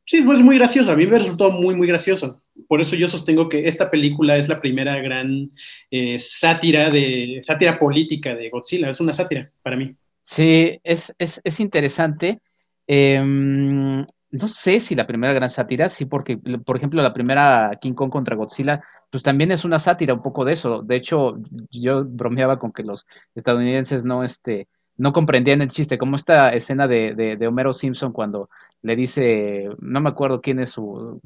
sí, 0.04 0.18
es 0.18 0.42
muy 0.42 0.58
gracioso, 0.58 0.92
a 0.92 0.96
mí 0.96 1.06
me 1.06 1.18
resultó 1.18 1.50
muy, 1.50 1.74
muy 1.74 1.86
gracioso. 1.86 2.42
Por 2.68 2.82
eso 2.82 2.94
yo 2.94 3.08
sostengo 3.08 3.48
que 3.48 3.66
esta 3.66 3.90
película 3.90 4.36
es 4.36 4.48
la 4.48 4.60
primera 4.60 5.00
gran 5.00 5.50
eh, 5.90 6.18
sátira, 6.18 6.90
de, 6.90 7.40
sátira 7.42 7.78
política 7.78 8.34
de 8.34 8.50
Godzilla, 8.50 8.90
es 8.90 9.00
una 9.00 9.14
sátira 9.14 9.50
para 9.62 9.76
mí. 9.76 9.94
Sí, 10.24 10.78
es, 10.84 11.12
es, 11.18 11.40
es 11.42 11.58
interesante 11.58 12.38
Em, 12.86 14.04
no 14.32 14.48
sé 14.48 14.80
si 14.80 14.94
la 14.94 15.06
primera 15.06 15.32
gran 15.32 15.50
sátira, 15.50 15.88
sí, 15.88 16.06
porque, 16.06 16.38
por 16.38 16.76
ejemplo, 16.76 17.02
la 17.02 17.12
primera 17.12 17.78
King 17.80 17.92
Kong 17.92 18.10
contra 18.10 18.36
Godzilla, 18.36 18.82
pues 19.10 19.22
también 19.22 19.52
es 19.52 19.64
una 19.64 19.78
sátira 19.78 20.14
un 20.14 20.22
poco 20.22 20.44
de 20.44 20.54
eso. 20.54 20.82
De 20.82 20.96
hecho, 20.96 21.38
yo 21.70 22.04
bromeaba 22.04 22.58
con 22.58 22.72
que 22.72 22.82
los 22.82 23.06
estadounidenses 23.34 24.04
no, 24.04 24.24
este, 24.24 24.68
no 24.96 25.12
comprendían 25.12 25.62
el 25.62 25.68
chiste, 25.68 25.98
como 25.98 26.16
esta 26.16 26.50
escena 26.50 26.86
de, 26.88 27.14
de, 27.14 27.46
Homero 27.46 27.72
Simpson 27.72 28.12
cuando 28.12 28.48
le 28.82 28.96
dice, 28.96 29.68
no 29.80 30.00
me 30.00 30.08
acuerdo 30.10 30.40
quién 30.40 30.60
es 30.60 30.70
su, 30.70 31.20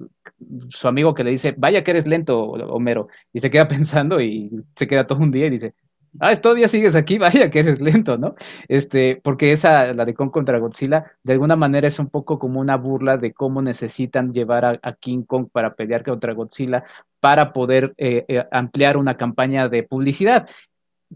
su 0.70 0.88
amigo 0.88 1.14
que 1.14 1.24
le 1.24 1.30
dice, 1.30 1.54
vaya 1.56 1.84
que 1.84 1.90
eres 1.92 2.06
lento, 2.06 2.40
Homero, 2.42 3.08
y 3.32 3.40
se 3.40 3.50
queda 3.50 3.68
pensando 3.68 4.20
y 4.20 4.50
se 4.74 4.86
queda 4.86 5.06
todo 5.06 5.20
un 5.20 5.30
día 5.30 5.46
y 5.46 5.50
dice, 5.50 5.74
ah, 6.20 6.34
todavía 6.36 6.68
sigues 6.68 6.94
aquí, 6.94 7.18
vaya 7.18 7.50
que 7.50 7.60
eres 7.60 7.80
lento, 7.80 8.18
¿no? 8.18 8.34
Este, 8.68 9.20
porque 9.22 9.52
esa, 9.52 9.92
la 9.94 10.04
de 10.04 10.14
Kong 10.14 10.30
contra 10.30 10.58
Godzilla, 10.58 11.12
de 11.22 11.32
alguna 11.34 11.56
manera 11.56 11.88
es 11.88 11.98
un 11.98 12.08
poco 12.08 12.38
como 12.38 12.60
una 12.60 12.76
burla 12.76 13.16
de 13.16 13.32
cómo 13.32 13.62
necesitan 13.62 14.32
llevar 14.32 14.80
a, 14.82 14.92
King 14.94 15.22
Kong 15.22 15.48
para 15.52 15.74
pelear 15.74 16.04
contra 16.04 16.32
Godzilla 16.32 16.84
para 17.20 17.52
poder 17.52 17.94
eh, 17.96 18.24
eh, 18.28 18.44
ampliar 18.50 18.96
una 18.96 19.16
campaña 19.16 19.68
de 19.68 19.82
publicidad 19.82 20.48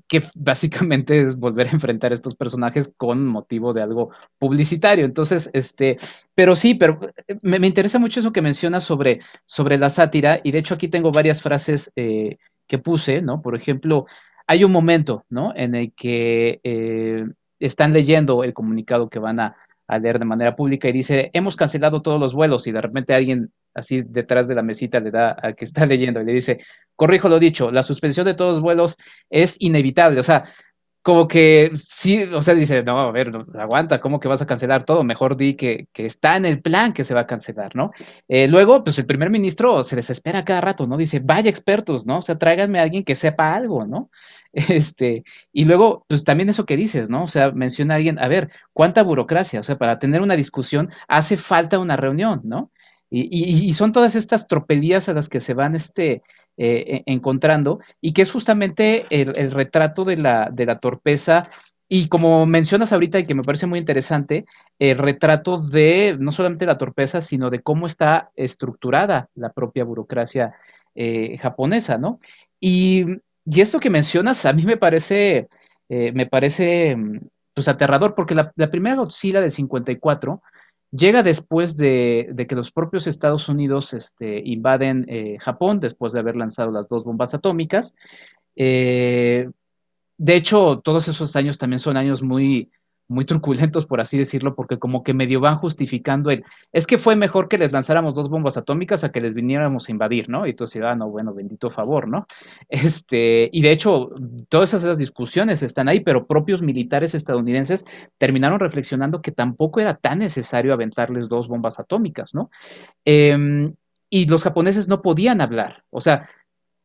que 0.07 0.23
básicamente 0.35 1.21
es 1.21 1.37
volver 1.37 1.69
a 1.69 1.73
enfrentar 1.73 2.13
a 2.13 2.15
estos 2.15 2.35
personajes 2.35 2.93
con 2.97 3.27
motivo 3.27 3.73
de 3.73 3.83
algo 3.83 4.11
publicitario. 4.39 5.05
Entonces, 5.05 5.51
este, 5.53 5.99
pero 6.35 6.57
sí, 6.57 6.75
pero 6.75 7.01
eh, 7.27 7.37
me, 7.43 7.67
interesa 7.67 7.99
mucho 7.99 8.21
eso 8.21 8.33
que 8.33 8.43
mencionas 8.43 8.85
sobre, 8.85 9.21
sobre 9.45 9.79
la 9.79 9.91
sátira, 9.91 10.41
y 10.43 10.53
de 10.53 10.59
hecho 10.59 10.75
aquí 10.75 10.89
tengo 10.89 11.13
varias 11.13 11.43
frases 11.43 11.93
que 12.71 12.79
puse, 12.79 13.21
¿no? 13.21 13.43
Por 13.43 13.57
ejemplo, 13.57 14.07
hay 14.51 14.65
un 14.65 14.73
momento, 14.73 15.25
¿no? 15.29 15.53
En 15.55 15.77
el 15.77 15.93
que 15.93 16.59
eh, 16.65 17.25
están 17.61 17.93
leyendo 17.93 18.43
el 18.43 18.53
comunicado 18.53 19.09
que 19.09 19.21
van 19.21 19.39
a, 19.39 19.57
leer 20.01 20.19
de 20.19 20.25
manera 20.25 20.57
pública 20.57 20.89
y 20.89 20.93
dice, 20.93 21.31
hemos 21.35 21.57
cancelado 21.57 22.03
todos 22.03 22.21
los 22.21 22.33
vuelos 22.33 22.67
y 22.67 22.73
de 22.73 22.81
repente 22.81 23.13
alguien 23.13 23.53
así 23.75 24.03
detrás 24.03 24.47
de 24.47 24.55
la 24.55 24.63
mesita 24.63 25.01
le 25.01 25.11
da 25.11 25.31
al 25.31 25.57
que 25.57 25.65
está 25.65 25.87
leyendo 25.87 26.21
y 26.21 26.25
le 26.25 26.33
dice, 26.33 26.59
corrijo 26.97 27.29
lo 27.29 27.39
dicho, 27.39 27.71
la 27.71 27.85
suspensión 27.85 28.27
de 28.27 28.35
todos 28.35 28.55
los 28.55 28.61
vuelos 28.61 28.97
es 29.31 29.57
inevitable, 29.61 30.19
o 30.19 30.25
sea, 30.25 30.43
como 31.03 31.29
que 31.29 31.71
sí, 31.75 32.25
o 32.25 32.43
sea, 32.43 32.55
dice, 32.55 32.83
no, 32.83 33.01
a 33.01 33.11
ver, 33.11 33.33
aguanta, 33.59 34.01
¿cómo 34.01 34.21
que 34.21 34.29
vas 34.29 34.43
a 34.43 34.47
cancelar 34.47 34.85
todo? 34.85 35.03
Mejor 35.03 35.37
di 35.37 35.55
que, 35.55 35.89
está 35.95 36.37
en 36.37 36.45
el 36.45 36.61
plan 36.61 36.93
que 36.93 37.05
se 37.05 37.15
va 37.15 37.23
a 37.23 37.27
cancelar, 37.27 37.75
¿no? 37.75 37.91
Eh, 38.29 38.49
luego, 38.49 38.85
pues 38.85 38.99
el 38.99 39.07
primer 39.07 39.31
ministro 39.31 39.83
se 39.83 39.97
desespera 39.97 40.45
cada 40.45 40.61
rato, 40.61 40.87
¿no? 40.87 40.97
Dice, 40.99 41.21
vaya 41.21 41.49
expertos, 41.49 42.05
¿no? 42.07 42.19
O 42.19 42.23
sea, 42.23 42.37
tráiganme 42.39 42.79
a 42.79 42.83
alguien 42.83 43.05
que 43.05 43.17
sepa 43.17 43.55
algo, 43.55 43.87
¿no? 43.87 44.11
Este, 44.53 45.25
y 45.53 45.65
luego, 45.65 46.05
pues 46.09 46.25
también 46.25 46.49
eso 46.49 46.67
que 46.67 46.77
dices, 46.77 47.09
¿no? 47.09 47.25
O 47.25 47.29
sea, 47.29 47.53
menciona 47.53 47.95
a 47.95 47.97
alguien, 47.99 48.19
a 48.19 48.29
ver, 48.29 48.51
¿cuánta 48.73 49.03
burocracia? 49.05 49.61
O 49.61 49.63
sea, 49.63 49.79
para 49.79 49.99
tener 49.99 50.23
una 50.23 50.35
discusión 50.37 50.91
hace 51.09 51.37
falta 51.37 51.79
una 51.79 51.97
reunión, 51.97 52.41
¿no? 52.45 52.71
Y, 53.13 53.69
y, 53.69 53.73
son 53.75 53.91
todas 53.91 54.15
estas 54.15 54.47
tropelías 54.47 55.09
a 55.09 55.15
las 55.15 55.29
que 55.29 55.41
se 55.41 55.53
van 55.53 55.75
este, 55.75 56.23
eh, 56.63 57.03
e, 57.07 57.13
encontrando 57.13 57.81
y 58.03 58.13
que 58.13 58.21
es 58.21 58.31
justamente 58.31 59.07
el, 59.09 59.51
retrato 59.51 60.05
de 60.05 60.19
la, 60.19 60.51
de 60.53 60.67
la 60.67 60.79
torpeza 60.79 61.49
y 61.89 62.09
como 62.09 62.45
mencionas 62.45 62.93
ahorita 62.93 63.19
y 63.19 63.27
que 63.27 63.35
me 63.35 63.43
parece 63.43 63.67
muy 63.67 63.79
interesante, 63.79 64.45
el 64.79 64.99
retrato 64.99 65.57
de 65.59 66.17
no 66.21 66.33
solamente 66.33 66.67
la 66.67 66.77
torpeza, 66.77 67.23
sino 67.23 67.49
de 67.49 67.63
cómo 67.63 67.87
está 67.87 68.31
estructurada 68.37 69.31
la 69.35 69.53
propia 69.55 69.85
burocracia 69.85 70.55
eh, 70.95 71.39
japonesa, 71.39 71.97
¿no? 71.97 72.21
Y, 72.61 73.07
y, 73.47 73.61
esto 73.63 73.81
que 73.81 73.89
mencionas 73.89 74.45
a 74.45 74.53
mí 74.53 74.65
me 74.65 74.77
parece, 74.77 75.49
eh, 75.89 76.13
me 76.13 76.27
parece 76.27 76.95
pues 77.55 77.69
aterrador, 77.69 78.15
porque 78.15 78.35
la, 78.35 78.53
primera 78.71 78.97
Godzilla 78.97 79.41
del 79.41 79.51
54 79.51 80.43
llega 80.91 81.23
después 81.23 81.77
de, 81.77 82.35
que 82.49 82.55
los 82.55 82.73
propios 82.73 83.07
Estados 83.07 83.49
Unidos 83.49 83.93
este, 83.93 84.43
invaden 84.45 85.07
eh, 85.09 85.37
Japón, 85.41 85.81
después 85.81 86.13
de 86.13 86.21
haber 86.21 86.37
lanzado 86.37 86.71
las 86.71 86.89
dos 86.89 87.05
bombas 87.05 87.35
atómicas. 87.35 87.95
Eh, 88.57 89.49
de 90.19 90.35
hecho, 90.35 90.81
todos 90.85 91.09
esos 91.09 91.35
años 91.37 91.59
también 91.59 91.79
son 91.81 91.97
años 91.97 92.23
muy, 92.23 92.71
muy 93.11 93.25
truculentos, 93.25 93.87
por 93.87 94.01
así 94.01 94.17
decirlo, 94.17 94.55
porque 94.55 94.79
como 94.79 95.03
que 95.03 95.15
medio 95.15 95.41
van 95.41 95.57
justificando 95.57 96.31
el, 96.31 96.45
es 96.73 96.87
que 96.87 96.97
fue 96.97 97.17
mejor 97.17 97.49
que 97.49 97.59
les 97.59 97.73
lanzáramos 97.73 98.15
dos 98.15 98.31
bombas 98.31 98.57
atómicas 98.57 99.03
a 99.03 99.11
que 99.11 99.21
les 99.21 99.35
viniéramos 99.35 99.89
a 99.89 99.91
invadir, 99.93 100.29
¿no? 100.29 100.47
Y 100.47 100.51
entonces, 100.51 100.81
ah, 100.85 100.95
no, 100.95 101.11
bueno, 101.11 101.35
bendito 101.35 101.71
favor, 101.71 102.07
¿no? 102.07 102.27
Este, 102.69 103.51
y 103.53 103.63
de 103.63 103.73
hecho, 103.73 104.11
todas 104.49 104.75
esas 104.75 104.97
discusiones 104.97 105.63
están 105.65 105.89
ahí, 105.89 106.01
pero 106.01 106.27
propios 106.27 106.63
militares 106.63 107.17
estadounidenses 107.17 107.85
terminaron 108.17 108.61
reflexionando 108.61 109.21
que 109.21 109.33
tampoco 109.33 109.81
era 109.81 109.95
tan 109.95 110.21
necesario 110.21 110.73
aventarles 110.73 111.29
dos 111.29 111.49
bombas 111.49 111.81
atómicas, 111.81 112.33
¿no? 112.33 112.51
Em, 113.05 113.75
y 114.09 114.27
los 114.27 114.45
japoneses 114.45 114.87
no 114.87 115.03
podían 115.03 115.41
hablar, 115.41 115.83
o 115.91 116.01
sea, 116.01 116.29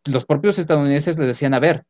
los 0.06 0.26
propios 0.26 0.58
estadounidenses 0.58 1.18
les 1.20 1.28
decían, 1.28 1.54
a 1.54 1.60
ver, 1.60 1.86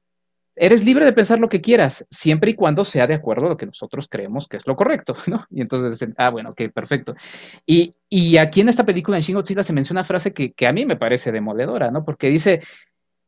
eres 0.56 0.86
libre 0.86 1.06
de 1.06 1.14
pensar 1.14 1.40
lo 1.40 1.50
que 1.50 1.62
quieras, 1.62 2.06
siempre 2.10 2.52
y 2.52 2.54
cuando 2.54 2.86
sea 2.86 3.08
de 3.08 3.14
acuerdo 3.14 3.48
a 3.48 3.50
lo 3.50 3.58
que 3.58 3.66
nosotros 3.66 4.08
creemos 4.10 4.48
que 4.48 4.58
es 4.58 4.68
lo 4.68 4.76
correcto, 4.76 5.16
¿no? 5.28 5.46
Y 5.50 5.62
entonces 5.62 6.10
ah, 6.18 6.30
bueno, 6.30 6.52
ok, 6.52 6.64
perfecto. 6.74 7.16
Y, 7.66 7.96
aquí 8.38 8.62
en 8.62 8.70
esta 8.70 8.86
película, 8.86 9.18
en 9.18 9.24
Shin 9.24 9.36
Godzilla, 9.36 9.64
se 9.64 9.74
menciona 9.74 10.00
una 10.00 10.06
frase 10.06 10.34
que, 10.34 10.68
a 10.68 10.72
mí 10.72 10.86
me 10.86 10.96
parece 10.96 11.32
demoledora, 11.32 11.92
¿no? 11.92 12.06
Porque 12.06 12.30
dice, 12.30 12.62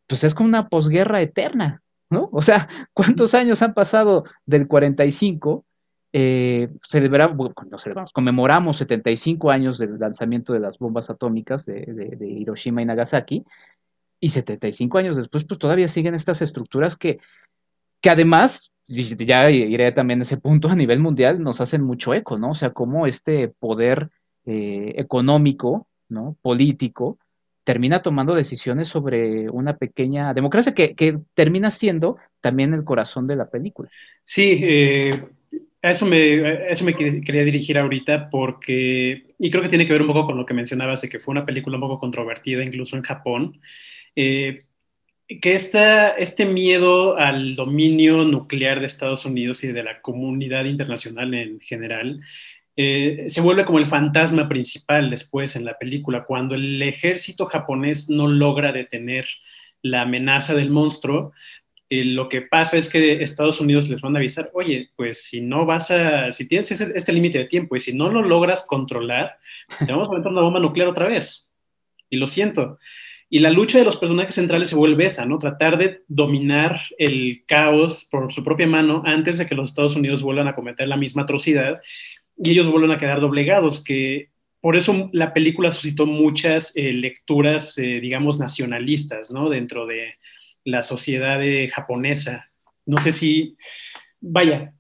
pues 0.07 0.23
es 0.23 0.34
como 0.34 0.47
una 0.47 0.69
posguerra 0.69 1.21
eterna, 1.21 1.82
¿no? 2.09 2.30
O 2.32 2.41
sea, 2.41 2.67
¿cuántos 2.93 3.34
años 3.34 3.61
han 3.61 3.73
pasado 3.73 4.23
del 4.45 4.67
45 4.67 5.65
eh, 6.13 6.69
celebramos, 6.84 7.51
celebramos, 7.78 8.13
conmemoramos 8.13 8.78
75 8.78 9.51
años 9.51 9.78
del 9.78 9.99
lanzamiento 9.99 10.53
de 10.53 10.59
las 10.59 10.80
bombas 10.80 11.09
atómicas 11.09 11.65
de, 11.65 12.17
Hiroshima 12.21 12.82
y 12.82 12.86
Nagasaki, 12.86 13.45
y 14.20 14.30
75 14.30 14.97
años 14.97 15.18
después, 15.18 15.43
pues 15.43 15.59
todavía 15.59 15.88
siguen 15.88 16.15
estas 16.15 16.41
estructuras 16.41 16.95
que, 16.95 17.20
que 18.01 18.09
además, 18.09 18.72
ya 18.88 19.49
iré 19.49 19.91
también 19.91 20.20
a 20.20 20.24
ese 20.24 20.38
punto, 20.38 20.70
a 20.70 20.76
nivel 20.76 20.99
mundial 20.99 21.41
nos 21.41 21.61
hacen 21.61 21.84
mucho 21.84 22.13
eco, 22.13 22.38
¿no? 22.38 22.51
O 22.51 22.55
sea, 22.55 22.72
cómo 22.72 23.05
este 23.05 23.49
poder 23.49 24.09
eh, 24.45 24.93
económico, 24.97 25.88
¿no? 26.09 26.38
Político, 26.41 27.20
termina 27.63 28.01
tomando 28.01 28.34
decisiones 28.34 28.88
sobre 28.88 29.49
una 29.49 29.76
pequeña 29.76 30.34
democracia 30.34 30.74
que, 30.74 30.95
que 30.95 31.20
termina 31.34 31.70
siendo 31.70 32.15
también 32.39 32.74
el 32.74 32.86
corazón 32.86 33.28
de 33.28 33.36
la 33.36 33.49
película. 33.49 33.89
Sí, 34.24 34.61
eh, 34.63 35.22
eso 35.82 36.05
me, 36.05 36.72
eso 36.72 36.86
me 36.86 36.95
quería 36.95 37.43
dirigir 37.43 37.78
ahorita 37.78 38.30
porque, 38.30 39.26
y 39.38 39.51
creo 39.51 39.61
que 39.61 39.70
tiene 39.70 39.86
que 39.86 39.93
ver 39.93 40.01
un 40.01 40.07
poco 40.07 40.26
con 40.26 40.38
lo 40.38 40.45
que 40.45 40.53
mencionabas, 40.53 41.01
de 41.01 41.09
que 41.09 41.20
fue 41.20 41.34
una 41.34 41.45
película 41.45 41.76
un 41.76 41.82
poco 41.82 41.99
controvertida 41.99 42.63
incluso 42.63 42.95
en 42.95 43.03
Japón, 43.03 43.59
eh, 44.18 44.57
que 45.28 45.53
esta, 45.53 46.09
este 46.09 46.45
miedo 46.45 47.18
al 47.18 47.55
dominio 47.55 48.24
nuclear 48.24 48.80
de 48.80 48.88
Estados 48.88 49.26
Unidos 49.26 49.63
y 49.63 49.68
de 49.68 49.84
la 49.84 50.01
comunidad 50.01 50.65
internacional 50.65 51.36
en 51.36 51.59
general 51.59 52.22
eh, 52.76 53.26
se 53.28 53.41
vuelve 53.41 53.65
como 53.65 53.78
el 53.78 53.86
fantasma 53.86 54.49
principal 54.49 55.11
después 55.11 55.55
en 55.55 55.65
la 55.65 55.78
película, 55.78 56.26
cuando 56.26 56.55
el 56.55 56.82
ejército 56.82 57.45
japonés 57.45 58.09
no 58.09 58.28
logra 58.28 58.72
detener 58.72 59.28
la 59.84 60.01
amenaza 60.01 60.55
del 60.55 60.72
monstruo, 60.72 61.32
eh, 61.89 62.03
lo 62.03 62.28
que 62.28 62.41
pasa 62.41 62.78
es 62.78 62.89
que 62.89 63.22
Estados 63.22 63.61
Unidos 63.61 63.88
les 63.89 64.01
van 64.01 64.15
a 64.15 64.20
avisar, 64.20 64.49
oye, 64.53 64.89
pues 64.95 65.26
si 65.26 65.41
no 65.41 65.65
vas 65.65 65.91
a, 65.91 66.32
si 66.32 66.47
tienes 66.47 66.72
este 66.72 67.13
límite 67.13 67.38
de 67.38 67.45
tiempo 67.45 67.76
y 67.76 67.82
si 67.82 67.93
no 67.93 68.09
lo 68.09 68.24
logras 68.24 68.65
controlar, 68.65 69.38
te 69.86 69.91
vamos 69.91 70.09
a 70.09 70.13
meter 70.13 70.32
una 70.32 70.41
bomba 70.41 70.59
nuclear 70.59 70.88
otra 70.88 71.07
vez. 71.07 71.51
Y 72.09 72.18
lo 72.18 72.26
siento. 72.26 72.80
Y 73.30 73.39
la 73.39 73.51
lucha 73.51 73.78
de 73.78 73.86
los 73.86 73.97
personajes 73.97 74.36
centrales 74.36 74.69
se 74.69 74.75
vuelve 74.75 75.05
esa, 75.05 75.25
¿no? 75.25 75.38
Tratar 75.38 75.78
de 75.78 76.03
dominar 76.07 76.80
el 76.97 77.43
caos 77.45 78.07
por 78.09 78.32
su 78.32 78.43
propia 78.43 78.67
mano 78.67 79.03
antes 79.05 79.38
de 79.38 79.45
que 79.45 79.55
los 79.55 79.69
Estados 79.69 79.95
Unidos 79.95 80.23
vuelvan 80.23 80.47
a 80.47 80.55
cometer 80.55 80.88
la 80.88 80.97
misma 80.97 81.23
atrocidad 81.23 81.82
y 82.38 82.51
ellos 82.51 82.67
vuelven 82.67 82.91
a 82.91 82.99
quedar 82.99 83.19
doblegados, 83.19 83.84
que 83.84 84.30
por 84.61 84.75
eso 84.75 85.09
la 85.11 85.34
película 85.34 85.71
suscitó 85.71 86.05
muchas 86.05 86.75
eh, 86.75 86.93
lecturas, 86.93 87.78
eh, 87.78 87.99
digamos, 88.01 88.39
nacionalistas, 88.39 89.32
¿no? 89.32 89.49
Dentro 89.49 89.86
de, 89.86 90.15
la 90.67 90.84
sociedad 90.84 91.39
japonesa. 91.73 92.51
No 92.86 92.99
sé 92.99 93.13
si, 93.13 93.55
vaya, 94.19 94.73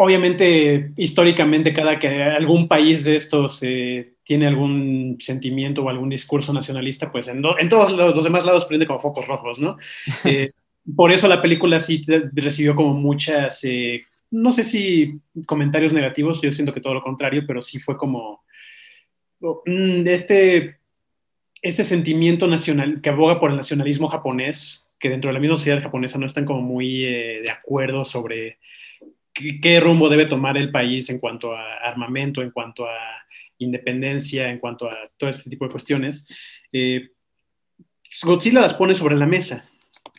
obviamente 0.00 0.92
históricamente 0.96 1.74
cada 1.74 1.98
que 1.98 2.22
algún 2.22 2.68
país 2.68 3.04
de 3.04 3.16
estos 3.16 3.60
eh, 3.62 4.14
tiene 4.22 4.46
algún 4.46 5.16
sentimiento 5.18 5.82
o 5.82 5.88
algún 5.88 6.08
discurso 6.08 6.52
nacionalista, 6.52 7.10
pues 7.10 7.26
en, 7.26 7.42
todos 7.68 7.90
los, 7.90 8.24
demás 8.24 8.44
lados 8.44 8.64
prende 8.66 8.86
como 8.86 9.00
focos 9.00 9.26
rojos, 9.26 9.58
¿no? 9.58 9.76
Eh, 10.24 10.50
por 10.96 11.10
eso 11.12 11.28
la 11.28 11.42
película 11.42 11.80
sí 11.80 12.06
recibió 12.32 12.74
como 12.74 12.94
muchas, 12.94 13.62
eh, 13.64 14.04
no 14.30 14.52
sé 14.52 14.64
si 14.64 15.20
comentarios 15.46 15.92
negativos, 15.92 16.40
yo 16.40 16.52
siento 16.52 16.72
que 16.72 16.80
todo 16.80 16.94
lo 16.94 17.02
contrario, 17.02 17.44
pero 17.46 17.60
sí 17.60 17.78
fue 17.78 17.96
como 17.96 18.42
mm, 19.40 20.06
este, 20.06 20.78
este 21.60 21.84
sentimiento 21.84 22.46
nacional 22.46 23.00
que 23.02 23.10
aboga 23.10 23.40
por 23.40 23.50
el 23.50 23.56
nacionalismo 23.56 24.08
japonés, 24.08 24.88
que 24.98 25.10
dentro 25.10 25.28
de 25.28 25.34
la 25.34 25.40
misma 25.40 25.56
sociedad 25.56 25.82
japonesa 25.82 26.18
no 26.18 26.26
están 26.26 26.44
como 26.44 26.62
muy 26.62 27.04
eh, 27.04 27.40
de 27.42 27.50
acuerdo 27.50 28.04
sobre 28.04 28.58
qué, 29.60 29.80
rumbo 29.80 30.08
debe 30.08 30.26
tomar 30.26 30.56
el 30.56 30.70
país 30.70 31.08
en 31.10 31.18
cuanto 31.18 31.54
a 31.54 31.78
armamento, 31.78 32.42
en 32.42 32.50
cuanto 32.50 32.86
a 32.86 32.96
independencia, 33.58 34.48
en 34.50 34.58
cuanto 34.58 34.90
a 34.90 34.96
todo 35.16 35.30
este 35.30 35.50
tipo 35.50 35.64
de 35.64 35.70
cuestiones. 35.70 36.28
Eh, 36.72 37.10
Godzilla 38.22 38.60
las 38.60 38.74
pone 38.74 38.94
sobre 38.94 39.16
la 39.16 39.26
mesa 39.26 39.70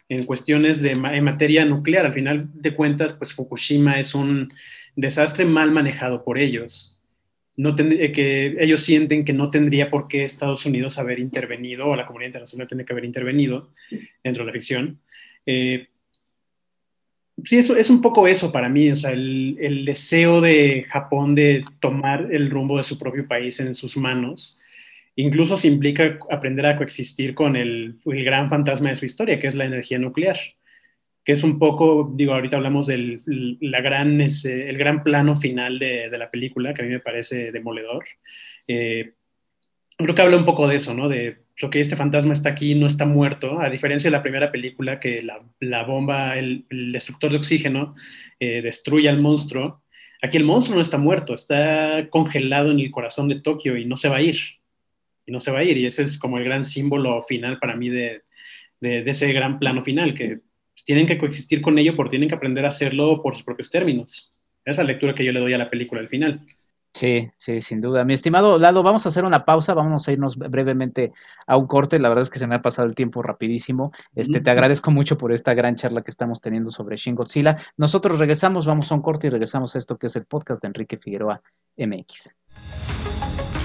en 0.08 0.26
cuestiones 0.26 0.82
de 0.82 0.92
en 0.92 1.24
materia 1.24 1.66
nuclear. 1.66 2.06
Al 2.06 2.14
final 2.14 2.50
de 2.54 2.76
cuentas, 2.76 3.14
pues 3.14 3.34
Fukushima 3.34 4.00
es 4.00 4.16
un 4.16 4.54
desastre 4.96 5.46
mal 5.46 5.72
manejado 5.72 6.24
por 6.24 6.38
ellos 6.38 7.00
no 7.60 7.76
eh, 7.78 8.14
que 8.14 8.56
ellos 8.58 8.82
sienten 8.82 9.26
que 9.26 9.34
no 9.34 9.50
tendría 9.50 9.90
por 9.90 10.08
qué 10.08 10.24
Estados 10.24 10.66
Unidos 10.66 10.98
haber 10.98 11.20
intervenido 11.20 11.88
o 11.88 11.96
la 11.98 12.06
comunidad 12.06 12.30
internacional 12.30 12.70
tiene 12.70 12.86
que 12.86 12.94
haber 12.94 13.04
intervenido 13.04 13.74
dentro 14.24 14.44
de 14.44 14.48
la 14.48 14.54
ficción. 14.54 15.02
Eh, 15.46 15.90
sí, 17.46 17.58
eso 17.58 17.76
es 17.76 17.90
un 17.90 18.02
poco 18.02 18.28
eso 18.28 18.52
para 18.52 18.70
mí, 18.70 18.92
o 18.92 18.98
sea, 18.98 19.12
el, 19.12 19.84
deseo 19.86 20.40
de 20.40 20.86
Japón 20.90 21.36
de 21.36 21.64
tomar 21.80 22.28
el 22.32 22.50
rumbo 22.50 22.78
de 22.78 22.84
su 22.84 22.98
propio 22.98 23.28
país 23.28 23.60
en 23.60 23.74
sus 23.74 23.98
manos, 23.98 24.58
incluso 25.16 25.58
se 25.58 25.68
implica 25.68 26.20
aprender 26.32 26.66
a 26.66 26.78
coexistir 26.78 27.34
con 27.34 27.56
el, 27.56 28.00
gran 28.06 28.50
fantasma 28.50 28.90
de 28.90 28.96
su 28.96 29.06
historia, 29.06 29.40
que 29.40 29.48
es 29.48 29.56
la 29.56 29.66
energía 29.66 30.00
nuclear 30.00 30.38
que 31.26 31.34
es 31.34 31.44
un 31.44 31.60
poco, 31.60 32.12
digo, 32.16 32.34
ahorita 32.34 32.58
hablamos 32.58 32.88
del 32.88 33.22
la 33.60 33.82
gran, 33.82 34.20
el 34.20 34.78
gran 34.78 35.04
plano 35.04 35.36
final 35.36 35.78
de, 35.78 36.10
de, 36.10 36.18
la 36.18 36.32
película, 36.32 36.74
que 36.74 36.82
a 36.82 36.86
mí 36.86 36.92
me 36.92 37.02
parece 37.02 37.52
demoledor. 37.52 38.04
Eh, 38.68 39.14
creo 39.96 40.16
que 40.16 40.22
habla 40.22 40.38
un 40.38 40.46
poco 40.46 40.68
de 40.68 40.78
eso, 40.78 40.94
¿no? 40.94 41.08
De 41.08 41.38
lo 41.60 41.70
que 41.70 41.82
este 41.82 41.96
fantasma 41.96 42.34
está 42.34 42.50
aquí, 42.50 42.74
no 42.76 42.88
está 42.88 43.06
muerto, 43.06 43.60
a 43.60 43.70
diferencia 43.70 44.10
de 44.10 44.16
la 44.16 44.24
primera 44.24 44.52
película, 44.52 45.00
que 45.00 45.22
la, 45.22 45.84
bomba, 45.84 46.38
el, 46.38 46.66
destructor 46.92 47.32
de 47.32 47.38
oxígeno, 47.38 47.96
eh, 48.40 48.62
destruye 48.62 49.10
al 49.10 49.22
monstruo. 49.22 49.82
Aquí 50.22 50.38
el 50.38 50.46
monstruo 50.46 50.76
no 50.76 50.82
está 50.82 50.98
muerto, 50.98 51.34
está 51.34 52.08
congelado 52.10 52.72
en 52.72 52.80
el 52.80 52.92
corazón 52.92 53.28
de 53.28 53.42
Tokio 53.42 53.78
y 53.78 53.86
no 53.86 53.98
se 53.98 54.10
va 54.10 54.18
a 54.18 54.22
ir. 54.22 54.38
Y 55.26 55.32
no 55.32 55.40
se 55.40 55.52
va 55.52 55.60
a 55.60 55.64
ir. 55.64 55.78
Y 55.78 55.86
ese 55.86 56.02
es 56.02 56.18
como 56.18 56.38
el 56.38 56.46
gran 56.46 56.64
símbolo 56.64 57.22
final 57.24 57.60
para 57.60 57.76
mí 57.76 57.90
de 57.90 58.22
ese 58.82 59.32
gran 59.34 59.60
plano 59.60 59.82
final, 59.82 60.14
que 60.14 60.40
tienen 60.86 61.06
que 61.06 61.18
coexistir 61.18 61.62
con 61.62 61.78
ello 61.78 61.96
porque 61.96 62.12
tienen 62.12 62.30
que 62.30 62.36
aprender 62.36 62.66
a 62.66 62.70
hacerlo 62.70 63.22
por 63.22 63.36
sus 63.36 63.44
propios 63.44 63.70
términos. 63.70 64.32
Esa 64.66 64.72
es 64.72 64.78
la 64.78 64.94
lectura 64.94 65.14
que 65.14 65.26
yo 65.26 65.32
le 65.32 65.40
doy 65.40 65.54
a 65.54 65.58
la 65.58 65.70
película 65.70 66.02
al 66.02 66.08
final. 66.08 66.42
Sí, 66.94 67.30
sí, 67.38 67.62
sin 67.62 67.82
duda. 67.82 68.04
Mi 68.04 68.14
estimado 68.14 68.58
Lalo, 68.58 68.82
vamos 68.84 69.06
a 69.06 69.10
hacer 69.10 69.24
una 69.24 69.46
pausa, 69.46 69.74
vamos 69.74 70.08
a 70.08 70.12
irnos 70.12 70.38
brevemente 70.38 71.14
a 71.46 71.56
un 71.56 71.68
corte. 71.68 72.00
La 72.00 72.10
verdad 72.10 72.24
es 72.24 72.30
que 72.30 72.40
se 72.40 72.48
me 72.48 72.56
ha 72.56 72.62
pasado 72.62 72.88
el 72.88 72.96
tiempo 72.96 73.22
rapidísimo. 73.22 73.92
Este, 74.16 74.42
te 74.42 74.50
agradezco 74.50 74.92
mucho 74.92 75.18
por 75.18 75.32
esta 75.32 75.54
gran 75.54 75.76
charla 75.76 76.02
que 76.02 76.12
estamos 76.12 76.42
teniendo 76.42 76.72
sobre 76.72 76.98
Shin 76.98 77.16
Godzilla. 77.16 77.58
Nosotros 77.78 78.18
regresamos, 78.18 78.66
vamos 78.66 78.92
a 78.92 78.96
un 78.96 79.02
corte 79.02 79.28
y 79.28 79.30
regresamos 79.30 79.76
a 79.76 79.80
esto 79.80 79.98
que 79.98 80.08
es 80.08 80.16
el 80.16 80.26
podcast 80.26 80.62
de 80.62 80.68
Enrique 80.68 80.98
Figueroa 80.98 81.42
MX. 81.78 82.34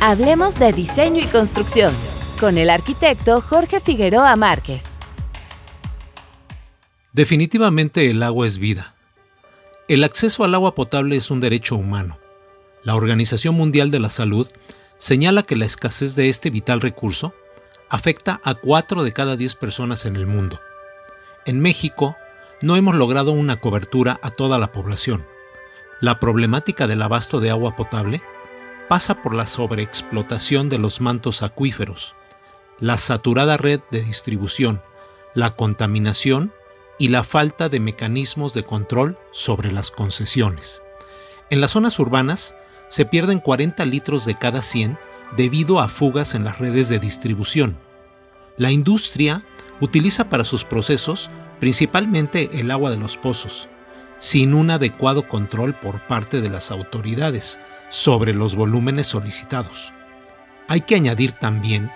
Hablemos 0.01 0.59
de 0.59 0.73
diseño 0.73 1.21
y 1.21 1.27
construcción 1.27 1.95
con 2.39 2.59
el 2.59 2.69
arquitecto 2.69 3.41
Jorge 3.41 3.81
Figueroa 3.81 4.37
Márquez. 4.37 4.85
Definitivamente 7.15 8.11
el 8.11 8.23
agua 8.23 8.47
es 8.47 8.59
vida. 8.59 8.95
El 9.89 10.05
acceso 10.05 10.45
al 10.45 10.55
agua 10.55 10.75
potable 10.75 11.17
es 11.17 11.31
un 11.31 11.41
derecho 11.41 11.77
humano. 11.77 12.19
La 12.85 12.95
Organización 12.95 13.55
Mundial 13.55 13.91
de 13.91 13.99
la 13.99 14.11
Salud 14.11 14.47
señala 14.99 15.43
que 15.43 15.57
la 15.57 15.65
escasez 15.65 16.15
de 16.17 16.29
este 16.29 16.51
vital 16.51 16.83
recurso 16.83 17.35
afecta 17.89 18.43
a 18.45 18.55
4 18.55 19.03
de 19.03 19.13
cada 19.13 19.37
10 19.37 19.55
personas 19.55 20.05
en 20.05 20.17
el 20.17 20.27
mundo. 20.27 20.61
En 21.47 21.61
México, 21.61 22.15
no 22.61 22.77
hemos 22.77 22.95
logrado 22.95 23.33
una 23.33 23.57
cobertura 23.57 24.21
a 24.23 24.31
toda 24.31 24.59
la 24.59 24.71
población. 24.71 25.27
La 26.01 26.21
problemática 26.21 26.87
del 26.87 27.01
abasto 27.01 27.41
de 27.41 27.49
agua 27.49 27.75
potable 27.75 28.23
pasa 28.87 29.23
por 29.23 29.35
la 29.35 29.47
sobreexplotación 29.47 30.69
de 30.69 30.77
los 30.77 31.01
mantos 31.01 31.43
acuíferos, 31.43 32.15
la 32.81 32.99
saturada 32.99 33.57
red 33.57 33.81
de 33.91 34.03
distribución, 34.03 34.83
la 35.33 35.57
contaminación 35.57 36.53
y 36.99 37.09
la 37.09 37.25
falta 37.25 37.71
de 37.71 37.81
mecanismos 37.81 38.53
de 38.53 38.65
control 38.65 39.19
sobre 39.31 39.73
las 39.73 39.91
concesiones. 39.91 40.83
En 41.49 41.63
las 41.63 41.73
zonas 41.73 41.99
urbanas 41.99 42.55
se 42.95 43.05
pierden 43.05 43.41
40 43.41 43.85
litros 43.87 44.25
de 44.25 44.37
cada 44.37 44.63
100 44.63 44.97
debido 45.37 45.81
a 45.81 45.89
fugas 45.89 46.37
en 46.37 46.45
las 46.45 46.61
redes 46.61 46.89
de 46.89 47.01
distribución. 47.01 47.77
La 48.57 48.71
industria 48.71 49.45
utiliza 49.81 50.29
para 50.29 50.45
sus 50.45 50.63
procesos 50.63 51.29
principalmente 51.59 52.51
el 52.61 52.71
agua 52.71 52.93
de 52.93 52.97
los 52.97 53.17
pozos, 53.17 53.69
sin 54.21 54.55
un 54.55 54.71
adecuado 54.71 55.27
control 55.27 55.75
por 55.75 56.07
parte 56.07 56.41
de 56.41 56.49
las 56.49 56.71
autoridades 56.71 57.59
sobre 57.89 58.33
los 58.33 58.55
volúmenes 58.55 59.09
solicitados. 59.09 59.93
Hay 60.69 60.83
que 60.83 60.95
añadir 60.95 61.33
también 61.33 61.91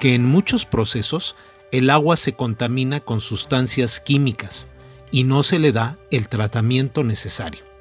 que 0.00 0.14
en 0.14 0.26
muchos 0.26 0.66
procesos 0.66 1.34
el 1.70 1.88
agua 1.88 2.18
se 2.18 2.34
contamina 2.34 3.00
con 3.00 3.20
sustancias 3.20 4.00
químicas 4.00 4.68
y 5.10 5.24
no 5.24 5.44
se 5.44 5.58
le 5.58 5.72
da 5.72 5.96
el 6.10 6.28
tratamiento 6.28 7.04
necesario. 7.04 7.71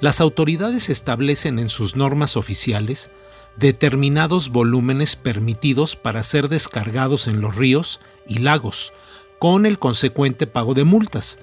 Las 0.00 0.20
autoridades 0.20 0.88
establecen 0.88 1.58
en 1.58 1.68
sus 1.68 1.94
normas 1.94 2.36
oficiales 2.36 3.10
determinados 3.56 4.48
volúmenes 4.48 5.16
permitidos 5.16 5.96
para 5.96 6.22
ser 6.22 6.48
descargados 6.48 7.26
en 7.26 7.40
los 7.40 7.56
ríos 7.56 8.00
y 8.26 8.38
lagos, 8.38 8.94
con 9.38 9.66
el 9.66 9.78
consecuente 9.78 10.46
pago 10.46 10.72
de 10.72 10.84
multas, 10.84 11.38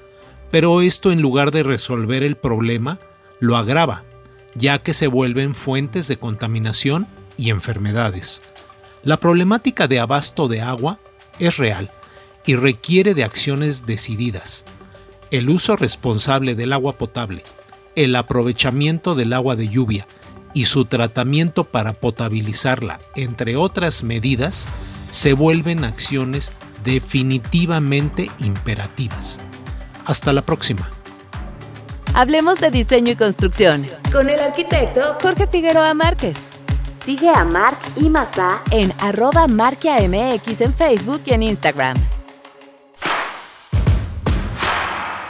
pero 0.50 0.82
esto 0.82 1.12
en 1.12 1.22
lugar 1.22 1.52
de 1.52 1.64
resolver 1.64 2.24
el 2.24 2.36
problema, 2.36 2.98
lo 3.40 3.58
agrava, 3.58 4.04
ya 4.56 4.82
que 4.82 4.94
se 4.94 5.08
vuelven 5.08 5.54
fuentes 5.54 6.08
de 6.08 6.18
contaminación 6.18 7.08
y 7.38 7.52
enfermedades. 7.52 8.42
La 9.04 9.18
problemática 9.18 9.88
de 9.88 10.00
abasto 10.00 10.48
de 10.48 10.62
agua 10.62 11.00
es 11.38 11.58
real 11.58 11.92
y 12.46 12.56
requiere 12.56 13.14
de 13.14 13.24
acciones 13.24 13.86
decididas. 13.86 14.66
El 15.30 15.50
uso 15.50 15.76
responsable 15.76 16.56
del 16.56 16.74
agua 16.74 16.98
potable, 16.98 17.44
el 17.98 18.16
aprovechamiento 18.16 19.16
del 19.16 19.34
agua 19.34 19.56
de 19.56 19.68
lluvia 19.68 20.08
y 20.54 20.66
su 20.66 20.86
tratamiento 20.86 21.64
para 21.64 21.94
potabilizarla, 21.94 23.00
entre 23.16 23.58
otras 23.58 24.04
medidas, 24.04 24.68
se 25.10 25.34
vuelven 25.34 25.84
acciones 25.84 26.54
definitivamente 26.84 28.30
imperativas. 28.40 29.42
Hasta 30.06 30.32
la 30.32 30.44
próxima. 30.44 30.90
Hablemos 32.14 32.60
de 32.60 32.70
diseño 32.70 33.14
y 33.14 33.16
construcción 33.16 33.88
con 34.12 34.30
el 34.30 34.40
arquitecto 34.40 35.18
Jorge 35.20 35.48
Figueroa 35.48 35.94
Márquez. 35.96 36.38
Sigue 37.04 37.32
a 37.34 37.44
Marc 37.46 37.80
y 37.96 38.10
Mazá 38.10 38.62
en 38.70 38.94
arroba 39.00 39.48
marquiamx 39.48 40.62
en 40.62 40.74
Facebook 40.74 41.22
y 41.26 41.34
en 41.34 41.44
Instagram. 41.44 41.98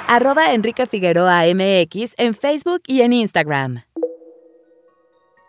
Arroba 0.09 0.53
Enrique 0.53 0.85
Figueroa 0.85 1.43
MX 1.53 2.15
en 2.17 2.33
Facebook 2.33 2.81
y 2.87 3.01
en 3.01 3.11
Instagram. 3.11 3.83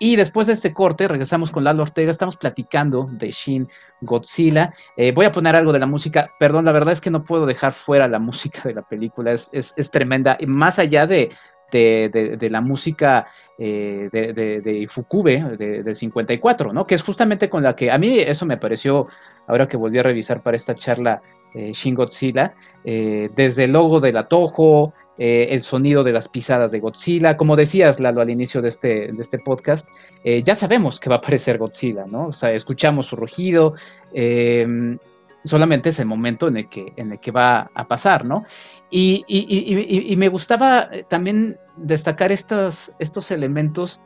Y 0.01 0.17
después 0.17 0.49
de 0.49 0.53
este 0.53 0.73
corte, 0.73 1.07
regresamos 1.07 1.53
con 1.53 1.63
Lalo 1.63 1.83
Ortega. 1.83 2.11
Estamos 2.11 2.37
platicando 2.37 3.09
de 3.13 3.31
Shin 3.31 3.69
Godzilla. 4.01 4.75
Eh, 4.97 5.13
voy 5.13 5.27
a 5.27 5.33
poner 5.33 5.55
algo 5.55 5.73
de 5.73 5.79
la 5.79 5.87
música. 5.87 6.31
Perdón, 6.41 6.65
la 6.65 6.73
verdad 6.73 6.93
es 6.93 7.01
que 7.01 7.11
no 7.11 7.25
puedo 7.25 7.47
dejar 7.47 7.73
fuera 7.73 8.09
la 8.09 8.19
música 8.19 8.63
de 8.65 8.75
la 8.75 8.83
película. 8.83 9.33
Es, 9.33 9.49
es, 9.53 9.75
es 9.77 9.93
tremenda. 9.93 10.37
Y 10.41 10.47
más 10.47 10.81
allá 10.81 11.07
de, 11.07 11.31
de, 11.71 12.37
de, 12.37 12.51
la 12.51 12.61
música 12.61 13.29
eh, 13.59 14.09
de, 14.11 14.33
de, 14.33 14.89
Fukube 14.89 15.41
del 15.57 15.95
54, 15.95 16.73
¿no? 16.73 16.85
Que 16.85 16.97
es 16.97 17.03
justamente 17.03 17.49
con 17.49 17.63
la 17.63 17.77
que 17.77 17.93
a 17.93 17.99
mí 17.99 18.19
eso 18.19 18.45
me 18.45 18.57
pareció, 18.57 19.07
ahora 19.47 19.69
que 19.69 19.77
volví 19.77 19.99
a 19.99 20.03
revisar 20.03 20.43
para 20.43 20.57
esta 20.57 20.75
charla 20.75 21.23
eh, 21.55 21.73
Shin 21.73 21.95
Godzilla, 21.95 22.55
eh, 22.85 23.31
desde 23.37 23.65
el 23.65 23.73
logo 23.73 24.01
del 24.01 24.17
atojo, 24.17 24.93
eh, 25.19 25.49
el 25.51 25.63
sonido 25.63 26.05
de 26.05 26.13
las 26.13 26.29
pisadas 26.29 26.71
de 26.71 26.79
Godzilla. 26.79 27.37
Como 27.37 27.57
decías, 27.57 27.99
Lalo, 27.99 28.21
al 28.21 28.31
inicio 28.31 28.63
de 28.63 28.69
este, 28.69 29.13
de 29.13 29.21
este 29.21 29.41
podcast, 29.41 29.89
eh, 30.23 30.45
ya 30.45 30.55
sabemos 30.55 31.01
que 31.01 31.11
va 31.11 31.17
a 31.17 31.19
aparecer 31.19 31.59
Godzilla, 31.59 32.07
¿no? 32.07 32.29
O 32.29 32.33
sea, 32.33 32.53
escuchamos 32.53 33.09
su 33.09 33.17
rugido, 33.17 33.75
em, 34.15 34.97
solamente 35.45 35.89
es 35.89 35.99
el 35.99 36.07
momento 36.07 36.47
en 36.47 36.59
el 36.59 36.69
que, 36.69 36.93
en 36.97 37.13
el 37.13 37.19
que 37.19 37.33
va 37.33 37.69
a 37.75 37.89
pasar, 37.89 38.25
¿no? 38.25 38.45
Y, 38.91 39.25
y, 39.27 40.13
y, 40.13 40.17
me 40.17 40.29
gustaba 40.29 40.89
también 41.09 41.59
destacar 41.77 42.31
estos, 42.31 42.93
estos 43.01 43.33
elementos 43.33 44.01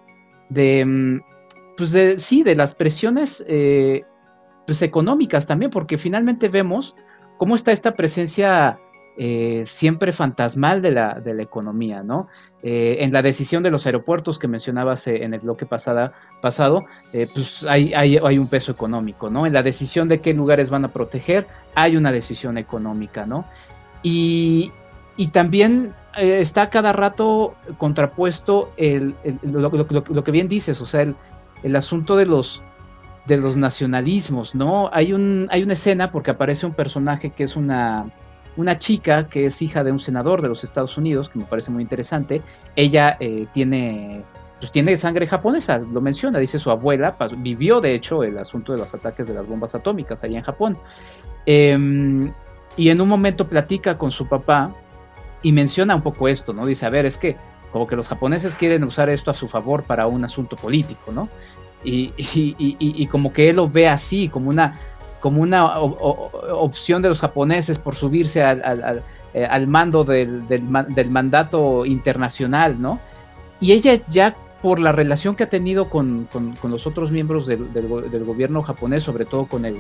de, 0.49 0.81
em, 0.81 1.21
pues 1.77 1.93
de, 1.93 2.19
sí, 2.19 2.43
de 2.43 2.57
las 2.57 2.75
presiones 2.75 3.45
eh, 3.49 4.03
pues 4.67 4.81
económicas 4.81 5.47
también, 5.47 5.71
porque 5.71 5.99
finalmente 5.99 6.49
vemos 6.49 6.95
cómo 7.43 7.57
está 7.57 7.73
esta 7.73 7.97
presencia 7.97 8.79
eh, 9.17 9.65
siempre 9.67 10.13
fantasmal 10.13 10.81
de 10.81 10.93
la, 10.93 11.21
economía, 11.41 12.05
¿no? 12.05 12.29
Eh, 12.63 12.99
en 13.01 13.13
la 13.13 13.21
decisión 13.21 13.65
de 13.65 13.73
los 13.73 13.85
aeropuertos 13.85 14.39
que 14.39 14.47
mencionabas 14.47 15.09
eh, 15.09 15.25
en 15.25 15.35
el 15.35 15.41
bloque 15.41 15.67
pasada, 15.67 16.13
pasado, 16.41 16.87
pues 17.11 17.65
hay, 17.65 18.39
un 18.39 18.47
peso 18.47 18.71
económico, 18.71 19.29
¿no? 19.29 19.45
En 19.45 19.55
la 19.55 19.65
decisión 19.65 20.07
de 20.09 20.21
qué 20.21 20.35
lugares 20.35 20.71
van 20.71 20.85
a 20.85 20.93
proteger, 20.93 21.49
hay 21.75 21.97
una 21.97 22.13
decisión 22.13 22.59
económica, 22.59 23.27
¿no? 23.27 23.45
Y, 24.05 24.71
también 25.33 25.93
está 26.17 26.71
cada 26.71 26.93
rato 26.93 27.57
contrapuesto 27.77 28.71
lo, 29.43 30.23
que 30.23 30.31
bien 30.31 30.47
dices, 30.47 30.81
o 30.81 30.87
sea, 30.87 31.13
el 31.65 31.75
asunto 31.75 32.15
de 32.15 32.27
los, 32.27 32.63
de 33.27 33.37
los 33.37 33.57
nacionalismos, 33.57 34.55
¿no? 34.55 34.91
Hay, 34.93 35.13
un, 35.13 35.47
hay 35.51 35.63
una 35.63 35.75
escena 35.75 36.11
porque 36.11 36.33
aparece 36.33 36.67
un 36.67 36.75
personaje 36.75 37.31
que 37.31 37.45
es 37.45 37.57
una 37.57 38.07
una 38.57 38.79
chica 38.79 39.29
que 39.29 39.47
es 39.47 39.63
hija 39.63 39.83
de 39.85 39.93
un 39.93 39.99
senador 39.99 40.43
de 40.43 40.49
los 40.49 40.65
Estados 40.65 40.97
Unidos, 40.97 41.29
que 41.29 41.39
me 41.39 41.45
parece 41.45 41.71
muy 41.71 41.83
interesante. 41.83 42.43
Ella 42.77 43.17
eh, 43.21 43.47
tiene, 43.53 44.23
pues 44.59 44.71
tiene 44.71 44.97
sangre 44.97 45.27
japonesa, 45.27 45.79
lo 45.79 46.01
menciona, 46.01 46.39
dice 46.39 46.59
su 46.59 46.71
abuela, 46.71 47.17
vivió 47.39 47.81
de 47.81 47.95
hecho 47.95 48.23
el 48.25 48.39
asunto 48.39 48.73
de 48.73 48.79
los 48.79 48.95
ataques 48.95 49.27
de 49.27 49.35
las 49.35 49.47
bombas 49.47 49.75
atómicas 49.75 50.23
allá 50.23 50.39
en 50.39 50.45
Japón. 50.45 50.77
Em, 51.47 52.33
y 52.77 52.89
en 52.91 53.01
un 53.01 53.09
momento 53.09 53.47
platica 53.47 53.99
con 53.99 54.11
su 54.11 54.27
papá 54.27 54.73
y 55.43 55.53
menciona 55.53 55.95
un 55.95 56.03
poco 56.03 56.29
esto, 56.29 56.53
¿no? 56.53 56.67
Dice, 56.67 56.87
a 56.87 56.91
ver, 56.91 57.07
es 57.07 57.17
que 57.17 57.37
como 57.73 57.87
que 57.87 57.97
los 57.97 58.09
japoneses 58.09 58.55
quieren 58.55 58.85
usar 58.85 59.09
esto 59.09 59.31
a 59.31 59.35
su 59.35 59.49
favor 59.49 59.85
para 59.85 60.07
un 60.07 60.25
asunto 60.25 60.57
político, 60.57 61.11
¿no? 61.11 61.29
Y, 61.85 63.07
como 63.07 63.33
que 63.33 63.51
él 63.51 63.57
lo 63.57 63.69
ve 63.69 63.89
así, 63.89 64.29
como 64.29 64.51
una 64.51 64.79
como 65.21 65.41
una 65.41 65.79
opción 65.79 67.01
de 67.01 67.09
los 67.09 67.21
japoneses 67.21 67.79
por 67.79 67.95
subirse 67.95 68.43
al, 68.43 69.03
eh, 69.35 69.67
mando 69.67 70.03
del, 70.03 70.43
mandato 71.09 71.87
internacional, 71.87 72.83
¿no? 72.83 72.99
Y 73.61 73.71
ella 73.71 73.95
ya 74.11 74.35
por 74.61 74.81
la 74.81 74.93
relación 74.93 75.37
que 75.37 75.45
ha 75.45 75.49
tenido 75.49 75.89
con, 75.89 76.29
los 76.65 76.87
otros 76.87 77.13
miembros 77.13 77.47
del, 77.47 78.25
gobierno 78.25 78.63
japonés, 78.63 79.05
sobre 79.05 79.25
todo 79.25 79.47
con 79.47 79.65
el, 79.65 79.77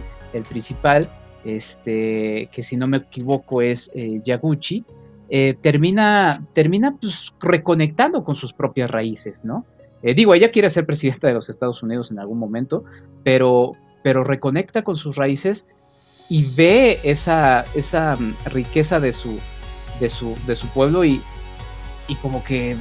principal, 0.48 1.08
este, 1.44 2.48
que 2.52 2.62
si 2.62 2.76
no 2.76 2.86
me 2.86 2.98
equivoco 2.98 3.62
es 3.62 3.90
eh, 3.94 4.20
Yaguchi, 4.22 4.84
eh, 5.28 5.56
termina, 5.60 6.46
termina 6.52 6.96
pues, 7.00 7.32
reconectando 7.40 8.22
con 8.22 8.36
sus 8.36 8.52
propias 8.52 8.90
raíces, 8.90 9.44
¿no? 9.44 9.64
Digo, 10.02 10.34
ella 10.34 10.50
quiere 10.50 10.68
ser 10.70 10.86
presidenta 10.86 11.28
de 11.28 11.34
los 11.34 11.48
Estados 11.48 11.82
Unidos 11.82 12.10
en 12.10 12.18
algún 12.18 12.38
momento, 12.38 12.84
pero, 13.22 13.72
pero 14.02 14.24
reconecta 14.24 14.82
con 14.82 14.96
sus 14.96 15.16
raíces 15.16 15.66
y 16.28 16.44
ve 16.56 16.98
esa, 17.04 17.64
esa 17.74 18.16
mm, 18.16 18.36
riqueza 18.46 18.98
de 19.00 19.12
su, 19.12 19.38
de 20.00 20.08
su, 20.08 20.34
de 20.46 20.56
su 20.56 20.66
pueblo 20.68 21.04
y, 21.04 21.22
y 22.08 22.16
como 22.16 22.42
que 22.42 22.76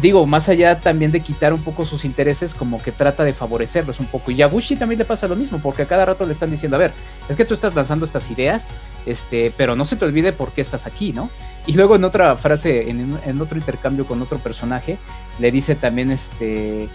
digo, 0.00 0.26
más 0.26 0.48
allá 0.48 0.80
también 0.80 1.12
de 1.12 1.20
quitar 1.20 1.52
un 1.52 1.62
poco 1.62 1.84
sus 1.84 2.04
intereses, 2.04 2.54
como 2.54 2.82
que 2.82 2.92
trata 2.92 3.24
de 3.24 3.32
favorecerlos 3.32 4.00
un 4.00 4.06
poco. 4.06 4.30
Y 4.30 4.36
Yaguchi 4.36 4.76
también 4.76 4.98
le 4.98 5.04
pasa 5.04 5.28
lo 5.28 5.36
mismo, 5.36 5.60
porque 5.60 5.82
a 5.82 5.86
cada 5.86 6.04
rato 6.04 6.26
le 6.26 6.32
están 6.32 6.50
diciendo, 6.50 6.76
a 6.76 6.80
ver, 6.80 6.92
es 7.28 7.36
que 7.36 7.44
tú 7.44 7.54
estás 7.54 7.74
lanzando 7.74 8.04
estas 8.04 8.30
ideas, 8.30 8.68
este, 9.06 9.52
pero 9.56 9.76
no 9.76 9.84
se 9.84 9.96
te 9.96 10.04
olvide 10.04 10.32
por 10.32 10.52
qué 10.52 10.60
estás 10.60 10.86
aquí, 10.86 11.12
¿no? 11.12 11.30
Y 11.66 11.74
luego 11.74 11.96
en 11.96 12.04
otra 12.04 12.36
frase, 12.36 12.90
en, 12.90 13.18
en 13.24 13.40
otro 13.40 13.58
intercambio 13.58 14.06
con 14.06 14.20
otro 14.22 14.38
personaje, 14.38 14.98
le 15.38 15.50
dice 15.50 15.74
también, 15.74 16.10
este, 16.10 16.88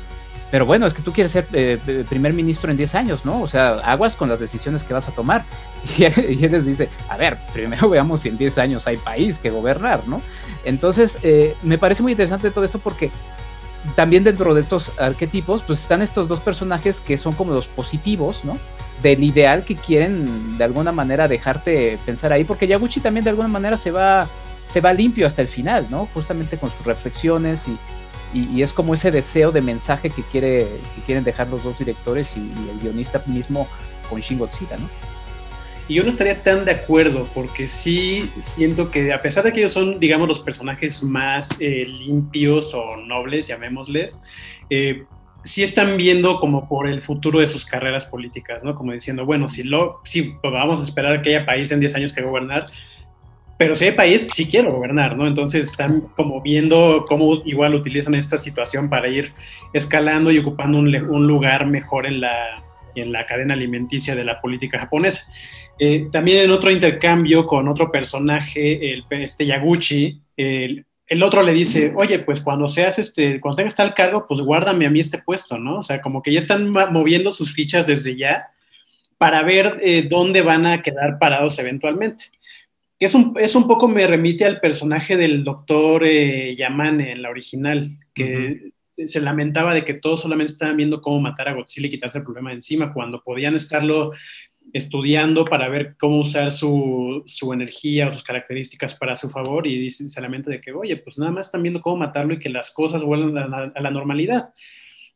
pero 0.51 0.65
bueno, 0.65 0.85
es 0.85 0.93
que 0.93 1.01
tú 1.01 1.11
quieres 1.11 1.31
ser 1.31 1.47
eh, 1.53 2.05
primer 2.07 2.33
ministro 2.33 2.69
en 2.71 2.77
10 2.77 2.95
años, 2.95 3.25
¿no? 3.25 3.41
O 3.41 3.47
sea, 3.47 3.79
aguas 3.79 4.15
con 4.15 4.29
las 4.29 4.39
decisiones 4.39 4.83
que 4.83 4.93
vas 4.93 5.07
a 5.07 5.11
tomar. 5.11 5.45
Y, 5.97 6.03
él 6.03 6.51
les 6.51 6.65
dice, 6.65 6.89
a 7.09 7.17
ver, 7.17 7.37
primero 7.53 7.89
veamos 7.89 8.21
si 8.21 8.29
en 8.29 8.37
10 8.37 8.57
años 8.57 8.87
hay 8.87 8.97
país 8.97 9.37
que 9.37 9.49
gobernar, 9.49 10.07
¿no? 10.07 10.21
Entonces, 10.63 11.17
eh, 11.23 11.55
me 11.63 11.77
parece 11.77 12.01
muy 12.01 12.13
interesante 12.13 12.51
todo 12.51 12.63
esto 12.63 12.79
porque 12.79 13.11
también 13.95 14.23
dentro 14.23 14.55
de 14.55 14.61
estos 14.61 14.99
arquetipos, 14.99 15.61
pues 15.61 15.81
están 15.81 16.01
estos 16.01 16.27
dos 16.27 16.39
personajes 16.39 16.99
que 16.99 17.17
son 17.17 17.33
como 17.33 17.53
los 17.53 17.67
positivos, 17.67 18.43
¿no? 18.43 18.57
Del 19.03 19.23
ideal 19.23 19.63
que 19.63 19.75
quieren 19.75 20.57
de 20.57 20.63
alguna 20.63 20.91
manera 20.91 21.27
dejarte 21.27 21.99
pensar 22.05 22.33
ahí, 22.33 22.43
porque 22.43 22.67
Yaguchi 22.67 22.99
también 22.99 23.23
de 23.23 23.29
alguna 23.29 23.47
manera 23.47 23.77
se 23.77 23.91
va, 23.91 24.27
se 24.67 24.81
va 24.81 24.93
limpio 24.93 25.27
hasta 25.27 25.41
el 25.41 25.47
final, 25.47 25.87
¿no? 25.89 26.07
Justamente 26.13 26.57
con 26.57 26.71
sus 26.71 26.85
reflexiones 26.85 27.67
y, 27.67 27.77
y, 28.36 28.61
es 28.61 28.73
como 28.73 28.93
ese 28.93 29.11
deseo 29.11 29.51
de 29.51 29.61
mensaje 29.61 30.09
que, 30.09 30.21
quiere, 30.23 30.67
que 30.95 31.01
quieren 31.05 31.23
dejar 31.23 31.47
los 31.47 31.63
dos 31.63 31.79
directores 31.79 32.36
y, 32.36 32.39
el 32.39 32.79
guionista 32.81 33.23
mismo 33.25 33.67
con 34.09 34.19
Shin 34.19 34.39
Godzilla, 34.39 34.77
¿no? 34.77 34.89
Y 35.88 35.95
yo 35.95 36.03
no 36.03 36.09
estaría 36.09 36.41
tan 36.41 36.65
de 36.65 36.71
acuerdo, 36.71 37.29
porque 37.33 37.67
sí 37.67 38.29
siento 38.38 38.89
que 38.89 39.13
a 39.13 39.21
pesar 39.21 39.43
de 39.43 39.53
que 39.53 39.59
ellos 39.59 39.73
son, 39.73 39.99
digamos, 39.99 40.27
los 40.27 40.39
personajes 40.39 41.03
más 41.03 41.49
eh, 41.59 41.86
limpios 41.86 42.73
o 42.73 42.97
nobles, 42.97 43.47
llamémosles, 43.47 44.17
eh, 44.71 45.03
sí 45.43 45.63
están 45.63 45.95
viendo 45.95 46.39
como 46.39 46.67
por 46.67 46.88
el 46.88 47.03
futuro 47.03 47.39
de 47.39 47.45
sus 47.45 47.65
carreras 47.65 48.05
políticas, 48.05 48.63
¿no? 48.63 48.73
Como 48.73 48.93
diciendo, 48.93 49.25
bueno, 49.25 49.47
si, 49.47 49.63
lo, 49.63 50.01
si 50.05 50.33
vamos 50.41 50.79
a 50.79 50.83
esperar 50.83 51.21
que 51.21 51.29
haya 51.29 51.45
país 51.45 51.71
en 51.71 51.79
10 51.79 51.95
años 51.95 52.13
que 52.13 52.23
gobernar, 52.23 52.65
pero 53.58 53.76
si 53.76 53.86
hay 53.86 53.91
país, 53.91 54.28
sí 54.34 54.47
quiero 54.47 54.74
gobernar, 54.74 55.16
¿no? 55.16 55.28
Entonces 55.28 55.68
están 55.68 56.01
como 56.16 56.41
viendo 56.41 57.06
cómo 57.08 57.36
igual 57.45 57.74
utilizan 57.74 58.16
esta 58.16 58.38
situación 58.38 58.89
para 58.89 59.08
ir 59.08 59.32
escalando 59.72 60.32
y 60.32 60.39
ocupando 60.39 60.78
un, 60.78 61.28
lugar 61.28 61.66
mejor 61.66 62.06
en 62.06 62.20
la, 62.20 62.64
en 62.95 63.14
la 63.14 63.26
cadena 63.26 63.53
alimenticia 63.53 64.14
de 64.14 64.26
la 64.26 64.41
política 64.41 64.80
japonesa. 64.80 65.24
Eh, 65.80 66.08
también 66.12 66.39
en 66.39 66.51
otro 66.51 66.70
intercambio 66.70 67.47
con 67.47 67.70
otro 67.70 67.91
personaje, 67.91 68.93
el, 68.93 69.06
este 69.10 69.45
Yaguchi, 69.45 70.20
el, 70.36 70.86
otro 71.24 71.41
le 71.41 71.53
dice, 71.53 71.93
oye, 71.95 72.20
pues 72.20 72.41
cuando 72.41 72.68
seas 72.68 72.99
este, 72.99 73.39
cuando 73.39 73.58
tengas 73.58 73.76
tal 73.76 73.93
cargo, 73.93 74.26
pues 74.28 74.41
guárdame 74.41 74.86
a 74.86 74.89
mí 74.89 74.99
este 74.99 75.20
puesto, 75.20 75.58
¿no? 75.58 75.80
O 75.80 75.84
sea, 75.84 76.01
como 76.01 76.22
que 76.22 76.34
ya 76.34 76.39
están 76.39 76.70
moviendo 76.70 77.32
sus 77.32 77.53
fichas 77.53 77.88
desde 77.88 78.18
ya 78.18 78.47
para 79.18 79.43
ver 79.43 79.80
eh, 79.82 80.06
dónde 80.10 80.41
van 80.41 80.66
a 80.66 80.82
quedar 80.82 81.20
parados 81.20 81.58
eventualmente 81.60 82.34
es 82.99 83.13
un, 83.13 83.35
es 83.39 83.55
un 83.55 83.67
poco 83.67 83.87
me 83.87 84.07
remite 84.07 84.45
al 84.45 84.59
personaje 84.59 85.17
del 85.17 85.43
doctor 85.43 86.03
eh, 86.05 86.55
Yaman 86.55 87.01
en 87.01 87.21
la 87.21 87.29
original, 87.29 87.89
que 88.13 88.71
se 88.93 89.19
lamentaba 89.19 89.73
de 89.73 89.83
que 89.83 89.95
todos 89.95 90.21
solamente 90.21 90.53
estaban 90.53 90.77
viendo 90.77 91.01
cómo 91.01 91.19
matar 91.19 91.49
a 91.49 91.53
Godzilla 91.53 91.87
y 91.87 91.91
quitarse 91.91 92.19
el 92.19 92.23
problema 92.23 92.51
de 92.51 92.55
encima, 92.55 92.93
cuando 92.93 93.21
podían 93.21 93.55
estarlo 93.55 94.13
estudiando 94.71 95.45
para 95.45 95.69
ver 95.69 95.95
cómo 95.97 96.19
usar 96.21 96.51
su, 96.51 97.23
su 97.25 97.53
energía 97.53 98.07
o 98.07 98.13
sus 98.13 98.23
características 98.23 98.93
para 98.95 99.15
su 99.15 99.29
favor 99.29 99.67
y 99.67 99.77
dice, 99.77 100.09
se 100.09 100.21
lamenta 100.21 100.49
de 100.49 100.59
que, 100.59 100.71
oye, 100.71 100.97
pues 100.97 101.17
nada 101.17 101.31
más 101.31 101.47
están 101.47 101.63
viendo 101.63 101.81
cómo 101.81 101.97
matarlo 101.97 102.33
y 102.33 102.39
que 102.39 102.49
las 102.49 102.71
cosas 102.71 103.03
vuelvan 103.03 103.37
a 103.37 103.47
la, 103.47 103.71
a 103.75 103.81
la 103.81 103.91
normalidad. 103.91 104.49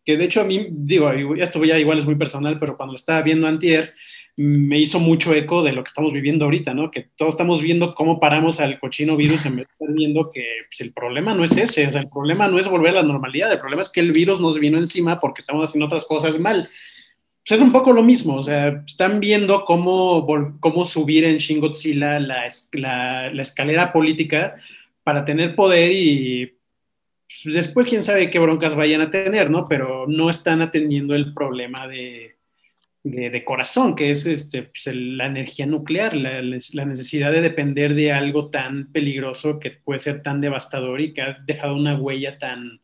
Que 0.06 0.18
de 0.18 0.26
hecho 0.26 0.42
a 0.42 0.46
mí, 0.46 0.68
digo, 0.72 1.12
esto 1.36 1.64
ya 1.66 1.78
igual 1.78 1.98
es 1.98 2.06
muy 2.06 2.16
personal, 2.16 2.60
pero 2.60 2.78
cuando 2.78 2.94
lo 2.94 2.98
estaba 2.98 3.22
viendo 3.22 3.48
antier, 3.48 3.94
me 4.42 4.80
hizo 4.80 5.02
mucho 5.02 5.34
eco 5.34 5.64
de 5.64 5.74
lo 5.74 5.84
que 5.84 5.90
estamos 5.90 6.14
viviendo 6.14 6.46
ahorita, 6.46 6.74
¿no? 6.74 6.92
Que 6.92 7.10
todos 7.18 7.34
estamos 7.34 7.62
viendo 7.62 7.94
cómo 7.94 8.22
paramos 8.22 8.62
al 8.62 8.80
cochino 8.80 9.18
virus 9.18 9.46
en 9.46 9.58
vez 9.58 9.68
de 9.68 9.74
estar 9.74 9.96
viendo 9.98 10.32
que 10.32 10.46
pues, 10.70 10.80
el 10.80 10.94
problema 10.94 11.34
no 11.34 11.44
es 11.44 11.58
ese, 11.58 11.86
o 11.88 11.92
sea, 11.92 12.00
el 12.00 12.10
problema 12.10 12.48
no 12.48 12.58
es 12.58 12.70
volver 12.70 12.92
a 12.92 13.02
la 13.02 13.04
normalidad, 13.04 13.52
el 13.52 13.60
problema 13.60 13.82
es 13.82 13.90
que 13.90 14.00
el 14.00 14.14
virus 14.14 14.40
nos 14.40 14.58
vino 14.58 14.78
encima 14.78 15.20
porque 15.20 15.42
estamos 15.42 15.70
haciendo 15.70 15.88
otras 15.88 16.06
cosas 16.06 16.40
mal. 16.40 16.70
Pues 17.46 17.60
es 17.60 17.62
un 17.62 17.74
poco 17.74 17.92
lo 17.92 18.02
mismo, 18.02 18.36
o 18.36 18.44
sea, 18.44 18.82
están 18.88 19.20
viendo 19.20 19.66
cómo, 19.66 20.26
cómo 20.62 20.86
subir 20.86 21.26
en 21.26 21.36
Shin 21.36 21.60
la, 22.00 22.20
la 22.22 23.42
escalera 23.42 23.92
política 23.92 24.56
para 25.04 25.26
tener 25.26 25.54
poder 25.54 25.92
y 25.92 26.54
pues, 27.44 27.56
después 27.56 27.88
quién 27.88 28.04
sabe 28.04 28.30
qué 28.30 28.40
broncas 28.40 28.74
vayan 28.74 29.02
a 29.02 29.10
tener, 29.10 29.50
¿no? 29.52 29.68
Pero 29.68 30.06
no 30.08 30.30
están 30.30 30.62
atendiendo 30.62 31.14
el 31.14 31.34
problema 31.34 31.90
de 31.90 32.39
de, 33.04 33.44
corazón, 33.46 33.96
que 33.96 34.12
es 34.12 34.26
este, 34.26 34.64
pues, 34.64 34.94
la 34.94 35.28
energía 35.28 35.66
nuclear, 35.66 36.16
la, 36.16 36.42
la, 36.42 36.86
necesidad 36.86 37.32
de 37.32 37.42
depender 37.42 37.96
de 37.96 38.12
algo 38.12 38.50
tan 38.50 38.92
peligroso 38.92 39.60
que 39.60 39.72
puede 39.72 40.00
ser 40.00 40.22
tan 40.22 40.42
devastador 40.42 41.00
y 41.00 41.14
que 41.14 41.22
ha 41.22 41.38
dejado 41.46 41.76
una 41.76 41.98
huella 41.98 42.38
tan, 42.38 42.82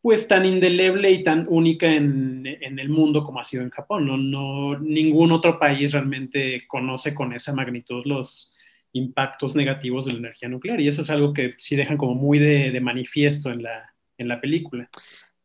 pues 0.00 0.28
tan 0.28 0.44
indeleble 0.44 1.10
y 1.10 1.22
tan 1.24 1.46
única 1.48 1.92
en, 1.92 2.46
en, 2.46 2.78
el 2.78 2.88
mundo 2.88 3.24
como 3.24 3.40
ha 3.40 3.44
sido 3.44 3.62
en 3.62 3.70
Japón. 3.70 4.06
No, 4.06 4.16
no, 4.16 4.78
ningún 4.78 5.32
otro 5.32 5.58
país 5.58 5.92
realmente 5.92 6.64
conoce 6.68 7.14
con 7.14 7.32
esa 7.32 7.52
magnitud 7.52 8.04
los 8.06 8.54
impactos 8.92 9.56
negativos 9.56 10.06
de 10.06 10.12
la 10.12 10.18
energía 10.18 10.48
nuclear 10.48 10.80
y 10.80 10.86
eso 10.86 11.02
es 11.02 11.10
algo 11.10 11.32
que 11.32 11.54
sí 11.56 11.76
dejan 11.76 11.96
como 11.96 12.14
muy 12.14 12.38
de, 12.38 12.70
de 12.70 12.80
manifiesto 12.80 13.50
en 13.50 13.62
la, 13.62 13.94
en 14.18 14.28
la 14.28 14.40
película. 14.40 14.88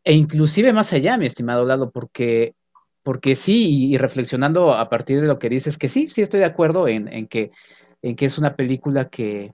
E 0.03 0.13
inclusive 0.13 0.71
más 0.73 0.93
allá, 0.93 1.17
mi 1.17 1.25
estimado 1.25 1.65
Lalo, 1.65 1.91
porque 1.91 2.53
porque 3.07 3.35
sí, 3.35 3.93
y, 3.93 3.97
reflexionando 3.97 4.73
a 4.73 4.89
partir 4.89 5.21
de 5.21 5.27
lo 5.27 5.39
que 5.39 5.47
dices, 5.47 5.77
que 5.77 5.87
sí, 5.87 6.09
sí 6.09 6.21
estoy 6.21 6.41
de 6.41 6.45
acuerdo 6.45 6.89
en, 6.89 7.27
que, 7.27 7.51
en 8.01 8.17
que 8.17 8.25
es 8.25 8.37
una 8.37 8.57
película 8.57 9.07
que, 9.07 9.53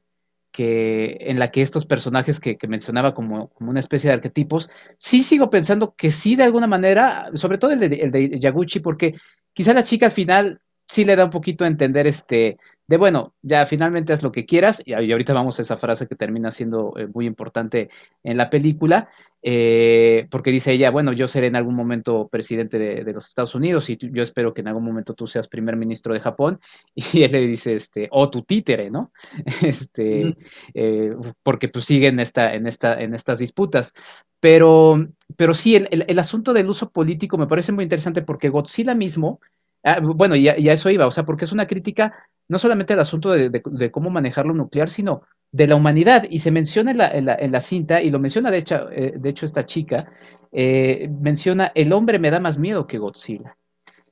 que 0.52 1.18
en 1.20 1.38
la 1.38 1.52
que 1.52 1.62
estos 1.62 1.86
personajes 1.86 2.40
que, 2.40 2.58
mencionaba 2.68 3.14
como, 3.14 3.50
como, 3.50 3.70
una 3.70 3.80
especie 3.80 4.08
de 4.08 4.16
arquetipos, 4.16 4.72
sí 4.98 5.22
sigo 5.22 5.52
pensando 5.52 5.94
que 5.96 6.10
sí 6.10 6.36
de 6.36 6.46
alguna 6.46 6.66
manera, 6.66 7.30
sobre 7.36 7.60
todo 7.60 7.70
el 7.70 7.80
de, 7.80 7.96
el 7.98 8.10
de 8.10 8.40
Yaguchi, 8.40 8.80
porque 8.80 9.14
quizá 9.54 9.76
la 9.76 9.84
chica 9.84 10.08
al 10.08 10.12
final 10.14 10.60
sí 10.88 11.06
le 11.06 11.16
da 11.16 11.26
un 11.26 11.30
poquito 11.30 11.64
a 11.64 11.68
entender 11.68 12.08
este, 12.08 12.58
de 12.88 12.98
bueno, 12.98 13.34
ya 13.42 13.66
finalmente 13.66 14.14
haz 14.14 14.24
lo 14.24 14.32
que 14.32 14.46
quieras, 14.46 14.82
y, 14.86 14.94
ahorita 14.94 15.34
vamos 15.34 15.58
a 15.60 15.62
esa 15.62 15.78
frase 15.78 16.08
que 16.08 16.16
termina 16.16 16.52
siendo 16.52 16.94
eh, 16.98 17.08
muy 17.08 17.26
importante 17.26 17.90
en 18.24 18.38
la 18.38 18.50
película, 18.50 19.10
eh, 19.46 20.28
porque 20.32 20.52
dice 20.52 20.72
ella, 20.72 20.90
bueno, 20.90 21.12
yo 21.12 21.28
seré 21.28 21.48
en 21.48 21.58
algún 21.58 21.76
momento 21.76 22.30
presidente 22.30 22.80
de, 22.80 23.14
los 23.14 23.28
Estados 23.28 23.56
Unidos 23.56 23.90
y 23.90 23.98
yo 23.98 24.24
espero 24.24 24.54
que 24.54 24.62
en 24.62 24.70
algún 24.70 24.86
momento 24.86 25.14
tú 25.14 25.28
seas 25.28 25.50
primer 25.50 25.76
ministro 25.76 26.14
de 26.14 26.22
Japón, 26.22 26.60
y 26.96 27.24
él 27.24 27.32
le 27.32 27.42
dice, 27.48 27.76
este, 27.76 28.08
o 28.12 28.30
tu 28.30 28.44
títere, 28.44 28.90
¿no? 28.90 29.12
Este, 29.64 30.36
eh, 30.74 31.16
porque 31.42 31.70
pues 31.70 31.86
siguen 31.86 32.16
en, 32.16 32.20
esta, 32.22 32.54
en, 32.54 32.68
esta, 32.68 32.96
en 32.96 33.14
estas 33.14 33.40
disputas. 33.40 33.94
Pero, 34.40 35.08
pero 35.38 35.54
sí, 35.54 35.76
el, 35.76 36.20
asunto 36.20 36.54
del 36.54 36.70
uso 36.70 36.92
político 36.92 37.38
me 37.38 37.48
parece 37.48 37.72
muy 37.72 37.84
interesante 37.84 38.22
porque 38.22 38.50
Godzilla 38.50 38.94
mismo, 38.94 39.40
ah, 39.84 40.00
bueno, 40.02 40.36
y 40.36 40.48
a, 40.48 40.54
eso 40.54 40.90
iba, 40.90 41.08
o 41.08 41.12
sea, 41.12 41.26
porque 41.26 41.46
es 41.46 41.52
una 41.52 41.68
crítica 41.68 42.14
no 42.48 42.58
solamente 42.58 42.94
al 42.94 43.00
asunto 43.00 43.32
de 43.32 43.92
cómo 43.92 44.10
manejar 44.10 44.46
lo 44.46 44.54
nuclear, 44.54 44.90
sino 44.90 45.24
de 45.54 45.68
la 45.68 45.76
humanidad. 45.76 46.26
Y 46.30 46.40
se 46.40 46.52
menciona 46.52 46.92
en 46.92 47.26
la, 47.26 47.62
cinta, 47.62 48.02
y 48.02 48.10
lo 48.10 48.20
menciona 48.20 48.52
de 48.52 48.58
hecho, 48.58 48.90
eh, 48.92 49.14
esta 49.24 49.64
chica, 49.64 50.12
eh, 50.52 51.10
menciona, 51.22 51.72
el 51.76 51.94
hombre 51.94 52.20
me 52.20 52.32
da 52.32 52.42
más 52.42 52.58
miedo 52.58 52.86
que 52.86 52.98
Godzilla. 52.98 53.56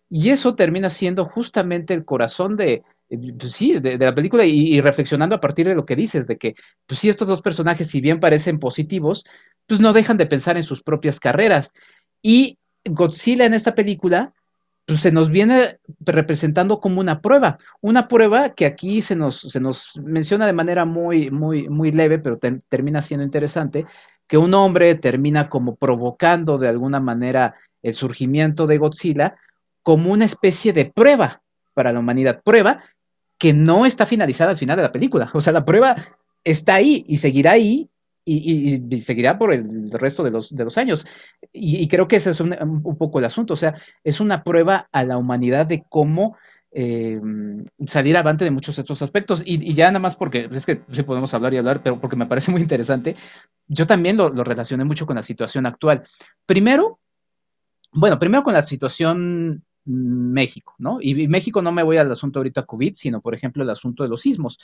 Y 0.10 0.30
eso 0.30 0.56
termina 0.56 0.90
siendo 0.90 1.26
justamente 1.26 1.94
el 1.94 2.06
corazón 2.06 2.56
de, 2.56 2.84
pues 3.10 3.54
sí, 3.54 3.80
de, 3.80 3.98
la 3.98 4.16
película 4.16 4.46
y, 4.46 4.80
reflexionando 4.82 5.36
a 5.36 5.42
partir 5.42 5.68
de 5.68 5.76
lo 5.76 5.86
que 5.86 5.96
dices, 5.96 6.28
de 6.28 6.38
que, 6.38 6.56
pues 6.86 7.00
sí, 7.00 7.10
estos 7.10 7.28
dos 7.28 7.42
personajes, 7.42 7.88
si 7.88 8.02
bien 8.02 8.20
parecen 8.20 8.60
positivos, 8.60 9.24
pues 9.68 9.80
no 9.80 9.94
dejan 9.94 10.18
de 10.18 10.28
pensar 10.28 10.58
en 10.58 10.64
sus 10.64 10.84
propias 10.84 11.20
carreras. 11.20 11.74
Y 12.22 12.60
Godzilla 12.86 13.46
en 13.46 13.54
esta 13.54 13.74
película 13.74 14.34
pues 14.92 15.04
se 15.04 15.12
nos 15.14 15.30
viene 15.30 15.80
representando 16.02 16.82
como 16.82 17.00
una 17.00 17.22
prueba, 17.22 17.58
una 17.80 18.10
prueba 18.10 18.50
que 18.50 18.66
aquí 18.66 19.02
se 19.02 19.16
nos, 19.16 19.40
se 19.40 19.62
nos 19.62 19.98
menciona 20.04 20.46
de 20.46 20.52
manera 20.52 20.84
muy, 20.84 21.32
muy, 21.32 21.70
muy 21.70 21.94
leve, 21.94 22.20
pero 22.20 22.38
termina 22.68 23.02
siendo 23.02 23.24
interesante, 23.24 23.86
que 24.28 24.38
un 24.38 24.54
hombre 24.54 24.96
termina 24.96 25.48
como 25.48 25.78
provocando 25.78 26.58
de 26.58 26.68
alguna 26.68 27.00
manera 27.00 27.56
el 27.82 27.94
surgimiento 27.94 28.68
de 28.68 28.80
Godzilla 28.80 29.38
como 29.82 30.12
una 30.12 30.26
especie 30.26 30.74
de 30.74 30.84
prueba 30.84 31.42
para 31.74 31.94
la 31.94 32.00
humanidad, 32.00 32.42
prueba 32.44 32.84
que 33.38 33.54
no 33.54 33.86
está 33.86 34.06
finalizada 34.06 34.50
al 34.50 34.58
final 34.58 34.76
de 34.76 34.84
la 34.84 34.92
película, 34.92 35.32
o 35.34 35.40
sea, 35.40 35.54
la 35.54 35.64
prueba 35.64 35.96
está 36.44 36.76
ahí 36.76 37.06
y 37.08 37.16
seguirá 37.16 37.52
ahí 37.52 37.90
y, 38.26 38.80
seguirá 39.02 39.38
por 39.38 39.54
el 39.54 39.92
resto 39.92 40.24
de 40.24 40.32
los, 40.32 40.56
de 40.56 40.64
los 40.64 40.78
años. 40.78 41.06
Y, 41.52 41.88
creo 41.88 42.08
que 42.08 42.18
ese 42.18 42.32
es 42.32 42.40
un, 42.40 42.56
poco 42.98 43.20
el 43.20 43.26
asunto, 43.26 43.54
o 43.54 43.58
sea, 43.58 43.76
es 44.04 44.20
una 44.20 44.44
prueba 44.44 44.88
a 44.92 45.04
la 45.04 45.18
humanidad 45.18 45.66
de 45.66 45.84
cómo 45.90 46.38
eh, 46.72 47.20
salir 47.86 48.16
avante 48.16 48.46
de 48.46 48.52
muchos 48.52 48.78
otros 48.80 49.02
aspectos. 49.02 49.44
Y, 49.46 49.74
ya 49.74 49.88
nada 49.88 50.00
más 50.00 50.16
porque 50.16 50.50
es 50.52 50.66
que 50.66 50.82
sí 50.92 51.04
podemos 51.04 51.34
hablar 51.34 51.54
y 51.54 51.58
hablar, 51.58 51.82
pero 51.84 52.00
porque 52.00 52.16
me 52.16 52.28
parece 52.28 52.52
muy 52.52 52.62
interesante, 52.62 53.16
yo 53.68 53.88
también 53.88 54.18
lo, 54.18 54.30
lo 54.30 54.44
relacioné 54.44 54.86
mucho 54.86 55.06
con 55.06 55.16
la 55.16 55.24
situación 55.24 55.66
actual. 55.66 56.04
Primero, 56.46 57.00
bueno, 57.92 58.18
primero 58.20 58.44
con 58.44 58.54
la 58.54 58.64
situación 58.64 59.64
México, 59.86 60.74
¿no? 60.78 61.00
Y, 61.02 61.28
México 61.28 61.62
no 61.62 61.72
me 61.72 61.84
voy 61.84 61.98
al 61.98 62.12
asunto 62.12 62.40
ahorita 62.40 62.66
COVID, 62.66 62.94
sino 62.96 63.22
por 63.22 63.34
ejemplo 63.34 63.64
el 63.64 63.70
asunto 63.70 64.04
de 64.04 64.10
los 64.10 64.22
sismos. 64.22 64.60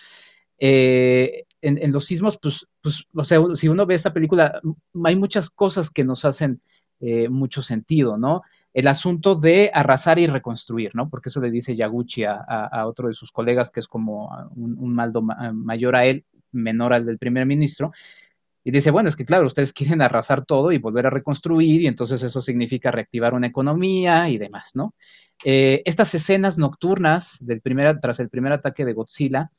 Eh, 0.59 1.43
en, 1.61 1.91
los 1.91 2.05
sismos, 2.05 2.37
pues, 2.41 2.65
pues, 2.81 3.03
o 3.13 3.23
sea, 3.23 3.39
si 3.55 3.67
uno 3.67 3.85
ve 3.85 3.95
esta 3.95 4.13
película, 4.13 4.61
hay 5.03 5.15
muchas 5.15 5.49
cosas 5.49 5.89
que 5.89 6.05
nos 6.05 6.23
hacen 6.23 6.61
eh, 6.99 7.29
mucho 7.29 7.61
sentido, 7.61 8.17
¿no? 8.17 8.41
El 8.73 8.87
asunto 8.87 9.35
de 9.35 9.71
arrasar 9.73 10.19
y 10.19 10.27
reconstruir, 10.27 10.91
¿no? 10.93 11.09
Porque 11.09 11.29
eso 11.29 11.41
le 11.41 11.51
dice 11.51 11.75
Yaguchi 11.75 12.23
a, 12.25 12.85
otro 12.85 13.07
de 13.07 13.13
sus 13.15 13.31
colegas, 13.31 13.71
que 13.71 13.79
es 13.79 13.87
como 13.87 14.29
un, 14.55 14.77
un 14.77 14.93
maldo 14.93 15.21
mayor 15.21 15.95
a 15.95 16.05
él, 16.05 16.25
menor 16.51 16.93
al 16.93 17.05
del 17.05 17.17
primer 17.17 17.45
ministro, 17.45 17.91
y 18.67 18.71
dice, 18.71 18.91
bueno, 18.91 19.07
es 19.07 19.15
que 19.15 19.23
claro, 19.23 19.47
ustedes 19.47 19.71
quieren 19.73 20.01
arrasar 20.01 20.43
todo 20.43 20.73
y 20.73 20.77
volver 20.77 21.07
a 21.07 21.09
reconstruir, 21.09 21.83
y 21.83 21.87
entonces 21.87 22.21
eso 22.21 22.41
significa 22.41 22.91
reactivar 22.91 23.33
una 23.33 23.47
economía 23.47 24.27
y 24.27 24.37
demás, 24.37 24.71
¿no? 24.75 24.93
Eh, 25.45 25.81
estas 25.85 26.13
escenas 26.15 26.57
nocturnas 26.57 27.37
del 27.39 27.61
primer, 27.61 27.97
tras 28.01 28.19
el 28.19 28.27
primer 28.27 28.51
ataque 28.51 28.83
de 28.83 28.91
Godzilla, 28.91 29.51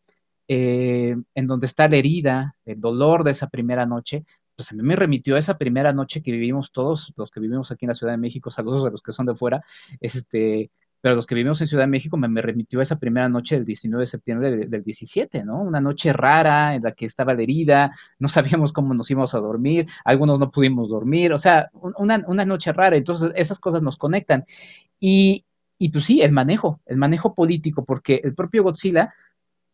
eh, 0.48 1.14
en 1.34 1.46
donde 1.46 1.66
está 1.66 1.88
la 1.88 1.96
herida, 1.96 2.56
el 2.64 2.80
dolor 2.80 3.22
de 3.22 3.32
esa 3.32 3.48
primera 3.48 3.86
noche, 3.86 4.24
pues 4.56 4.72
a 4.72 4.74
mí 4.74 4.82
me 4.82 4.96
remitió 4.96 5.36
a 5.36 5.38
esa 5.38 5.56
primera 5.56 5.92
noche 5.92 6.22
que 6.22 6.32
vivimos 6.32 6.72
todos, 6.72 7.12
los 7.16 7.30
que 7.30 7.38
vivimos 7.38 7.70
aquí 7.70 7.84
en 7.84 7.90
la 7.90 7.94
Ciudad 7.94 8.14
de 8.14 8.18
México, 8.18 8.50
saludos 8.50 8.84
a 8.86 8.90
los 8.90 9.02
que 9.02 9.12
son 9.12 9.26
de 9.26 9.36
fuera, 9.36 9.60
este, 10.00 10.68
pero 11.00 11.14
los 11.14 11.26
que 11.26 11.34
vivimos 11.34 11.60
en 11.60 11.68
Ciudad 11.68 11.84
de 11.84 11.90
México 11.90 12.16
me, 12.16 12.42
remitió 12.42 12.80
a 12.80 12.82
esa 12.82 12.98
primera 12.98 13.28
noche 13.28 13.54
del 13.54 13.64
19 13.64 14.02
de 14.02 14.06
septiembre 14.06 14.56
del, 14.66 14.82
17, 14.82 15.44
¿no? 15.44 15.62
Una 15.62 15.80
noche 15.80 16.12
rara 16.12 16.74
en 16.74 16.82
la 16.82 16.92
que 16.92 17.06
estaba 17.06 17.34
la 17.34 17.42
herida, 17.42 17.92
no 18.18 18.28
sabíamos 18.28 18.72
cómo 18.72 18.94
nos 18.94 19.10
íbamos 19.10 19.34
a 19.34 19.38
dormir, 19.38 19.86
algunos 20.04 20.40
no 20.40 20.50
pudimos 20.50 20.88
dormir, 20.88 21.32
o 21.32 21.38
sea, 21.38 21.70
una, 21.98 22.24
una 22.26 22.44
noche 22.44 22.72
rara, 22.72 22.96
entonces 22.96 23.32
esas 23.36 23.60
cosas 23.60 23.82
nos 23.82 23.96
conectan. 23.96 24.44
Y, 24.98 25.44
y 25.78 25.90
pues 25.90 26.04
sí, 26.06 26.22
el 26.22 26.32
manejo, 26.32 26.80
el 26.86 26.96
manejo 26.96 27.34
político, 27.34 27.84
porque 27.84 28.20
el 28.24 28.34
propio 28.34 28.64
Godzilla 28.64 29.14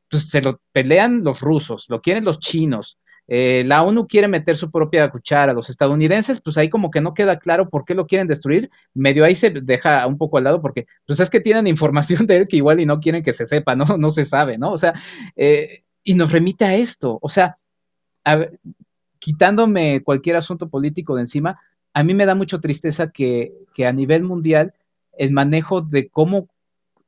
pues 0.09 0.29
se 0.29 0.43
lo 0.43 0.61
pelean 0.73 1.25
los 1.25 1.41
rusos, 1.41 1.87
lo 1.89 2.01
quieren 2.01 2.25
los 2.25 2.39
chinos, 2.39 2.99
eh, 3.27 3.65
la 3.65 3.83
ONU 3.83 4.07
quiere 4.07 4.29
meter 4.29 4.57
su 4.57 4.71
propia 4.71 5.11
cuchara, 5.11 5.55
los 5.55 5.71
estadounidenses, 5.71 6.41
pues 6.43 6.59
ahí 6.59 6.69
como 6.69 6.91
que 6.91 7.01
no 7.01 7.15
queda 7.15 7.39
claro 7.39 7.71
por 7.71 7.85
qué 7.85 7.95
lo 7.95 8.07
quieren 8.07 8.29
destruir, 8.29 8.71
medio 8.93 9.25
ahí 9.25 9.35
se 9.35 9.51
deja 9.51 10.07
un 10.07 10.19
poco 10.19 10.37
al 10.37 10.45
lado 10.45 10.61
porque 10.61 10.87
pues 11.07 11.21
es 11.21 11.31
que 11.31 11.41
tienen 11.41 11.67
información 11.67 12.27
de 12.27 12.37
él 12.37 12.49
que 12.49 12.59
igual 12.59 12.81
y 12.81 12.87
no 12.87 13.01
quieren 13.01 13.23
que 13.23 13.33
se 13.33 13.47
sepa, 13.47 13.75
¿no? 13.75 13.85
No 14.05 14.11
se 14.11 14.25
sabe, 14.25 14.59
¿no? 14.59 14.73
O 14.73 14.79
sea, 14.79 14.93
eh, 15.37 15.85
y 16.03 16.15
nos 16.15 16.33
remite 16.33 16.65
a 16.67 16.75
esto, 16.75 17.19
o 17.23 17.29
sea, 17.29 17.57
quitándome 19.19 20.03
cualquier 20.03 20.37
asunto 20.37 20.69
político 20.69 21.15
de 21.15 21.23
encima, 21.23 21.59
a 21.95 22.03
mí 22.03 22.13
me 22.13 22.27
da 22.27 22.35
mucha 22.35 22.61
tristeza 22.61 23.11
que, 23.11 23.55
que 23.73 23.87
a 23.87 23.93
nivel 23.93 24.23
mundial 24.23 24.75
el 25.17 25.31
manejo 25.31 25.81
de 25.81 26.09
cómo 26.09 26.49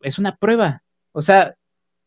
es 0.01 0.19
una 0.19 0.37
prueba, 0.37 0.83
o 1.13 1.21
sea, 1.21 1.57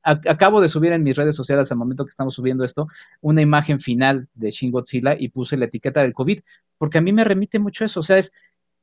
acabo 0.09 0.61
de 0.61 0.69
subir 0.69 0.91
en 0.91 1.03
mis 1.03 1.15
redes 1.15 1.35
sociales 1.35 1.71
al 1.71 1.77
momento 1.77 2.05
que 2.05 2.09
estamos 2.09 2.33
subiendo 2.33 2.63
esto 2.63 2.87
una 3.21 3.41
imagen 3.41 3.79
final 3.79 4.27
de 4.33 4.51
Shin 4.51 4.71
Godzilla 4.71 5.15
y 5.17 5.29
puse 5.29 5.57
la 5.57 5.65
etiqueta 5.65 6.01
del 6.01 6.13
COVID, 6.13 6.41
porque 6.77 6.97
a 6.97 7.01
mí 7.01 7.13
me 7.13 7.23
remite 7.23 7.59
mucho 7.59 7.85
eso, 7.85 7.99
o 7.99 8.03
sea, 8.03 8.17
es, 8.17 8.31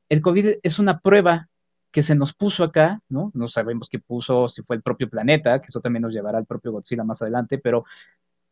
el 0.09 0.21
COVID 0.21 0.59
es 0.63 0.79
una 0.79 0.99
prueba 0.99 1.49
que 1.91 2.03
se 2.03 2.15
nos 2.15 2.33
puso 2.33 2.63
acá, 2.63 3.01
¿no? 3.09 3.31
No 3.33 3.47
sabemos 3.47 3.89
qué 3.89 3.99
puso, 3.99 4.47
si 4.47 4.61
fue 4.61 4.75
el 4.75 4.81
propio 4.81 5.09
planeta, 5.09 5.59
que 5.61 5.67
eso 5.67 5.79
también 5.79 6.03
nos 6.03 6.13
llevará 6.13 6.37
al 6.37 6.45
propio 6.45 6.71
Godzilla 6.71 7.03
más 7.03 7.21
adelante, 7.21 7.57
pero 7.57 7.83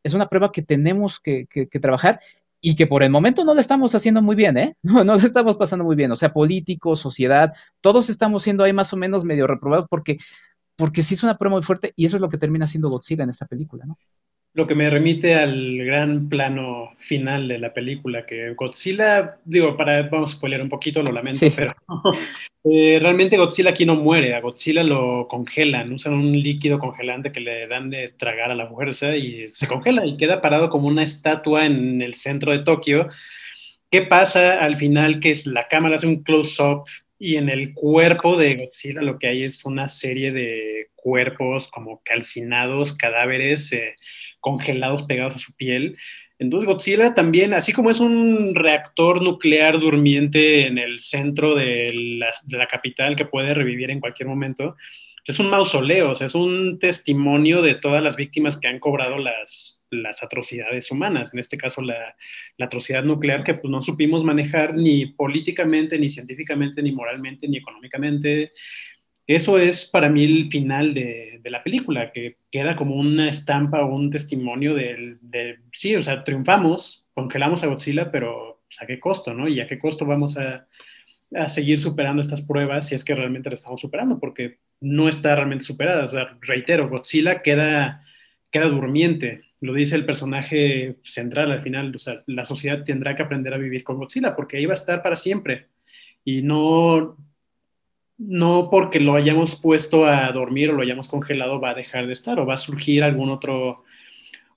es 0.03 0.13
una 0.13 0.28
prueba 0.28 0.51
que 0.51 0.61
tenemos 0.61 1.19
que, 1.19 1.47
trabajar 1.82 2.19
y 2.61 2.76
que 2.76 2.88
por 2.88 3.03
el 3.03 3.11
momento 3.11 3.43
no 3.43 3.53
la 3.53 3.61
estamos 3.61 3.93
haciendo 3.95 4.21
muy 4.21 4.36
bien, 4.36 4.57
¿eh? 4.57 4.78
No, 4.84 5.03
no 5.03 5.15
la 5.15 5.23
estamos 5.23 5.55
pasando 5.57 5.84
muy 5.84 5.95
bien. 5.95 6.11
O 6.11 6.15
sea, 6.15 6.32
políticos, 6.32 6.99
sociedad, 6.99 7.53
todos 7.82 8.09
estamos 8.09 8.43
siendo 8.43 8.63
ahí 8.63 8.73
más 8.73 8.93
o 8.93 8.97
menos 8.97 9.23
medio 9.23 9.47
reprobados 9.47 9.88
porque, 9.89 10.17
porque 10.76 11.03
sí 11.03 11.13
es 11.13 11.23
una 11.23 11.38
prueba 11.38 11.57
muy 11.57 11.63
fuerte 11.63 11.93
y 11.95 12.05
eso 12.05 12.17
es 12.17 12.21
lo 12.21 12.30
que 12.30 12.38
termina 12.38 12.67
siendo 12.67 12.89
Godzilla 12.89 13.23
en 13.23 13.30
esta 13.30 13.45
película, 13.45 13.86
¿no? 13.86 13.97
lo 14.55 14.65
que 14.65 14.73
me 14.73 14.89
remite 14.89 15.36
al 15.36 15.78
gran 15.80 16.30
plano 16.30 16.93
final 16.97 17.49
de 17.49 17.59
la 17.59 17.73
película, 17.73 18.26
que 18.26 18.53
Godzilla, 18.53 19.38
digo, 19.43 19.76
para, 19.76 20.03
vamos 20.03 20.32
a 20.32 20.36
spoiler 20.38 20.61
un 20.61 20.69
poquito, 20.69 21.03
lo 21.03 21.11
lamento, 21.11 21.45
pero 21.53 21.73
eh, 22.63 22.97
realmente 23.01 23.36
Godzilla 23.36 23.71
aquí 23.71 23.86
no 23.86 23.95
muere, 23.95 24.34
a 24.34 24.39
Godzilla 24.39 24.82
lo 24.82 25.28
congelan, 25.28 25.91
usan 25.91 26.13
un 26.13 26.32
líquido 26.32 26.80
congelante 26.80 27.34
que 27.34 27.41
le 27.41 27.67
dan 27.67 27.89
de 27.89 28.13
tragar 28.17 28.49
a 28.49 28.55
la 28.55 28.67
fuerza 28.67 29.17
y 29.17 29.49
se 29.49 29.67
congela 29.67 30.05
y 30.05 30.15
queda 30.15 30.41
parado 30.41 30.69
como 30.69 30.88
una 30.88 31.03
estatua 31.03 31.65
en 31.65 32.01
el 32.01 32.13
centro 32.13 32.53
de 32.53 32.59
Tokio. 32.59 33.09
¿Qué 33.91 34.03
pasa 34.03 34.53
al 34.53 34.78
final? 34.78 35.19
Que 35.19 35.32
es 35.32 35.47
la 35.47 35.67
cámara 35.67 35.97
hace 35.97 36.07
un 36.07 36.23
close-up 36.23 36.86
y 37.26 37.38
en 37.38 37.49
el 37.49 37.73
cuerpo 37.73 38.38
de 38.38 38.55
Godzilla 38.55 39.01
lo 39.01 39.17
que 39.17 39.28
hay 39.28 39.43
es 39.43 39.65
una 39.65 39.88
serie 39.88 40.32
de 40.32 40.89
cuerpos 40.95 41.67
como 41.67 42.01
calcinados, 42.03 42.93
cadáveres. 42.93 43.71
Eh, 43.73 43.95
congelados 44.45 45.01
pegados 45.01 45.34
a 45.34 45.39
su 45.39 45.55
piel. 45.55 45.97
Entonces 46.38 46.67
Godzilla 46.67 47.15
también, 47.15 47.55
así 47.55 47.73
como 47.73 47.89
es 47.89 47.99
un 47.99 48.53
reactor 48.53 49.23
nuclear 49.23 49.80
durmiente 49.80 50.67
en 50.67 50.78
el 50.78 50.99
centro 50.99 51.55
de 51.55 52.19
la, 52.51 52.67
capital 52.67 53.15
que 53.15 53.26
puede 53.26 53.55
revivir 53.55 53.89
en 53.89 53.99
cualquier 53.99 54.30
momento, 54.30 54.76
es 55.26 55.39
un 55.39 55.49
mausoleo, 55.49 56.11
o 56.11 56.15
sea, 56.15 56.28
es 56.28 56.36
un 56.36 56.78
testimonio 56.78 57.63
de 57.63 57.73
todas 57.73 58.03
las 58.03 58.15
víctimas 58.15 58.59
que 58.59 58.67
han 58.67 58.78
cobrado 58.78 59.17
las, 59.17 59.74
las 59.92 60.24
atrocidades 60.24 60.92
humanas, 60.92 61.34
en 61.34 61.40
este 61.40 61.58
caso 61.58 61.82
la, 61.82 62.16
la, 62.58 62.66
atrocidad 62.66 63.04
nuclear 63.04 63.44
que 63.44 63.54
pues, 63.54 63.70
no 63.72 63.82
supimos 63.82 64.24
manejar 64.24 64.76
ni 64.76 65.06
políticamente, 65.06 65.98
ni 66.00 66.10
científicamente, 66.10 66.82
ni 66.82 66.92
moralmente, 66.92 67.48
ni 67.48 67.58
económicamente. 67.58 68.52
Eso 69.28 69.58
es 69.58 69.86
para 69.86 70.08
mí 70.08 70.24
el 70.24 70.50
final 70.52 70.94
de, 70.94 71.42
la 71.46 71.64
película, 71.64 72.12
que 72.12 72.38
queda 72.52 72.76
como 72.76 72.96
una 72.96 73.28
estampa 73.28 73.84
o 73.84 73.96
un 73.96 74.12
testimonio 74.12 74.76
de, 74.76 75.60
sí, 75.72 75.96
o 75.96 76.04
sea, 76.04 76.24
triunfamos, 76.24 77.08
congelamos 77.14 77.64
a 77.64 77.68
Godzilla, 77.68 78.12
pero 78.12 78.64
pues, 78.68 78.82
¿a 78.82 78.86
qué 78.86 79.00
costo, 79.00 79.34
no? 79.34 79.48
Y 79.48 79.60
a 79.60 79.68
qué 79.68 79.80
costo 79.80 80.06
vamos 80.06 80.38
a, 80.38 80.68
seguir 81.48 81.80
superando 81.80 82.22
estas 82.22 82.42
pruebas 82.42 82.88
si 82.88 82.96
es 82.96 83.04
que 83.04 83.16
realmente 83.16 83.50
las 83.50 83.62
estamos 83.62 83.82
superando, 83.82 84.20
porque 84.20 84.60
no 84.80 85.10
está 85.10 85.36
realmente 85.36 85.66
superada. 85.66 86.06
O 86.06 86.08
sea, 86.08 86.38
reitero, 86.42 86.88
Godzilla 86.88 87.42
queda, 87.42 88.06
queda 88.52 88.70
durmiente. 88.70 89.42
Lo 89.62 89.74
dice 89.74 89.95
el 89.95 90.06
personaje 90.06 90.97
central 91.03 91.51
al 91.51 91.62
final. 91.62 91.95
O 91.95 91.99
sea, 91.99 92.24
la 92.28 92.45
sociedad 92.45 92.84
tendrá 92.84 93.16
que 93.16 93.24
aprender 93.24 93.53
a 93.53 93.58
vivir 93.58 93.84
con 93.84 93.97
Godzilla 93.97 94.36
porque 94.36 94.58
ahí 94.58 94.66
va 94.66 94.74
a 94.74 94.82
estar 94.82 95.01
para 95.01 95.16
siempre. 95.16 95.68
Y 96.24 96.41
no, 96.41 97.18
no 98.18 98.70
porque 98.70 98.99
lo 98.99 99.16
hayamos 99.16 99.56
puesto 99.56 100.06
a 100.06 100.32
dormir 100.32 100.70
o 100.70 100.74
lo 100.74 100.82
hayamos 100.82 101.08
congelado 101.08 101.60
va 101.60 101.72
a 101.72 101.76
dejar 101.76 102.08
de 102.08 102.14
estar 102.14 102.39
o 102.39 102.45
va 102.45 102.56
a 102.56 102.58
surgir 102.58 103.03
algún 103.03 103.30
otro, 103.30 103.84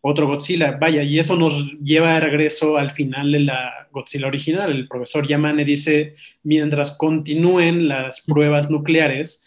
otro 0.00 0.26
Godzilla. 0.26 0.78
Vaya, 0.80 1.02
y 1.02 1.18
eso 1.18 1.36
nos 1.36 1.72
lleva 1.82 2.14
de 2.14 2.20
regreso 2.20 2.76
al 2.76 2.92
final 2.92 3.32
de 3.32 3.40
la 3.40 3.88
Godzilla 3.92 4.26
original. 4.26 4.70
El 4.70 4.88
profesor 4.88 5.26
Yamane 5.26 5.64
dice, 5.64 6.16
mientras 6.42 6.96
continúen 6.96 7.88
las 7.88 8.22
pruebas 8.22 8.70
nucleares, 8.70 9.44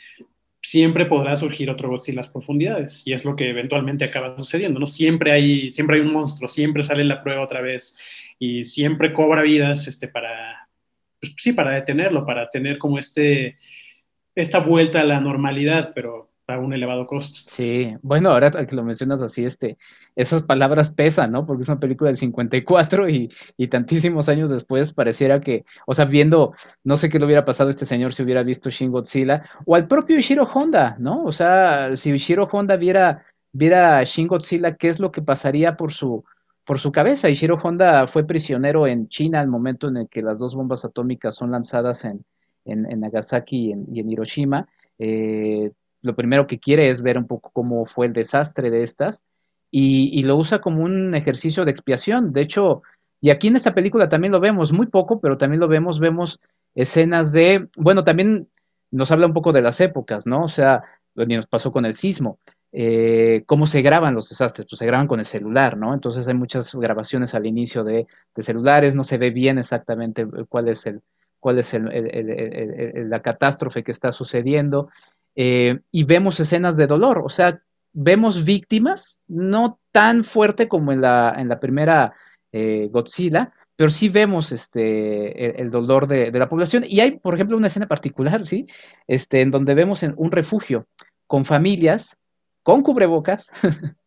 siempre 0.61 1.05
podrá 1.05 1.35
surgir 1.35 1.69
otro 1.69 1.89
Godzilla 1.89 2.13
en 2.13 2.25
las 2.25 2.29
profundidades. 2.29 3.03
Y 3.05 3.13
es 3.13 3.25
lo 3.25 3.35
que 3.35 3.49
eventualmente 3.49 4.05
acaba 4.05 4.37
sucediendo, 4.37 4.79
¿no? 4.79 4.87
Siempre 4.87 5.31
hay, 5.31 5.71
siempre 5.71 5.97
hay 5.97 6.01
un 6.01 6.13
monstruo, 6.13 6.47
siempre 6.47 6.83
sale 6.83 7.03
la 7.03 7.23
prueba 7.23 7.43
otra 7.43 7.61
vez 7.61 7.97
y 8.39 8.63
siempre 8.63 9.13
cobra 9.13 9.41
vidas 9.41 9.87
este, 9.87 10.07
para, 10.07 10.69
pues, 11.19 11.33
sí, 11.37 11.53
para 11.53 11.75
detenerlo, 11.75 12.25
para 12.25 12.49
tener 12.49 12.77
como 12.77 12.97
este 12.97 13.57
esta 14.33 14.59
vuelta 14.59 15.01
a 15.01 15.05
la 15.05 15.19
normalidad, 15.19 15.91
pero 15.93 16.30
a 16.51 16.59
un 16.59 16.73
elevado 16.73 17.05
costo. 17.05 17.39
Sí, 17.45 17.95
bueno, 18.01 18.29
ahora 18.29 18.51
que 18.65 18.75
lo 18.75 18.83
mencionas 18.83 19.21
así, 19.21 19.43
este, 19.43 19.77
esas 20.15 20.43
palabras 20.43 20.91
pesan, 20.91 21.31
¿no? 21.31 21.45
Porque 21.45 21.63
es 21.63 21.69
una 21.69 21.79
película 21.79 22.09
del 22.09 22.17
54 22.17 23.09
y, 23.09 23.31
y 23.57 23.67
tantísimos 23.67 24.29
años 24.29 24.49
después 24.49 24.93
pareciera 24.93 25.41
que, 25.41 25.65
o 25.85 25.93
sea, 25.93 26.05
viendo, 26.05 26.53
no 26.83 26.97
sé 26.97 27.09
qué 27.09 27.19
le 27.19 27.25
hubiera 27.25 27.45
pasado 27.45 27.67
a 27.67 27.71
este 27.71 27.85
señor 27.85 28.13
si 28.13 28.23
hubiera 28.23 28.43
visto 28.43 28.69
Shin 28.69 28.91
Godzilla, 28.91 29.43
o 29.65 29.75
al 29.75 29.87
propio 29.87 30.17
Ishiro 30.17 30.43
Honda, 30.43 30.95
¿no? 30.99 31.23
O 31.23 31.31
sea, 31.31 31.95
si 31.95 32.11
Ishiro 32.11 32.47
Honda 32.51 32.77
viera, 32.77 33.25
viera 33.51 34.03
Shin 34.03 34.27
Godzilla, 34.27 34.75
¿qué 34.75 34.89
es 34.89 34.99
lo 34.99 35.11
que 35.11 35.21
pasaría 35.21 35.77
por 35.77 35.93
su, 35.93 36.23
por 36.65 36.79
su 36.79 36.91
cabeza? 36.91 37.29
Ishiro 37.29 37.59
Honda 37.61 38.07
fue 38.07 38.25
prisionero 38.25 38.87
en 38.87 39.07
China 39.07 39.39
al 39.39 39.47
momento 39.47 39.87
en 39.87 39.97
el 39.97 40.09
que 40.09 40.21
las 40.21 40.39
dos 40.39 40.55
bombas 40.55 40.85
atómicas 40.85 41.35
son 41.35 41.51
lanzadas 41.51 42.05
en, 42.05 42.25
en, 42.65 42.99
Nagasaki 42.99 43.73
y 43.91 43.99
en, 43.99 44.09
Hiroshima, 44.09 44.67
eh, 44.99 45.71
lo 46.01 46.15
primero 46.15 46.47
que 46.47 46.59
quiere 46.59 46.89
es 46.89 47.01
ver 47.01 47.17
un 47.17 47.27
poco 47.27 47.51
cómo 47.53 47.85
fue 47.85 48.07
el 48.07 48.13
desastre 48.13 48.69
de 48.69 48.83
estas 48.83 49.23
y, 49.69 50.21
lo 50.23 50.35
usa 50.35 50.59
como 50.59 50.83
un 50.83 51.15
ejercicio 51.15 51.63
de 51.63 51.71
expiación. 51.71 52.33
De 52.33 52.41
hecho, 52.41 52.81
y 53.21 53.29
aquí 53.29 53.47
en 53.47 53.55
esta 53.55 53.73
película 53.73 54.09
también 54.09 54.33
lo 54.33 54.39
vemos, 54.39 54.73
muy 54.73 54.87
poco, 54.87 55.21
pero 55.21 55.37
también 55.37 55.61
lo 55.61 55.67
vemos, 55.67 55.99
vemos 55.99 56.39
escenas 56.75 57.31
de, 57.31 57.69
bueno, 57.77 58.03
también 58.03 58.49
nos 58.91 59.11
habla 59.11 59.27
un 59.27 59.33
poco 59.33 59.53
de 59.53 59.61
las 59.61 59.79
épocas, 59.79 60.25
¿no? 60.25 60.43
O 60.43 60.49
sea, 60.49 60.83
lo 61.15 61.25
que 61.25 61.35
nos 61.37 61.47
pasó 61.47 61.71
con 61.71 61.85
el 61.85 61.95
sismo. 61.95 62.39
Eh, 62.73 63.43
cómo 63.45 63.65
se 63.65 63.81
graban 63.81 64.15
los 64.15 64.29
desastres, 64.29 64.67
pues 64.69 64.79
se 64.79 64.85
graban 64.85 65.07
con 65.07 65.19
el 65.19 65.25
celular, 65.25 65.77
¿no? 65.77 65.93
Entonces 65.93 66.27
hay 66.27 66.33
muchas 66.33 66.73
grabaciones 66.73 67.33
al 67.33 67.45
inicio 67.45 67.83
de 67.83 68.07
celulares, 68.39 68.95
no 68.95 69.03
se 69.03 69.17
ve 69.17 69.29
bien 69.29 69.57
exactamente 69.57 70.25
cuál 70.47 70.69
es 70.69 70.85
el, 70.85 71.01
cuál 71.41 71.59
es 71.59 71.73
la 71.73 73.21
catástrofe 73.21 73.83
que 73.83 73.91
está 73.91 74.13
sucediendo, 74.13 74.89
eh, 75.35 75.79
y 75.91 76.03
vemos 76.03 76.39
escenas 76.39 76.77
de 76.77 76.87
dolor, 76.87 77.21
o 77.25 77.29
sea, 77.29 77.61
vemos 77.93 78.45
víctimas, 78.45 79.21
no 79.27 79.79
tan 79.91 80.23
fuerte 80.23 80.67
como 80.67 80.91
en 80.91 81.01
la, 81.01 81.35
en 81.37 81.49
la 81.49 81.59
primera 81.59 82.13
eh, 82.51 82.89
Godzilla, 82.91 83.53
pero 83.75 83.89
sí 83.89 84.09
vemos 84.09 84.51
este, 84.51 85.59
el, 85.59 85.71
dolor 85.71 86.07
de, 86.07 86.31
la 86.31 86.49
población. 86.49 86.83
Y 86.87 86.99
hay, 86.99 87.17
por 87.17 87.33
ejemplo, 87.33 87.57
una 87.57 87.67
escena 87.67 87.87
particular, 87.87 88.45
¿sí? 88.45 88.67
Este, 89.07 89.41
en 89.41 89.49
donde 89.49 89.73
vemos 89.73 90.03
en 90.03 90.13
un 90.17 90.31
refugio 90.31 90.85
con 91.25 91.45
familias, 91.45 92.15
con 92.61 92.83
cubrebocas, 92.83 93.47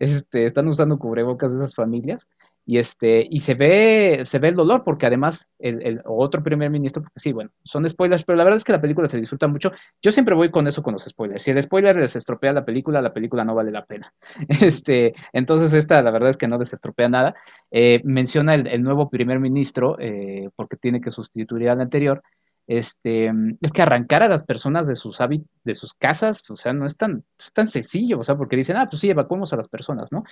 este, 0.00 0.46
están 0.46 0.66
usando 0.66 0.98
cubrebocas 0.98 1.52
de 1.52 1.58
esas 1.58 1.74
familias, 1.74 2.26
y 2.66 2.78
este 2.78 3.26
y 3.28 3.40
se 3.40 3.54
ve 3.54 4.22
se 4.24 4.38
ve 4.38 4.48
el 4.48 4.54
dolor 4.54 4.84
porque 4.84 5.06
además 5.06 5.48
el, 5.58 6.00
otro 6.04 6.42
primer 6.42 6.70
ministro 6.70 7.02
porque 7.02 7.18
sí 7.18 7.32
bueno 7.32 7.50
son 7.64 7.88
spoilers 7.88 8.24
pero 8.24 8.36
la 8.36 8.44
verdad 8.44 8.58
es 8.58 8.64
que 8.64 8.72
la 8.72 8.80
película 8.80 9.08
se 9.08 9.18
disfruta 9.18 9.48
mucho. 9.48 9.72
Yo 10.02 10.12
siempre 10.12 10.34
voy 10.34 10.50
con 10.50 10.66
eso 10.66 10.82
con 10.82 10.92
los 10.92 11.04
spoilers. 11.04 11.42
Si 11.42 11.50
el 11.50 11.62
spoiler 11.62 11.96
les 11.96 12.16
estropea 12.16 12.52
la 12.52 12.64
película 12.64 13.02
la 13.02 13.12
película 13.12 13.44
no 13.44 13.54
vale 13.54 13.70
la 13.70 13.84
pena. 13.84 14.12
Este 14.60 15.14
entonces 15.32 15.72
esta 15.72 16.02
la 16.02 16.10
verdad 16.10 16.30
es 16.30 16.36
que 16.36 16.48
no 16.48 16.58
desestropea 16.58 17.08
nada. 17.08 17.34
Eh, 17.70 18.00
menciona 18.04 18.54
el, 18.54 18.82
nuevo 18.82 19.10
primer 19.10 19.38
ministro 19.40 19.96
eh, 20.00 20.48
porque 20.56 20.76
tiene 20.76 21.00
que 21.00 21.10
sustituir 21.10 21.68
al 21.68 21.80
anterior 21.80 22.22
este, 22.70 23.32
es 23.60 23.72
que 23.72 23.82
arrancar 23.82 24.22
a 24.22 24.28
las 24.28 24.44
personas 24.44 24.86
de 24.86 24.94
sus 24.94 25.18
de 25.64 25.74
sus 25.74 25.92
casas, 25.92 26.48
o 26.52 26.56
sea, 26.56 26.72
no 26.72 26.86
es 26.86 26.96
tan, 26.96 27.24
es 27.42 27.52
tan 27.52 27.66
sencillo, 27.66 28.20
o 28.20 28.24
sea, 28.24 28.36
porque 28.36 28.56
dicen, 28.56 28.76
ah, 28.76 28.88
pues 28.88 29.00
sí, 29.00 29.10
evacuemos 29.10 29.52
a 29.52 29.56
las 29.56 29.66
personas, 29.66 30.12
¿no? 30.12 30.22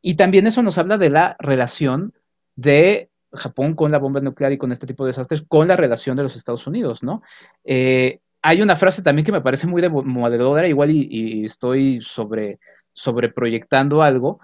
Y 0.00 0.14
también 0.14 0.46
eso 0.46 0.62
nos 0.62 0.78
habla 0.78 0.96
de 0.96 1.10
la 1.10 1.36
relación 1.38 2.14
de 2.56 3.10
Japón 3.34 3.74
con 3.74 3.92
la 3.92 3.98
bomba 3.98 4.22
nuclear 4.22 4.52
y 4.52 4.58
con 4.58 4.72
este 4.72 4.86
tipo 4.86 5.04
de 5.04 5.10
desastres, 5.10 5.44
con 5.46 5.68
la 5.68 5.76
relación 5.76 6.16
de 6.16 6.22
los 6.22 6.34
Estados 6.34 6.66
Unidos, 6.66 7.02
¿no? 7.02 7.20
Eh, 7.62 8.20
hay 8.40 8.62
una 8.62 8.74
frase 8.74 9.02
también 9.02 9.26
que 9.26 9.32
me 9.32 9.42
parece 9.42 9.66
muy 9.66 9.82
demoledora, 9.82 10.66
igual 10.66 10.92
y, 10.92 11.06
y 11.10 11.44
estoy 11.44 12.00
sobre, 12.00 12.58
sobreproyectando 12.94 14.00
algo, 14.02 14.40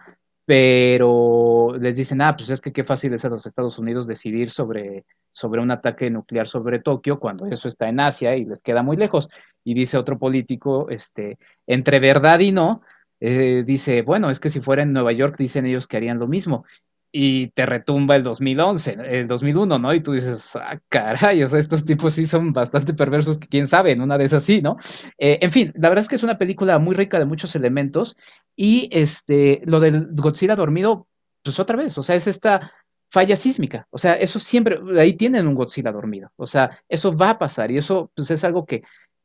pero 0.49 1.77
les 1.79 1.99
dicen, 1.99 2.23
ah, 2.23 2.35
pues 2.35 2.49
es 2.49 2.63
que 2.63 2.73
qué 2.73 2.83
fácil 2.83 3.13
es 3.13 3.23
a 3.23 3.29
los 3.29 3.45
Estados 3.45 3.79
Unidos 3.79 4.07
decidir 4.07 4.51
sobre, 4.51 5.05
sobre 5.31 5.61
un 5.61 5.71
ataque 5.71 6.09
nuclear 6.09 6.49
sobre 6.49 6.79
Tokio 6.79 7.19
cuando 7.21 7.45
eso 7.45 7.69
está 7.69 7.87
en 7.91 8.01
Asia 8.01 8.35
y 8.35 8.47
les 8.47 8.63
queda 8.63 8.83
muy 8.83 8.97
lejos. 8.97 9.29
Y 9.63 9.75
dice 9.75 9.99
otro 9.99 10.19
político, 10.19 10.89
este, 10.89 11.37
entre 11.67 12.01
verdad 12.01 12.41
y 12.41 12.53
no, 12.53 12.81
eh, 13.21 13.63
dice, 13.67 14.01
bueno, 14.01 14.31
es 14.31 14.41
que 14.41 14.49
si 14.49 14.61
fuera 14.61 14.83
en 14.83 14.95
Nueva 14.95 15.13
York, 15.13 15.37
dicen 15.37 15.67
ellos 15.67 15.87
que 15.87 15.99
harían 15.99 16.19
lo 16.19 16.27
mismo. 16.27 16.65
Y 17.11 17.49
te 17.49 17.65
retumba 17.65 18.17
el 18.17 18.23
2011, 18.23 18.99
el 19.11 19.29
2001, 19.29 19.79
¿no? 19.79 19.95
Y 19.95 20.01
tú 20.01 20.13
dices, 20.13 20.57
ah, 20.57 20.79
caray, 20.89 21.43
o 21.43 21.49
sea, 21.49 21.59
estos 21.59 21.85
tipos 21.85 22.15
sí 22.15 22.27
son 22.27 22.53
bastante 22.53 22.93
perversos, 22.95 23.39
quién 23.39 23.67
sabe, 23.67 23.93
en 23.93 24.03
una 24.03 24.19
de 24.19 24.25
esas 24.25 24.43
sí, 24.43 24.61
¿no? 24.61 24.77
Eh, 25.17 25.39
en 25.41 25.51
fin, 25.51 25.73
la 25.77 25.89
verdad 25.89 26.03
es 26.03 26.09
que 26.09 26.17
es 26.17 26.23
una 26.23 26.39
película 26.39 26.79
muy 26.79 26.95
rica 26.95 27.19
de 27.19 27.25
muchos 27.25 27.55
elementos 27.55 28.17
y 28.55 28.89
este, 28.93 29.63
lo 29.65 29.81
del 29.81 30.09
Godzilla 30.13 30.57
dormido, 30.57 31.09
pues 31.43 31.59
otra 31.59 31.77
vez, 31.77 31.97
o 31.97 32.03
sea, 32.03 32.17
es 32.17 32.27
esta 32.27 32.73
falla 33.11 33.37
sísmica, 33.37 33.87
o 33.91 33.99
sea, 33.99 34.13
eso 34.13 34.39
siempre, 34.39 34.79
ahí 34.99 35.15
tienen 35.15 35.49
un 35.49 35.55
Godzilla 35.55 35.93
dormido, 35.93 36.31
o 36.37 36.47
sea, 36.47 36.79
eso 36.89 37.17
va 37.17 37.31
a 37.31 37.39
pasar 37.39 37.71
y 37.71 37.79
eso 37.79 38.11
pues 38.15 38.31
es 38.31 38.45
algo 38.45 38.67
que 38.67 38.83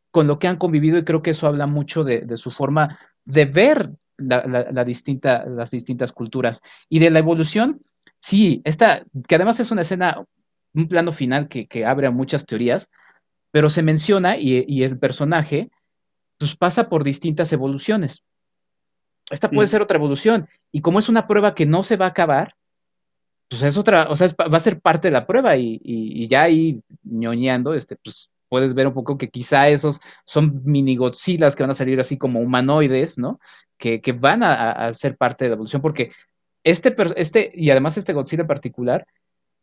con 0.10 0.28
lo 0.28 0.40
que 0.40 0.48
han 0.48 0.58
convivido 0.58 0.98
y 0.98 1.04
creo 1.04 1.22
que 1.22 1.32
eso 1.32 1.48
habla 1.48 1.68
mucho 1.68 2.04
de, 2.04 2.22
de 2.22 2.38
su 2.38 2.52
forma 2.52 3.00
de 3.26 3.46
ver 3.46 3.90
la, 4.28 4.84
distinta, 4.84 5.46
las 5.46 5.72
distintas 5.72 6.12
culturas. 6.12 6.62
Y 6.90 7.00
de 7.00 7.10
la 7.10 7.20
evolución, 7.20 7.82
sí, 8.20 8.62
esta, 8.66 9.04
que 9.28 9.36
además 9.36 9.60
es 9.60 9.72
una 9.72 9.82
escena, 9.82 10.24
un 10.74 10.88
plano 10.88 11.12
final 11.12 11.48
que, 11.48 11.86
abre 11.86 12.08
a 12.08 12.12
muchas 12.12 12.46
teorías, 12.46 12.90
pero 13.52 13.70
se 13.70 13.84
menciona 13.84 14.38
y, 14.38 14.84
el 14.84 14.98
personaje 14.98 15.70
pues, 16.38 16.56
pasa 16.56 16.90
por 16.90 17.04
distintas 17.04 17.54
evoluciones. 17.54 18.24
Esta 19.30 19.50
puede 19.50 19.68
mm. 19.68 19.72
ser 19.72 19.82
otra 19.82 19.98
evolución. 19.98 20.48
Y 20.72 20.82
como 20.82 21.00
es 21.00 21.10
una 21.10 21.28
prueba 21.28 21.56
que 21.56 21.66
no 21.66 21.84
se 21.84 21.98
va 21.98 22.06
a 22.06 22.10
acabar, 22.10 22.56
pues 23.50 23.62
es 23.62 23.78
otra, 23.78 24.08
o 24.10 24.16
sea, 24.16 24.28
va 24.40 24.58
a 24.58 24.60
ser 24.60 24.82
parte 24.82 25.10
de 25.10 25.12
la 25.12 25.28
prueba 25.28 25.56
y, 25.56 25.80
y, 25.84 26.28
ya 26.28 26.44
ahí 26.44 26.82
ñoñando, 27.04 27.74
este, 27.74 27.96
pues 27.98 28.30
puedes 28.54 28.76
ver 28.76 28.86
un 28.86 28.94
poco 28.94 29.18
que 29.18 29.30
quizá 29.30 29.68
esos 29.68 30.00
son 30.26 30.62
mini 30.64 30.96
Godzillas 30.96 31.56
que 31.56 31.64
van 31.64 31.72
a 31.72 31.74
salir 31.74 32.00
así 32.00 32.20
como 32.20 32.40
humanoides, 32.40 33.18
¿no? 33.18 33.40
Que, 33.80 34.00
van 34.16 34.44
a, 34.44 34.94
ser 34.94 35.18
parte 35.18 35.46
de 35.46 35.50
la 35.50 35.56
evolución, 35.56 35.82
porque 35.82 36.12
este, 36.64 36.96
este, 37.16 37.52
y 37.56 37.72
además 37.72 37.98
este 37.98 38.14
Godzilla 38.14 38.42
en 38.42 38.48
particular, 38.48 39.08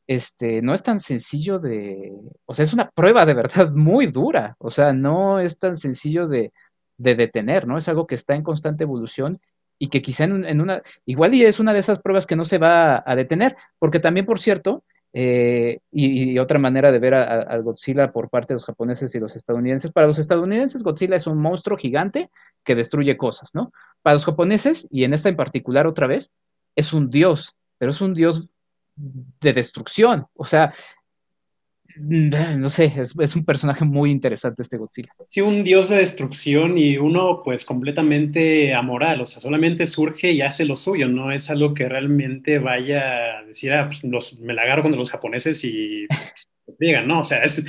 este, 0.08 0.60
no 0.60 0.74
es 0.74 0.82
tan 0.82 0.98
sencillo 0.98 1.60
de, 1.60 2.12
o 2.46 2.52
sea, 2.52 2.64
es 2.64 2.72
una 2.72 2.90
prueba 2.90 3.24
de 3.24 3.34
verdad 3.34 3.70
muy 3.76 4.06
dura, 4.06 4.56
o 4.58 4.72
sea, 4.72 4.92
no 4.92 5.38
es 5.38 5.60
tan 5.60 5.76
sencillo 5.76 6.26
de, 6.26 6.52
detener, 6.98 7.68
¿no? 7.68 7.78
Es 7.78 7.86
algo 7.86 8.08
que 8.08 8.16
está 8.16 8.34
en 8.34 8.42
constante 8.42 8.82
evolución 8.82 9.34
y 9.78 9.86
que 9.86 10.02
quizá 10.02 10.24
en, 10.24 10.60
una, 10.60 10.82
igual 11.06 11.32
y 11.32 11.44
es 11.44 11.60
una 11.60 11.72
de 11.72 11.78
esas 11.78 12.00
pruebas 12.00 12.26
que 12.26 12.34
no 12.34 12.44
se 12.44 12.58
va 12.58 13.04
a 13.06 13.14
detener, 13.14 13.54
porque 13.78 14.00
también, 14.00 14.26
por 14.26 14.40
cierto, 14.40 14.82
eh, 15.12 15.80
y, 15.90 16.38
otra 16.38 16.58
manera 16.58 16.92
de 16.92 16.98
ver 16.98 17.14
al 17.14 17.62
Godzilla 17.62 18.12
por 18.12 18.30
parte 18.30 18.48
de 18.48 18.56
los 18.56 18.64
japoneses 18.64 19.14
y 19.14 19.18
los 19.18 19.34
estadounidenses. 19.34 19.90
Para 19.90 20.06
los 20.06 20.18
estadounidenses, 20.18 20.82
Godzilla 20.82 21.16
es 21.16 21.26
un 21.26 21.38
monstruo 21.38 21.76
gigante 21.76 22.30
que 22.64 22.74
destruye 22.74 23.16
cosas, 23.16 23.50
¿no? 23.54 23.70
Para 24.02 24.14
los 24.14 24.24
japoneses, 24.24 24.86
y 24.90 25.04
en 25.04 25.14
esta 25.14 25.28
en 25.28 25.36
particular 25.36 25.86
otra 25.86 26.06
vez, 26.06 26.30
es 26.76 26.92
un 26.92 27.10
dios, 27.10 27.56
pero 27.78 27.90
es 27.90 28.00
un 28.00 28.14
dios 28.14 28.50
de 28.96 29.52
destrucción. 29.52 30.26
O 30.34 30.44
sea, 30.44 30.72
no 31.96 32.68
sé, 32.68 32.92
es, 32.96 33.36
un 33.36 33.44
personaje 33.44 33.84
muy 33.84 34.10
interesante 34.10 34.62
este 34.62 34.76
Godzilla. 34.76 35.10
Sí, 35.28 35.40
un 35.40 35.64
dios 35.64 35.88
de 35.88 35.98
destrucción 35.98 36.78
y 36.78 36.96
uno 36.96 37.42
pues 37.44 37.64
completamente 37.64 38.74
amoral, 38.74 39.20
o 39.20 39.26
sea, 39.26 39.40
solamente 39.40 39.86
surge 39.86 40.32
y 40.32 40.42
hace 40.42 40.64
lo 40.64 40.76
suyo, 40.76 41.08
no 41.08 41.32
es 41.32 41.50
algo 41.50 41.74
que 41.74 41.88
realmente 41.88 42.58
vaya 42.58 43.38
a 43.38 43.44
decir, 43.44 43.72
ah, 43.72 43.88
pues 43.88 44.38
me 44.40 44.54
la 44.54 44.62
agarro 44.62 44.82
contra 44.82 44.98
los 44.98 45.10
japoneses 45.10 45.64
y 45.64 46.06
pues, 46.64 46.78
digan, 46.78 47.06
no, 47.06 47.20
o 47.20 47.24
sea, 47.24 47.42
es, 47.42 47.64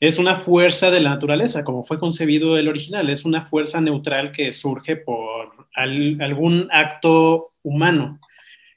es 0.00 0.18
una 0.18 0.36
fuerza 0.36 0.90
de 0.90 1.00
la 1.00 1.10
naturaleza, 1.10 1.64
como 1.64 1.84
fue 1.84 1.98
concebido 1.98 2.56
el 2.58 2.68
original, 2.68 3.10
es 3.10 3.24
una 3.24 3.46
fuerza 3.46 3.80
neutral 3.80 4.32
que 4.32 4.52
surge 4.52 4.96
por 4.96 5.66
algún 5.74 6.68
acto 6.70 7.52
humano 7.62 8.18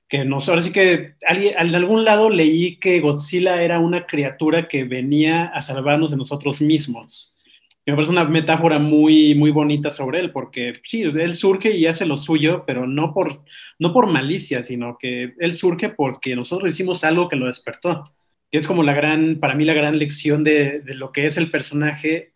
que 0.10 0.26
nos, 0.26 0.50
ahora 0.50 0.64
sí 0.64 0.74
que 0.74 1.14
en 1.22 1.76
algún 1.76 2.04
lado 2.04 2.32
leí 2.32 2.78
que 2.78 3.00
Godzilla 3.00 3.62
era 3.62 3.80
una 3.80 4.08
criatura 4.08 4.68
que 4.68 4.84
venía 4.84 5.46
a 5.46 5.62
salvarnos 5.62 6.10
de 6.10 6.18
nosotros 6.18 6.62
mismos. 6.62 7.38
me 7.86 7.94
parece 7.94 8.12
una 8.12 8.26
metáfora 8.26 8.80
muy, 8.80 9.36
muy 9.36 9.52
bonita 9.52 9.92
sobre 9.92 10.20
él, 10.20 10.32
porque 10.32 10.74
sí, 10.84 11.04
él 11.04 11.36
surge 11.36 11.76
y 11.76 11.86
hace 11.86 12.08
lo 12.08 12.18
suyo, 12.18 12.64
pero 12.66 12.88
no 12.88 13.14
por, 13.14 13.44
no 13.78 13.94
por 13.94 14.08
malicia, 14.08 14.64
sino 14.64 14.98
que 15.00 15.36
él 15.40 15.54
surge 15.56 15.90
porque 15.90 16.36
nosotros 16.36 16.74
hicimos 16.74 17.04
algo 17.04 17.30
que 17.30 17.36
lo 17.36 17.46
despertó. 17.46 18.04
Y 18.52 18.58
es 18.58 18.66
como 18.66 18.82
la 18.82 18.94
gran, 18.94 19.40
para 19.40 19.54
mí 19.54 19.64
la 19.64 19.76
gran 19.76 20.00
lección 20.00 20.44
de, 20.44 20.80
de 20.80 20.96
lo 20.96 21.12
que 21.12 21.28
es 21.28 21.38
el 21.38 21.52
personaje 21.52 22.34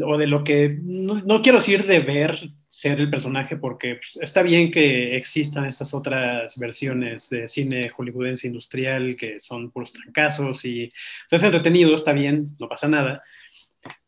o 0.00 0.16
de 0.16 0.26
lo 0.26 0.42
que, 0.42 0.78
no, 0.82 1.42
quiero 1.42 1.58
decir 1.58 1.86
de 1.86 2.00
ver 2.00 2.38
ser 2.66 3.00
el 3.00 3.10
personaje, 3.10 3.56
porque 3.56 3.96
pues, 3.96 4.18
está 4.22 4.42
bien 4.42 4.70
que 4.70 5.16
existan 5.16 5.66
estas 5.66 5.92
otras 5.92 6.58
versiones 6.58 7.28
de 7.28 7.46
cine 7.48 7.90
hollywoodense 7.90 8.46
industrial 8.46 9.16
que 9.16 9.38
son 9.38 9.70
puros 9.70 9.92
trancazos 9.92 10.64
y 10.64 10.90
es 11.30 11.42
entretenido, 11.42 11.94
está 11.94 12.12
bien, 12.12 12.56
no 12.58 12.68
pasa 12.68 12.88
nada. 12.88 13.22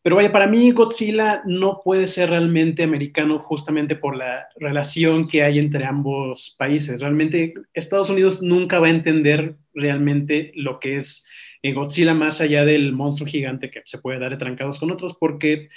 Pero 0.01 0.15
vaya, 0.15 0.31
para 0.31 0.47
mí 0.47 0.71
Godzilla 0.71 1.41
no 1.45 1.81
puede 1.83 2.07
ser 2.07 2.29
realmente 2.29 2.83
americano 2.83 3.39
justamente 3.39 3.95
por 3.95 4.15
la 4.15 4.47
relación 4.55 5.27
que 5.27 5.43
hay 5.43 5.59
entre 5.59 5.85
ambos 5.85 6.55
países. 6.57 7.01
Realmente 7.01 7.53
Estados 7.73 8.09
Unidos 8.09 8.41
nunca 8.41 8.79
va 8.79 8.87
a 8.87 8.91
entender 8.91 9.55
realmente 9.73 10.51
lo 10.55 10.79
que 10.79 10.97
es 10.97 11.27
Godzilla 11.73 12.13
más 12.13 12.41
allá 12.41 12.65
del 12.65 12.93
monstruo 12.93 13.27
gigante 13.27 13.69
que 13.69 13.81
se 13.85 13.97
puede 13.99 14.19
dar 14.19 14.31
de 14.31 14.37
trancados 14.37 14.79
con 14.79 14.91
otros, 14.91 15.17
porque 15.19 15.69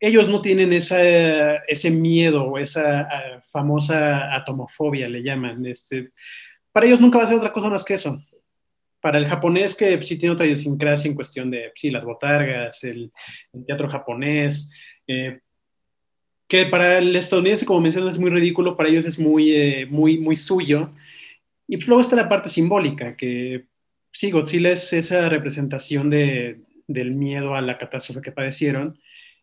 ellos 0.00 0.28
no 0.28 0.40
tienen 0.42 0.72
esa, 0.72 1.56
ese 1.66 1.90
miedo 1.90 2.44
o 2.44 2.58
esa 2.58 3.02
ah, 3.02 3.42
famosa 3.50 4.34
atomofobia, 4.34 5.08
le 5.08 5.22
llaman. 5.22 5.64
Este, 5.66 6.10
para 6.72 6.86
ellos 6.86 7.00
nunca 7.00 7.18
va 7.18 7.24
a 7.24 7.26
ser 7.26 7.36
otra 7.36 7.52
cosa 7.52 7.68
más 7.68 7.84
que 7.84 7.94
eso. 7.94 8.22
Para 9.00 9.18
el 9.18 9.26
japonés, 9.26 9.74
que 9.74 10.02
sí 10.02 10.18
tiene 10.18 10.34
otra 10.34 10.46
idiosincrasia 10.46 11.08
en 11.08 11.14
cuestión 11.14 11.50
de 11.50 11.72
sí, 11.74 11.90
las 11.90 12.04
botargas, 12.04 12.84
el, 12.84 13.12
teatro 13.66 13.88
japonés, 13.88 14.72
eh, 15.06 15.40
que 16.48 16.66
para 16.66 16.98
el 16.98 17.14
estadounidense, 17.16 17.66
como 17.66 17.80
mencionas, 17.80 18.14
es 18.14 18.20
muy 18.20 18.30
ridículo, 18.30 18.76
para 18.76 18.88
ellos 18.88 19.06
es 19.06 19.18
muy, 19.18 19.52
eh, 19.54 19.86
muy, 19.86 20.18
muy 20.18 20.36
suyo. 20.36 20.90
Y 21.66 21.76
pues 21.76 21.88
luego 21.88 22.02
está 22.02 22.16
la 22.16 22.28
parte 22.28 22.48
simbólica, 22.48 23.16
que 23.16 23.64
sí, 24.14 24.30
Godzilla 24.30 24.70
es 24.70 24.92
esa 24.92 25.28
representación 25.28 26.08
de, 26.08 26.60
del 26.86 27.16
miedo 27.16 27.54
a 27.54 27.60
la 27.60 27.76
catástrofe 27.76 28.22
que 28.22 28.32
padecieron. 28.32 28.98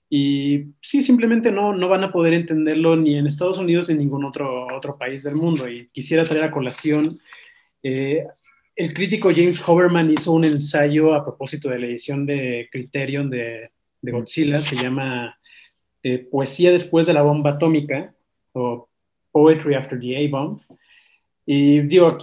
Y 0.10 0.74
sí, 0.82 1.02
simplemente 1.02 1.52
no, 1.52 1.76
no 1.76 1.88
van 1.90 2.04
a 2.04 2.12
poder 2.12 2.34
entenderlo 2.34 2.96
ni 2.96 3.18
en 3.18 3.28
Estados 3.28 3.58
Unidos 3.58 3.90
ni 3.90 3.94
en 3.94 4.00
ningún 4.00 4.26
otro, 4.26 4.68
otro 4.74 4.98
país 4.98 5.24
del 5.24 5.36
mundo. 5.36 5.70
Y 5.70 5.90
quisiera 5.90 6.24
traer 6.24 6.46
a 6.46 6.52
colación, 6.52 7.20
eh, 7.84 8.26
el 8.76 8.94
crítico 8.94 9.30
James 9.30 9.62
Hoverman 9.66 10.10
hizo 10.10 10.32
un 10.32 10.46
ensayo 10.46 11.14
a 11.14 11.24
propósito 11.24 11.70
de 11.70 11.80
la 11.80 11.86
edición 11.88 12.26
de 12.26 12.70
Criterion 12.72 13.30
de, 13.30 13.72
de 14.02 14.12
Godzilla, 14.12 14.60
se 14.60 14.78
llama 14.78 15.38
eh, 16.02 16.18
Poesía 16.18 16.72
después 16.72 17.06
de 17.06 17.14
la 17.14 17.22
bomba 17.22 17.52
atómica 17.52 18.14
o 18.54 18.90
Poetry 19.32 19.76
After 19.76 20.00
the 20.00 20.26
A-Bomb. 20.26 20.62
Y 21.46 21.82
digo, 21.82 22.18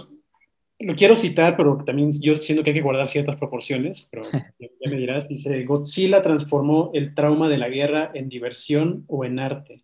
lo 0.79 0.95
quiero 0.95 1.15
citar, 1.15 1.57
pero 1.57 1.83
también 1.85 2.11
yo 2.21 2.37
siento 2.37 2.63
que 2.63 2.69
hay 2.69 2.75
que 2.75 2.81
guardar 2.81 3.09
ciertas 3.09 3.37
proporciones, 3.37 4.07
pero 4.09 4.23
ya 4.59 4.89
me 4.89 4.95
dirás, 4.95 5.27
dice, 5.27 5.63
Godzilla 5.63 6.21
transformó 6.21 6.91
el 6.93 7.13
trauma 7.13 7.49
de 7.49 7.57
la 7.57 7.69
guerra 7.69 8.11
en 8.13 8.29
diversión 8.29 9.03
o 9.07 9.25
en 9.25 9.39
arte. 9.39 9.83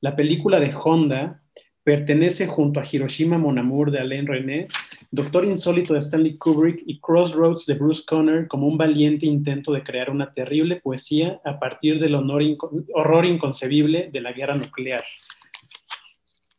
La 0.00 0.16
película 0.16 0.60
de 0.60 0.74
Honda 0.74 1.42
pertenece 1.82 2.46
junto 2.46 2.80
a 2.80 2.86
Hiroshima 2.90 3.36
Mon 3.36 3.58
Amour 3.58 3.90
de 3.90 4.00
Alain 4.00 4.26
René, 4.26 4.68
Doctor 5.10 5.44
Insólito 5.44 5.92
de 5.92 5.98
Stanley 5.98 6.38
Kubrick 6.38 6.82
y 6.86 7.00
Crossroads 7.00 7.66
de 7.66 7.74
Bruce 7.74 8.04
Conner 8.06 8.48
como 8.48 8.66
un 8.66 8.78
valiente 8.78 9.26
intento 9.26 9.72
de 9.72 9.82
crear 9.82 10.10
una 10.10 10.32
terrible 10.32 10.76
poesía 10.76 11.40
a 11.44 11.58
partir 11.58 11.98
del 11.98 12.14
horror 12.14 13.24
inconcebible 13.26 14.08
de 14.12 14.20
la 14.20 14.32
guerra 14.32 14.54
nuclear. 14.54 15.04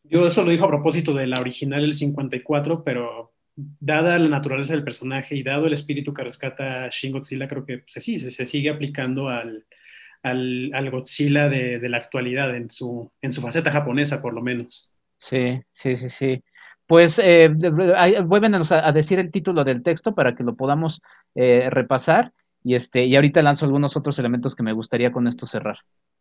Yo 0.03 0.27
eso 0.27 0.43
lo 0.43 0.51
dijo 0.51 0.65
a 0.65 0.69
propósito 0.69 1.13
de 1.13 1.27
la 1.27 1.39
original 1.39 1.81
del 1.81 1.93
54, 1.93 2.83
pero 2.83 3.31
dada 3.79 4.17
la 4.19 4.29
naturaleza 4.29 4.73
del 4.73 4.83
personaje 4.83 5.35
y 5.35 5.43
dado 5.43 5.67
el 5.67 5.73
espíritu 5.73 6.13
que 6.13 6.23
rescata 6.23 6.87
Shin 6.89 7.11
Godzilla, 7.11 7.47
creo 7.47 7.65
que 7.65 7.79
pues, 7.79 8.03
sí, 8.03 8.19
se, 8.19 8.45
sigue 8.45 8.69
aplicando 8.69 9.27
al, 9.27 9.65
al, 10.23 10.89
Godzilla 10.91 11.49
de, 11.49 11.87
la 11.89 11.97
actualidad, 11.97 12.55
en 12.55 12.69
su, 12.69 13.11
en 13.21 13.31
su 13.31 13.41
faceta 13.41 13.71
japonesa, 13.71 14.21
por 14.21 14.33
lo 14.33 14.41
menos. 14.41 14.91
Sí, 15.17 15.61
sí, 15.71 15.95
sí, 15.95 16.09
sí. 16.09 16.43
Pues 16.87 17.19
eh, 17.19 17.49
vuelven 18.25 18.55
a, 18.55 18.91
decir 18.91 19.19
el 19.19 19.31
título 19.31 19.63
del 19.63 19.83
texto 19.83 20.13
para 20.13 20.35
que 20.35 20.43
lo 20.43 20.55
podamos 20.55 21.01
eh, 21.35 21.69
repasar 21.69 22.33
y, 22.63 22.75
este, 22.75 23.05
y 23.05 23.15
ahorita 23.15 23.41
lanzo 23.41 23.65
algunos 23.65 23.95
otros 23.95 24.19
elementos 24.19 24.55
que 24.55 24.63
me 24.63 24.73
gustaría 24.73 25.11
con 25.11 25.27
esto 25.27 25.45
cerrar. 25.45 25.77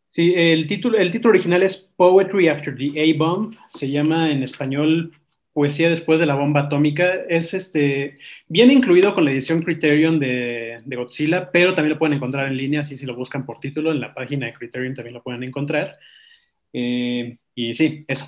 Sí, 0.09 0.34
el 0.36 0.66
título, 0.66 0.99
el 0.99 1.12
título 1.12 1.30
original 1.30 1.62
es 1.62 1.88
Poetry 1.97 2.49
After 2.49 2.76
the 2.76 3.01
A-Bomb, 3.01 3.55
se 3.68 3.91
llama 3.91 4.30
en 4.32 4.43
español 4.43 5.12
Poesía 5.53 5.89
después 5.89 6.21
de 6.21 6.27
la 6.27 6.35
bomba 6.35 6.63
atómica. 6.63 7.13
Es 7.29 7.55
este, 7.55 8.17
bien 8.49 8.71
incluido 8.71 9.15
con 9.15 9.25
la 9.25 9.33
edición 9.33 9.61
Criterion 9.61 10.19
de, 10.19 10.83
Godzilla, 10.87 11.51
pero 11.51 11.75
también 11.75 11.95
lo 11.95 11.99
pueden 11.99 12.17
encontrar 12.17 12.47
en 12.47 12.57
línea, 12.57 12.81
así 12.81 12.97
si 12.97 13.07
lo 13.07 13.17
buscan 13.17 13.45
por 13.45 13.61
título, 13.61 13.93
en 13.93 14.01
la 14.01 14.15
página 14.15 14.47
de 14.47 14.55
Criterion 14.55 14.95
también 14.95 15.15
lo 15.15 15.23
pueden 15.23 15.43
encontrar. 15.43 15.99
Eh, 16.73 17.39
Y 17.55 17.75
sí, 17.75 18.05
eso. 18.09 18.27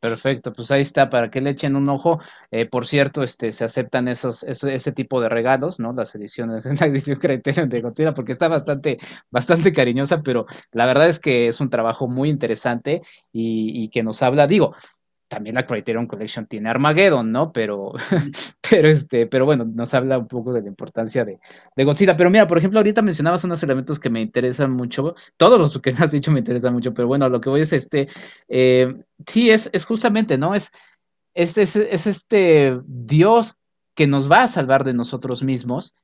Perfecto, 0.00 0.52
pues 0.52 0.70
ahí 0.70 0.82
está, 0.82 1.08
para 1.08 1.30
que 1.30 1.40
le 1.40 1.50
echen 1.50 1.76
un 1.76 1.88
ojo. 1.88 2.20
Eh, 2.50 2.66
por 2.66 2.86
cierto, 2.86 3.22
este, 3.22 3.52
se 3.52 3.64
aceptan 3.64 4.08
esos, 4.08 4.42
ese 4.44 4.92
tipo 4.92 5.20
de 5.20 5.28
regalos, 5.28 5.78
¿no? 5.78 5.92
Las 5.92 6.14
ediciones, 6.14 6.66
en 6.66 6.76
la 6.76 6.86
edición 6.86 7.18
Criterion 7.18 7.68
de 7.68 7.80
Godzilla, 7.80 8.14
porque 8.14 8.32
está 8.32 8.48
bastante, 8.48 8.98
bastante 9.30 9.72
cariñosa, 9.72 10.22
pero 10.22 10.46
la 10.72 10.86
verdad 10.86 11.08
es 11.08 11.18
que 11.18 11.48
es 11.48 11.60
un 11.60 11.70
trabajo 11.70 12.08
muy 12.08 12.28
interesante 12.30 13.02
y, 13.32 13.84
y 13.84 13.88
que 13.90 14.02
nos 14.02 14.22
habla, 14.22 14.46
digo, 14.46 14.74
también 15.32 15.54
la 15.54 15.66
Criterion 15.66 16.06
Collection 16.06 16.46
tiene 16.46 16.68
Armageddon, 16.68 17.32
¿no? 17.32 17.52
Pero, 17.52 17.92
pero, 18.70 18.88
este, 18.88 19.26
pero 19.26 19.46
bueno, 19.46 19.64
nos 19.64 19.94
habla 19.94 20.18
un 20.18 20.28
poco 20.28 20.52
de 20.52 20.60
la 20.60 20.68
importancia 20.68 21.24
de, 21.24 21.40
de, 21.74 21.84
Godzilla. 21.84 22.14
Pero 22.18 22.28
mira, 22.28 22.46
por 22.46 22.58
ejemplo, 22.58 22.78
ahorita 22.78 23.00
mencionabas 23.00 23.42
unos 23.44 23.62
elementos 23.62 23.98
que 23.98 24.10
me 24.10 24.20
interesan 24.20 24.72
mucho. 24.72 25.14
Todos 25.38 25.58
los 25.58 25.78
que 25.80 25.92
me 25.92 26.00
has 26.00 26.10
dicho 26.10 26.30
me 26.30 26.40
interesan 26.40 26.74
mucho, 26.74 26.92
pero 26.92 27.08
bueno, 27.08 27.30
lo 27.30 27.40
que 27.40 27.48
voy 27.48 27.62
es 27.62 27.72
este. 27.72 28.08
Eh, 28.48 28.94
sí, 29.26 29.50
es, 29.50 29.70
es 29.72 29.86
justamente, 29.86 30.36
¿no? 30.36 30.54
Es, 30.54 30.70
es, 31.32 31.56
es, 31.56 31.76
es 31.76 32.06
este 32.06 32.78
Dios 32.84 33.58
que 33.94 34.06
nos 34.06 34.30
va 34.30 34.42
a 34.42 34.48
salvar 34.48 34.84
de 34.84 34.92
nosotros 34.92 35.42
mismos. 35.42 35.94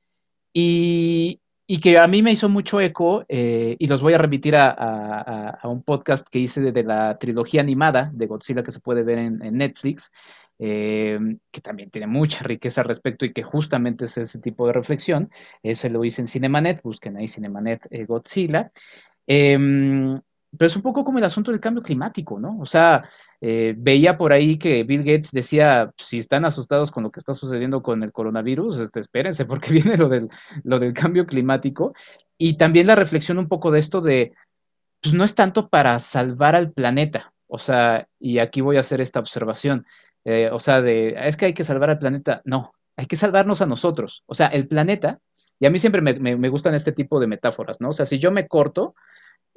Y, 0.54 1.42
y 1.70 1.80
que 1.80 1.98
a 1.98 2.06
mí 2.06 2.22
me 2.22 2.32
hizo 2.32 2.48
mucho 2.48 2.80
eco, 2.80 3.26
eh, 3.28 3.76
y 3.78 3.88
los 3.88 4.00
voy 4.00 4.14
a 4.14 4.18
remitir 4.18 4.56
a, 4.56 5.60
un 5.64 5.82
podcast 5.82 6.26
que 6.26 6.38
hice 6.38 6.62
de, 6.62 6.82
la 6.82 7.18
trilogía 7.18 7.60
animada 7.60 8.10
de 8.14 8.26
Godzilla 8.26 8.62
que 8.62 8.72
se 8.72 8.80
puede 8.80 9.02
ver 9.02 9.18
en, 9.18 9.38
Netflix, 9.38 10.10
eh, 10.58 11.18
que 11.50 11.60
también 11.60 11.90
tiene 11.90 12.06
mucha 12.06 12.42
riqueza 12.42 12.80
al 12.80 12.86
respecto 12.86 13.26
y 13.26 13.34
que 13.34 13.42
justamente 13.42 14.06
es 14.06 14.16
ese 14.16 14.38
tipo 14.40 14.66
de 14.66 14.72
reflexión. 14.72 15.30
Ese 15.62 15.90
lo 15.90 16.02
hice 16.06 16.22
en 16.22 16.28
Cinemanet, 16.28 16.82
busquen 16.82 17.18
ahí 17.18 17.28
Cinemanet 17.28 17.86
eh, 17.90 18.06
Godzilla. 18.06 18.72
Pero 20.56 20.66
es 20.66 20.76
un 20.76 20.82
poco 20.82 21.04
como 21.04 21.18
el 21.18 21.24
asunto 21.24 21.50
del 21.50 21.60
cambio 21.60 21.82
climático, 21.82 22.40
¿no? 22.40 22.58
O 22.58 22.66
sea, 22.66 23.08
eh, 23.40 23.74
veía 23.76 24.16
por 24.16 24.32
ahí 24.32 24.58
que 24.58 24.82
Bill 24.84 25.04
Gates 25.04 25.30
decía, 25.30 25.92
si 25.96 26.18
están 26.18 26.44
asustados 26.44 26.90
con 26.90 27.02
lo 27.02 27.10
que 27.10 27.20
está 27.20 27.34
sucediendo 27.34 27.82
con 27.82 28.02
el 28.02 28.12
coronavirus, 28.12 28.78
este, 28.78 29.00
espérense 29.00 29.44
porque 29.46 29.72
viene 29.72 29.96
lo 29.96 30.08
del, 30.08 30.28
lo 30.64 30.78
del 30.78 30.94
cambio 30.94 31.26
climático. 31.26 31.92
Y 32.38 32.56
también 32.56 32.86
la 32.86 32.94
reflexión 32.94 33.38
un 33.38 33.48
poco 33.48 33.70
de 33.70 33.78
esto 33.78 34.00
de, 34.00 34.32
pues 35.02 35.14
no 35.14 35.24
es 35.24 35.34
tanto 35.34 35.68
para 35.68 35.98
salvar 35.98 36.56
al 36.56 36.72
planeta, 36.72 37.32
o 37.46 37.58
sea, 37.58 38.08
y 38.18 38.38
aquí 38.38 38.60
voy 38.60 38.76
a 38.76 38.80
hacer 38.80 39.00
esta 39.00 39.20
observación, 39.20 39.86
eh, 40.24 40.50
o 40.52 40.60
sea, 40.60 40.80
de, 40.80 41.16
es 41.18 41.36
que 41.36 41.46
hay 41.46 41.54
que 41.54 41.64
salvar 41.64 41.90
al 41.90 41.98
planeta, 41.98 42.42
no, 42.44 42.72
hay 42.96 43.06
que 43.06 43.16
salvarnos 43.16 43.60
a 43.60 43.66
nosotros, 43.66 44.22
o 44.26 44.34
sea, 44.34 44.48
el 44.48 44.68
planeta, 44.68 45.20
y 45.60 45.66
a 45.66 45.70
mí 45.70 45.78
siempre 45.78 46.00
me, 46.00 46.36
me 46.36 46.48
gustan 46.48 46.74
este 46.74 46.92
tipo 46.92 47.18
de 47.18 47.26
metáforas, 47.26 47.80
¿no? 47.80 47.88
O 47.88 47.92
sea, 47.92 48.06
si 48.06 48.18
yo 48.18 48.30
me 48.30 48.46
corto, 48.46 48.94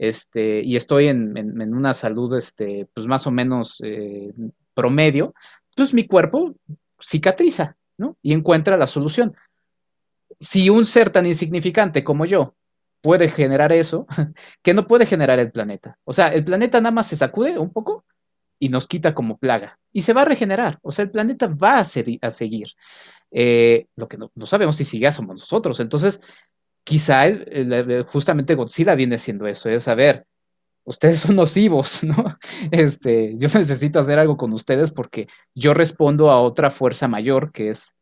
este, 0.01 0.63
y 0.63 0.77
estoy 0.77 1.09
en, 1.09 1.75
una 1.75 1.93
salud, 1.93 2.35
este, 2.35 2.87
pues 2.91 3.05
más 3.05 3.27
o 3.27 3.31
menos 3.31 3.79
eh, 3.83 4.33
promedio, 4.73 5.35
pues 5.75 5.93
mi 5.93 6.07
cuerpo 6.07 6.55
cicatriza, 6.99 7.77
¿no? 7.99 8.17
Y 8.23 8.33
encuentra 8.33 8.77
la 8.77 8.87
solución. 8.87 9.35
Si 10.39 10.71
un 10.71 10.87
ser 10.87 11.11
tan 11.11 11.27
insignificante 11.27 12.03
como 12.03 12.25
yo 12.25 12.55
puede 13.01 13.29
generar 13.29 13.71
eso, 13.71 14.07
¿qué 14.63 14.73
no 14.73 14.87
puede 14.87 15.05
generar 15.05 15.37
el 15.37 15.51
planeta? 15.51 15.99
O 16.03 16.13
sea, 16.13 16.29
el 16.29 16.43
planeta 16.45 16.81
nada 16.81 16.91
más 16.91 17.05
se 17.05 17.15
sacude 17.15 17.59
un 17.59 17.71
poco 17.71 18.03
y 18.57 18.69
nos 18.69 18.87
quita 18.87 19.13
como 19.13 19.37
plaga 19.37 19.77
y 19.93 20.01
se 20.01 20.13
va 20.13 20.23
a 20.23 20.25
regenerar. 20.25 20.79
O 20.81 20.91
sea, 20.91 21.03
el 21.03 21.11
planeta 21.11 21.45
va 21.45 21.77
a, 21.77 21.85
seguir. 21.85 22.69
Eh, 23.29 23.85
lo 23.95 24.07
que 24.07 24.17
no, 24.17 24.31
sabemos 24.47 24.77
si 24.77 24.83
sigue 24.83 25.11
somos 25.11 25.41
nosotros. 25.41 25.79
Entonces, 25.79 26.21
quizá 26.83 27.25
justamente 28.07 28.55
Godzilla 28.55 28.95
viene 28.95 29.17
siendo 29.17 29.47
eso, 29.47 29.69
es 29.69 29.83
saber, 29.83 30.25
ustedes 30.83 31.19
son 31.19 31.35
nocivos, 31.35 32.03
¿no? 32.03 32.37
Este, 32.71 33.35
yo 33.37 33.47
necesito 33.53 33.99
hacer 33.99 34.19
algo 34.19 34.37
con 34.37 34.53
ustedes 34.53 34.91
porque 34.91 35.27
yo 35.53 35.73
respondo 35.73 36.31
a 36.31 36.41
otra 36.41 36.69
fuerza 36.69 37.07
mayor 37.07 37.51
que 37.51 37.69
es, 37.69 37.95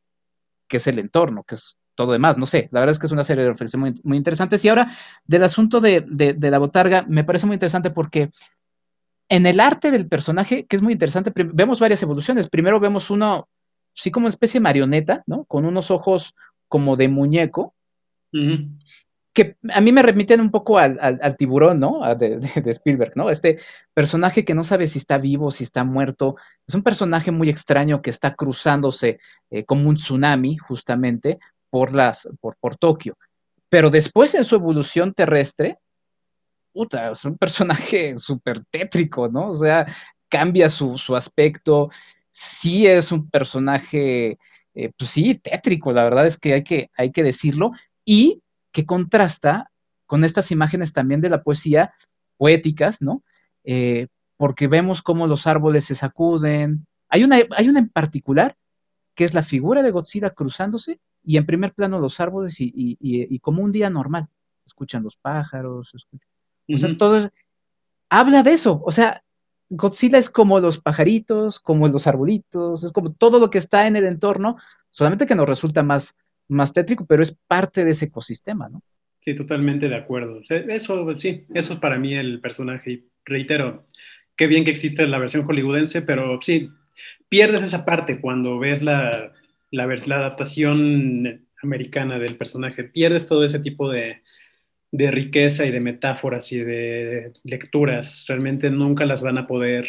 que 0.68 0.78
es 0.78 0.88
el 0.88 1.00
entorno, 1.00 1.44
que 1.44 1.56
es 1.56 1.76
todo 1.96 2.14
demás, 2.14 2.38
no 2.38 2.46
sé, 2.46 2.70
la 2.72 2.80
verdad 2.80 2.94
es 2.94 3.00
que 3.00 3.08
es 3.08 3.12
una 3.12 3.26
serie 3.26 3.44
de 3.44 3.50
reflexiones 3.50 3.94
muy, 3.94 4.02
muy 4.06 4.18
interesantes. 4.18 4.64
Y 4.64 4.70
ahora, 4.70 4.90
del 5.26 5.44
asunto 5.44 5.82
de, 5.82 6.06
de, 6.08 6.50
la 6.50 6.58
botarga, 6.58 7.04
me 7.10 7.26
parece 7.26 7.46
muy 7.46 7.56
interesante 7.56 7.90
porque 7.90 8.32
en 9.28 9.46
el 9.46 9.60
arte 9.60 9.92
del 9.92 10.08
personaje, 10.08 10.66
que 10.66 10.78
es 10.78 10.82
muy 10.82 10.94
interesante, 10.94 11.34
vemos 11.36 11.82
varias 11.82 12.02
evoluciones. 12.02 12.48
Primero 12.48 12.80
vemos 12.80 13.10
uno, 13.10 13.50
sí 13.94 14.12
como 14.12 14.28
una 14.28 14.30
especie 14.30 14.62
de 14.62 14.64
marioneta, 14.64 15.24
¿no? 15.28 15.44
Con 15.44 15.66
unos 15.66 15.92
ojos 15.92 16.36
como 16.70 16.96
de 16.96 17.10
muñeco, 17.10 17.74
que 19.34 19.56
a 19.74 19.80
mí 19.80 19.92
me 19.92 20.02
remiten 20.02 20.42
un 20.42 20.52
poco 20.52 20.78
al, 20.80 21.36
tiburón, 21.38 21.80
¿no? 21.80 22.02
De, 22.16 22.40
Spielberg, 22.66 23.14
¿no? 23.16 23.30
Este 23.30 23.60
personaje 23.94 24.44
que 24.44 24.54
no 24.54 24.64
sabe 24.64 24.88
si 24.88 25.00
está 25.00 25.18
vivo, 25.18 25.52
si 25.52 25.64
está 25.64 25.84
muerto. 25.84 26.36
Es 26.68 26.76
un 26.76 26.84
personaje 26.84 27.32
muy 27.32 27.50
extraño 27.50 28.02
que 28.02 28.10
está 28.10 28.36
cruzándose 28.36 29.20
eh, 29.50 29.64
como 29.66 29.88
un 29.90 29.96
tsunami, 29.96 30.58
justamente, 30.58 31.40
por, 31.70 31.96
las, 31.96 32.28
por, 32.42 32.58
por 32.58 32.78
Tokio. 32.78 33.18
Pero 33.70 33.90
después 33.90 34.34
en 34.34 34.46
su 34.46 34.56
evolución 34.56 35.14
terrestre, 35.14 35.78
puta, 36.74 37.12
es 37.12 37.24
un 37.24 37.38
personaje 37.38 38.18
súper 38.18 38.60
tétrico, 38.72 39.30
¿no? 39.30 39.50
O 39.50 39.54
sea, 39.54 39.86
cambia 40.28 40.70
su, 40.70 40.98
su 40.98 41.16
aspecto. 41.16 41.90
Sí 42.32 42.88
es 42.88 43.12
un 43.12 43.30
personaje, 43.30 44.38
eh, 44.74 44.92
pues 44.98 45.12
sí, 45.12 45.36
tétrico, 45.36 45.92
la 45.92 46.04
verdad 46.04 46.26
es 46.26 46.38
que 46.38 46.54
hay 46.54 46.64
que, 46.64 46.90
hay 46.98 47.12
que 47.12 47.24
decirlo, 47.24 47.72
y 48.10 48.42
que 48.72 48.88
contrasta 48.88 49.72
con 50.08 50.24
estas 50.24 50.50
imágenes 50.50 50.94
también 50.94 51.22
de 51.22 51.30
la 51.30 51.44
poesía 51.44 51.94
poéticas, 52.38 53.04
¿no? 53.04 53.24
Eh, 53.64 54.08
porque 54.36 54.68
vemos 54.68 55.04
cómo 55.04 55.28
los 55.28 55.46
árboles 55.46 55.86
se 55.86 55.94
sacuden. 55.94 56.88
Hay 57.08 57.24
una, 57.24 57.38
hay 57.56 57.70
una 57.70 57.78
en 57.78 57.90
particular 57.90 58.58
que 59.14 59.26
es 59.26 59.36
la 59.36 59.44
figura 59.44 59.84
de 59.84 59.92
Godzilla 59.92 60.32
cruzándose 60.32 61.00
y 61.24 61.38
en 61.38 61.46
primer 61.46 61.76
plano 61.76 62.00
los 62.00 62.20
árboles 62.20 62.56
y, 62.58 63.40
como 63.42 63.62
un 63.62 63.72
día 63.72 63.92
normal. 63.92 64.28
Escuchan 64.66 65.04
los 65.04 65.16
pájaros, 65.16 65.92
o 65.94 66.78
sea, 66.80 66.98
todo 66.98 67.30
habla 68.10 68.42
de 68.42 68.54
eso. 68.54 68.82
O 68.84 68.92
sea, 68.92 69.24
Godzilla 69.70 70.18
es 70.18 70.32
como 70.32 70.60
los 70.60 70.80
pajaritos, 70.80 71.60
como 71.60 71.88
los 71.88 72.08
arbolitos, 72.08 72.84
es 72.84 72.92
como 72.92 73.14
todo 73.14 73.38
lo 73.38 73.52
que 73.52 73.60
está 73.60 73.86
en 73.86 73.98
el 73.98 74.06
entorno, 74.06 74.58
solamente 74.90 75.28
que 75.28 75.36
nos 75.36 75.48
resulta 75.48 75.84
más, 75.84 76.16
más 76.50 76.74
tétrico, 76.74 77.06
pero 77.06 77.24
es 77.24 77.36
parte 77.48 77.86
de 77.86 77.92
ese 77.92 78.06
ecosistema, 78.06 78.68
¿no? 78.68 78.82
Sí, 79.22 79.36
totalmente 79.36 79.88
de 79.88 79.96
acuerdo. 79.96 80.42
Eso, 80.50 81.20
sí, 81.20 81.46
eso 81.54 81.74
es 81.74 81.80
para 81.80 81.98
mí 81.98 82.16
el 82.16 82.40
personaje. 82.40 82.92
Y 82.92 83.06
reitero, 83.26 83.88
qué 84.36 84.48
bien 84.48 84.64
que 84.64 84.72
existe 84.72 85.06
la 85.08 85.20
versión 85.20 85.46
hollywoodense, 85.46 86.02
pero 86.02 86.40
sí, 86.42 86.70
pierdes 87.28 87.64
esa 87.64 87.86
parte 87.86 88.20
cuando 88.20 88.60
ves 88.60 88.82
la, 88.82 89.34
la, 89.72 89.86
la 89.88 90.16
adaptación 90.18 91.48
americana 91.62 92.18
del 92.18 92.38
personaje. 92.38 92.86
Pierdes 92.86 93.28
todo 93.28 93.44
ese 93.44 93.60
tipo 93.60 93.90
de, 93.92 94.22
de 94.92 95.12
riqueza 95.12 95.66
y 95.66 95.72
de 95.72 95.82
metáforas 95.82 96.52
y 96.52 96.60
de 96.60 97.34
lecturas. 97.44 98.26
Realmente 98.28 98.70
nunca 98.70 99.06
las 99.06 99.22
van 99.22 99.38
a 99.38 99.48
poder 99.48 99.88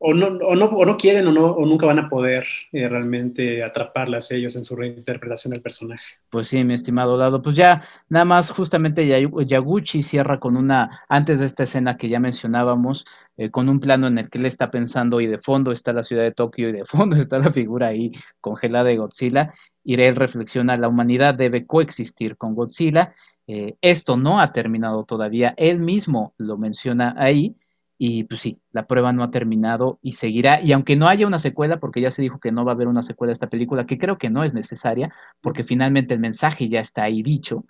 o 0.00 0.14
no, 0.14 0.26
o 0.26 0.54
no, 0.54 0.66
o 0.66 0.84
no 0.84 0.96
quieren 0.96 1.26
o, 1.26 1.32
no, 1.32 1.46
o 1.46 1.66
nunca 1.66 1.86
van 1.86 1.98
a 1.98 2.08
poder 2.08 2.46
eh, 2.72 2.88
realmente 2.88 3.64
atraparlas 3.64 4.30
ellos 4.30 4.54
en 4.54 4.64
su 4.64 4.76
reinterpretación 4.76 5.50
del 5.52 5.60
personaje. 5.60 6.02
Pues 6.30 6.48
sí, 6.48 6.62
mi 6.62 6.74
estimado 6.74 7.16
Dado. 7.16 7.42
Pues 7.42 7.56
ya, 7.56 7.84
nada 8.08 8.24
más, 8.24 8.50
justamente 8.50 9.06
Yaguchi 9.06 10.02
cierra 10.02 10.38
con 10.38 10.56
una, 10.56 11.02
antes 11.08 11.40
de 11.40 11.46
esta 11.46 11.64
escena 11.64 11.96
que 11.96 12.08
ya 12.08 12.20
mencionábamos, 12.20 13.06
eh, 13.36 13.50
con 13.50 13.68
un 13.68 13.80
plano 13.80 14.06
en 14.06 14.18
el 14.18 14.30
que 14.30 14.38
él 14.38 14.46
está 14.46 14.70
pensando 14.70 15.20
y 15.20 15.26
de 15.26 15.38
fondo 15.38 15.72
está 15.72 15.92
la 15.92 16.04
ciudad 16.04 16.22
de 16.22 16.32
Tokio 16.32 16.68
y 16.68 16.72
de 16.72 16.84
fondo 16.84 17.16
está 17.16 17.38
la 17.38 17.50
figura 17.50 17.88
ahí 17.88 18.12
congelada 18.40 18.84
de 18.84 18.96
Godzilla. 18.98 19.52
Y 19.82 20.00
él 20.00 20.14
reflexiona, 20.14 20.76
la 20.76 20.88
humanidad 20.88 21.34
debe 21.34 21.66
coexistir 21.66 22.36
con 22.36 22.54
Godzilla. 22.54 23.14
Eh, 23.48 23.76
esto 23.80 24.16
no 24.16 24.40
ha 24.40 24.52
terminado 24.52 25.04
todavía, 25.04 25.54
él 25.56 25.80
mismo 25.80 26.34
lo 26.36 26.58
menciona 26.58 27.14
ahí 27.16 27.56
y 27.98 28.24
pues 28.24 28.40
sí, 28.40 28.60
la 28.70 28.86
prueba 28.86 29.12
no 29.12 29.24
ha 29.24 29.30
terminado 29.30 29.98
y 30.02 30.12
seguirá. 30.12 30.62
Y 30.62 30.72
aunque 30.72 30.96
no 30.96 31.08
haya 31.08 31.26
una 31.26 31.40
secuela, 31.40 31.80
porque 31.80 32.00
ya 32.00 32.12
se 32.12 32.22
dijo 32.22 32.38
que 32.38 32.52
no 32.52 32.64
va 32.64 32.72
a 32.72 32.74
haber 32.76 32.86
una 32.86 33.02
secuela 33.02 33.30
de 33.30 33.34
esta 33.34 33.48
película, 33.48 33.86
que 33.86 33.98
creo 33.98 34.18
que 34.18 34.30
no 34.30 34.44
es 34.44 34.54
necesaria, 34.54 35.12
porque 35.40 35.64
finalmente 35.64 36.14
el 36.14 36.20
mensaje 36.20 36.68
ya 36.68 36.80
está 36.80 37.02
ahí 37.02 37.22
dicho, 37.22 37.64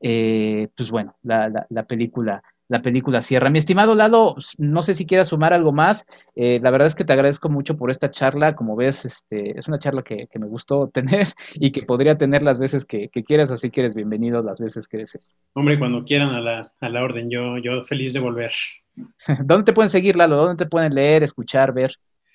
eh, 0.00 0.68
pues 0.76 0.90
bueno, 0.90 1.16
la, 1.22 1.66
la, 1.68 1.82
película 1.84 2.42
la 2.68 2.82
película 2.82 3.20
cierra. 3.20 3.50
Mi 3.50 3.58
estimado 3.58 3.94
Lalo, 3.94 4.34
no 4.58 4.82
sé 4.82 4.94
si 4.94 5.06
quieras 5.06 5.28
sumar 5.28 5.52
algo 5.52 5.72
más. 5.72 6.06
Eh, 6.34 6.58
la 6.60 6.70
verdad 6.70 6.86
es 6.86 6.94
que 6.94 7.04
te 7.04 7.12
agradezco 7.12 7.48
mucho 7.48 7.76
por 7.76 7.90
esta 7.90 8.10
charla. 8.10 8.56
Como 8.56 8.76
ves, 8.76 9.04
este, 9.04 9.58
es 9.58 9.68
una 9.68 9.78
charla 9.78 10.02
que, 10.02 10.28
me 10.34 10.46
gustó 10.46 10.88
tener 10.92 11.26
y 11.54 11.70
que 11.70 11.82
podría 11.82 12.18
tener 12.18 12.42
las 12.42 12.58
veces 12.58 12.84
que, 12.84 13.08
quieras, 13.08 13.50
así 13.50 13.70
que 13.70 13.82
eres 13.82 13.94
bienvenido 13.94 14.42
las 14.42 14.60
veces 14.60 14.88
que 14.88 14.98
desees. 14.98 15.36
Hombre, 15.54 15.78
cuando 15.78 16.04
quieran 16.04 16.34
a 16.34 16.40
la, 16.40 16.72
a 16.80 16.88
la 16.88 17.02
orden, 17.02 17.30
yo, 17.30 17.58
yo 17.58 17.84
feliz 17.84 18.14
de 18.14 18.20
volver. 18.20 18.52
¿Dónde 19.44 19.64
te 19.64 19.72
pueden 19.72 19.90
seguir, 19.90 20.16
Lalo? 20.16 20.36
¿Dónde 20.36 20.64
te 20.64 20.68
pueden 20.68 20.94
leer, 20.94 21.22
escuchar, 21.22 21.72
ver? 21.72 21.92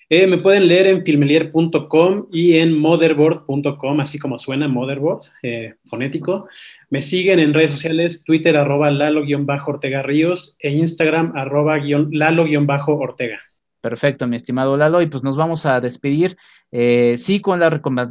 Eh, 0.09 0.27
me 0.27 0.37
pueden 0.37 0.67
leer 0.67 0.87
en 0.87 1.05
filmelier.com 1.05 2.27
y 2.33 2.57
en 2.57 2.77
motherboard.com, 2.77 4.01
así 4.01 4.19
como 4.19 4.37
suena 4.37 4.67
motherboard, 4.67 5.21
eh, 5.41 5.75
fonético. 5.85 6.47
Me 6.89 7.01
siguen 7.01 7.39
en 7.39 7.53
redes 7.53 7.71
sociales, 7.71 8.25
Twitter 8.25 8.57
arroba 8.57 8.91
lalo-ortega 8.91 10.01
ríos 10.01 10.57
e 10.59 10.71
Instagram 10.71 11.31
arroba 11.35 11.77
lalo-ortega. 11.77 13.39
Perfecto, 13.81 14.27
mi 14.27 14.35
estimado 14.35 14.77
Lalo, 14.77 15.01
y 15.01 15.07
pues 15.07 15.23
nos 15.23 15.35
vamos 15.35 15.65
a 15.65 15.81
despedir, 15.81 16.37
eh, 16.71 17.15
sí 17.17 17.41
con 17.41 17.59
la, 17.59 17.67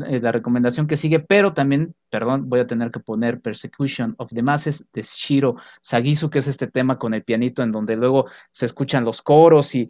eh, 0.09 0.21
la, 0.21 0.33
recomendación 0.33 0.89
que 0.89 0.97
sigue, 0.97 1.21
pero 1.21 1.55
también, 1.55 1.95
perdón, 2.11 2.49
voy 2.49 2.59
a 2.59 2.66
tener 2.66 2.91
que 2.91 2.99
poner 2.99 3.41
Persecution 3.41 4.16
of 4.18 4.33
the 4.35 4.43
Masses 4.43 4.85
de 4.93 5.03
Shiro 5.03 5.55
Sagisu, 5.81 6.29
que 6.29 6.41
es 6.41 6.49
este 6.49 6.66
tema 6.66 6.99
con 6.99 7.14
el 7.14 7.23
pianito 7.23 7.62
en 7.62 7.71
donde 7.71 7.95
luego 7.95 8.27
se 8.51 8.66
escuchan 8.66 9.05
los 9.05 9.23
coros 9.23 9.73
y, 9.77 9.89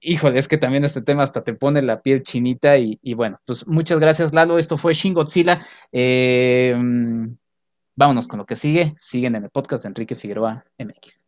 híjole, 0.00 0.38
es 0.38 0.48
que 0.48 0.56
también 0.56 0.84
este 0.84 1.02
tema 1.02 1.24
hasta 1.24 1.44
te 1.44 1.52
pone 1.52 1.82
la 1.82 2.00
piel 2.00 2.22
chinita 2.22 2.78
y, 2.78 2.98
bueno, 3.12 3.38
pues 3.44 3.68
muchas 3.68 3.98
gracias 3.98 4.32
Lalo, 4.32 4.58
esto 4.58 4.78
fue 4.78 4.94
Shin 4.94 5.12
Godzilla, 5.12 5.60
eh, 5.92 6.74
mm, 6.74 7.36
vámonos 7.96 8.28
con 8.28 8.38
lo 8.38 8.46
que 8.46 8.56
sigue, 8.56 8.94
siguen 8.98 9.36
en 9.36 9.44
el 9.44 9.50
podcast 9.50 9.82
de 9.82 9.88
Enrique 9.88 10.14
Figueroa 10.14 10.64
MX. 10.78 11.27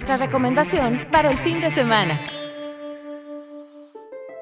Nuestra 0.00 0.16
recomendación 0.16 1.06
para 1.12 1.30
el 1.30 1.36
fin 1.36 1.60
de 1.60 1.70
semana. 1.70 2.24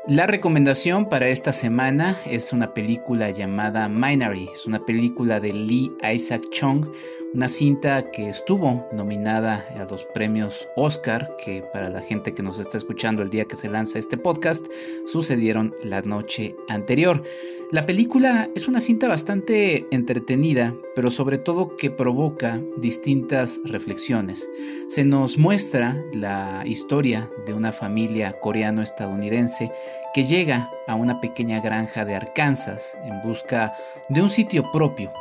La 0.06 0.28
recomendación 0.28 1.08
para 1.08 1.26
esta 1.26 1.52
semana 1.52 2.16
es 2.26 2.52
una 2.52 2.72
película 2.72 3.30
llamada 3.30 3.88
Minary. 3.88 4.48
Es 4.54 4.66
una 4.66 4.86
película 4.86 5.40
de 5.40 5.52
Lee 5.52 5.90
Isaac 6.14 6.44
Chung, 6.52 6.86
una 7.34 7.48
cinta 7.48 8.10
que 8.10 8.28
estuvo 8.28 8.88
nominada 8.92 9.66
a 9.78 9.84
los 9.84 10.04
premios 10.04 10.68
Oscar, 10.76 11.36
que 11.44 11.62
para 11.72 11.90
la 11.90 12.00
gente 12.00 12.32
que 12.32 12.42
nos 12.42 12.58
está 12.58 12.76
escuchando 12.76 13.22
el 13.22 13.30
día 13.30 13.44
que 13.44 13.56
se 13.56 13.68
lanza 13.68 13.98
este 13.98 14.16
podcast, 14.16 14.66
sucedieron 15.06 15.74
la 15.84 16.00
noche 16.02 16.56
anterior. 16.68 17.22
La 17.70 17.84
película 17.84 18.48
es 18.54 18.66
una 18.66 18.80
cinta 18.80 19.08
bastante 19.08 19.86
entretenida, 19.90 20.74
pero 20.94 21.10
sobre 21.10 21.36
todo 21.36 21.76
que 21.76 21.90
provoca 21.90 22.62
distintas 22.78 23.60
reflexiones. 23.64 24.48
Se 24.88 25.04
nos 25.04 25.36
muestra 25.36 26.02
la 26.14 26.62
historia 26.64 27.30
de 27.44 27.52
una 27.52 27.72
familia 27.72 28.40
coreano-estadounidense 28.40 29.70
que 30.14 30.22
llega 30.22 30.70
a 30.86 30.94
una 30.94 31.20
pequeña 31.20 31.60
granja 31.60 32.06
de 32.06 32.14
Arkansas 32.14 32.96
en 33.04 33.20
busca 33.20 33.74
de 34.08 34.22
un 34.22 34.30
sitio 34.30 34.64
propio. 34.72 35.12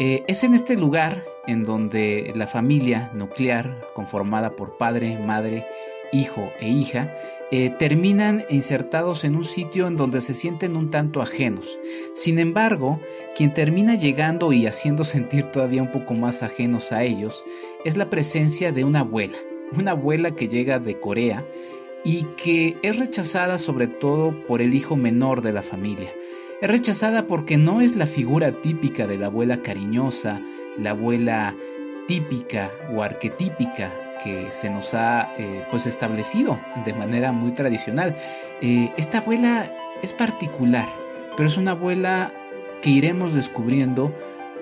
Eh, 0.00 0.24
es 0.26 0.42
en 0.44 0.54
este 0.54 0.76
lugar 0.76 1.22
en 1.46 1.64
donde 1.64 2.32
la 2.36 2.46
familia 2.46 3.10
nuclear, 3.14 3.78
conformada 3.94 4.56
por 4.56 4.76
padre, 4.76 5.18
madre 5.18 5.66
hijo 6.12 6.52
e 6.60 6.68
hija, 6.68 7.12
eh, 7.50 7.70
terminan 7.78 8.44
insertados 8.50 9.24
en 9.24 9.34
un 9.34 9.44
sitio 9.44 9.86
en 9.86 9.96
donde 9.96 10.20
se 10.20 10.34
sienten 10.34 10.76
un 10.76 10.90
tanto 10.90 11.20
ajenos. 11.20 11.78
Sin 12.14 12.38
embargo, 12.38 13.00
quien 13.34 13.52
termina 13.52 13.94
llegando 13.94 14.52
y 14.52 14.66
haciendo 14.66 15.04
sentir 15.04 15.46
todavía 15.46 15.82
un 15.82 15.90
poco 15.90 16.14
más 16.14 16.42
ajenos 16.42 16.92
a 16.92 17.02
ellos 17.02 17.44
es 17.84 17.96
la 17.96 18.10
presencia 18.10 18.72
de 18.72 18.84
una 18.84 19.00
abuela, 19.00 19.38
una 19.76 19.92
abuela 19.92 20.36
que 20.36 20.48
llega 20.48 20.78
de 20.78 21.00
Corea 21.00 21.44
y 22.04 22.24
que 22.36 22.76
es 22.82 22.98
rechazada 22.98 23.58
sobre 23.58 23.86
todo 23.86 24.34
por 24.46 24.60
el 24.60 24.74
hijo 24.74 24.96
menor 24.96 25.40
de 25.40 25.52
la 25.52 25.62
familia. 25.62 26.12
Es 26.60 26.70
rechazada 26.70 27.26
porque 27.26 27.56
no 27.56 27.80
es 27.80 27.96
la 27.96 28.06
figura 28.06 28.52
típica 28.60 29.06
de 29.06 29.18
la 29.18 29.26
abuela 29.26 29.62
cariñosa, 29.62 30.40
la 30.78 30.90
abuela 30.90 31.54
típica 32.06 32.70
o 32.94 33.02
arquetípica 33.02 33.90
que 34.22 34.48
se 34.50 34.70
nos 34.70 34.94
ha 34.94 35.28
eh, 35.38 35.64
pues 35.70 35.86
establecido 35.86 36.58
de 36.84 36.94
manera 36.94 37.32
muy 37.32 37.52
tradicional. 37.52 38.14
Eh, 38.60 38.90
esta 38.96 39.18
abuela 39.18 39.70
es 40.02 40.12
particular, 40.12 40.88
pero 41.36 41.48
es 41.48 41.56
una 41.56 41.72
abuela 41.72 42.32
que 42.82 42.90
iremos 42.90 43.34
descubriendo 43.34 44.14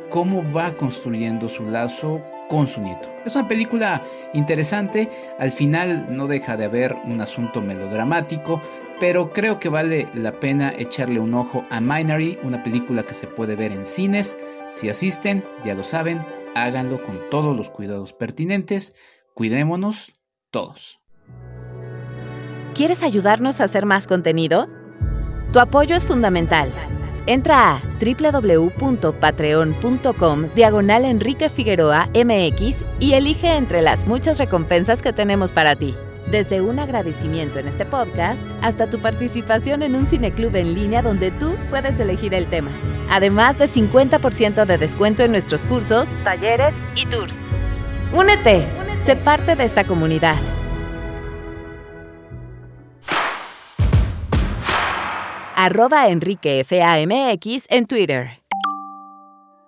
cómo 0.08 0.44
va 0.52 0.72
construyendo 0.76 1.48
su 1.48 1.64
lazo 1.64 2.22
con 2.48 2.66
su 2.66 2.80
nieto. 2.80 3.08
Es 3.24 3.36
una 3.36 3.46
película 3.46 4.02
interesante, 4.34 5.08
al 5.38 5.52
final 5.52 6.06
no 6.10 6.26
deja 6.26 6.56
de 6.56 6.64
haber 6.64 6.96
un 7.04 7.20
asunto 7.20 7.62
melodramático, 7.62 8.60
pero 8.98 9.32
creo 9.32 9.60
que 9.60 9.68
vale 9.68 10.08
la 10.14 10.32
pena 10.32 10.74
echarle 10.76 11.20
un 11.20 11.32
ojo 11.32 11.62
a 11.70 11.80
Minary, 11.80 12.38
una 12.42 12.62
película 12.62 13.04
que 13.04 13.14
se 13.14 13.28
puede 13.28 13.54
ver 13.54 13.72
en 13.72 13.84
cines. 13.84 14.36
Si 14.72 14.88
asisten, 14.88 15.44
ya 15.64 15.74
lo 15.74 15.84
saben, 15.84 16.20
háganlo 16.54 17.04
con 17.04 17.18
todos 17.30 17.56
los 17.56 17.70
cuidados 17.70 18.12
pertinentes. 18.12 18.94
Cuidémonos 19.34 20.12
todos. 20.50 21.00
¿Quieres 22.74 23.02
ayudarnos 23.02 23.60
a 23.60 23.64
hacer 23.64 23.84
más 23.84 24.06
contenido? 24.06 24.68
Tu 25.52 25.58
apoyo 25.58 25.96
es 25.96 26.06
fundamental. 26.06 26.70
Entra 27.26 27.74
a 27.74 27.82
www.patreon.com 28.00 30.48
diagonal 30.54 31.04
Enrique 31.04 31.50
Figueroa 31.50 32.08
MX 32.14 32.84
y 33.00 33.14
elige 33.14 33.56
entre 33.56 33.82
las 33.82 34.06
muchas 34.06 34.38
recompensas 34.38 35.02
que 35.02 35.12
tenemos 35.12 35.50
para 35.52 35.74
ti. 35.76 35.94
Desde 36.30 36.60
un 36.60 36.78
agradecimiento 36.78 37.58
en 37.58 37.66
este 37.66 37.84
podcast 37.84 38.48
hasta 38.62 38.88
tu 38.88 39.00
participación 39.00 39.82
en 39.82 39.96
un 39.96 40.06
cineclub 40.06 40.54
en 40.54 40.74
línea 40.74 41.02
donde 41.02 41.32
tú 41.32 41.56
puedes 41.68 41.98
elegir 41.98 42.34
el 42.34 42.46
tema 42.48 42.70
además 43.10 43.58
de 43.58 43.66
50% 43.66 44.64
de 44.64 44.78
descuento 44.78 45.22
en 45.22 45.32
nuestros 45.32 45.64
cursos, 45.64 46.08
talleres 46.24 46.72
y 46.94 47.04
tours. 47.06 47.36
Únete, 48.14 48.66
Únete. 48.80 49.04
sé 49.04 49.16
parte 49.16 49.56
de 49.56 49.64
esta 49.64 49.84
comunidad. 49.84 50.36
Arroba 55.56 56.08
Enrique 56.08 56.64
FAMX 56.64 57.66
en 57.68 57.84
Twitter. 57.84 58.39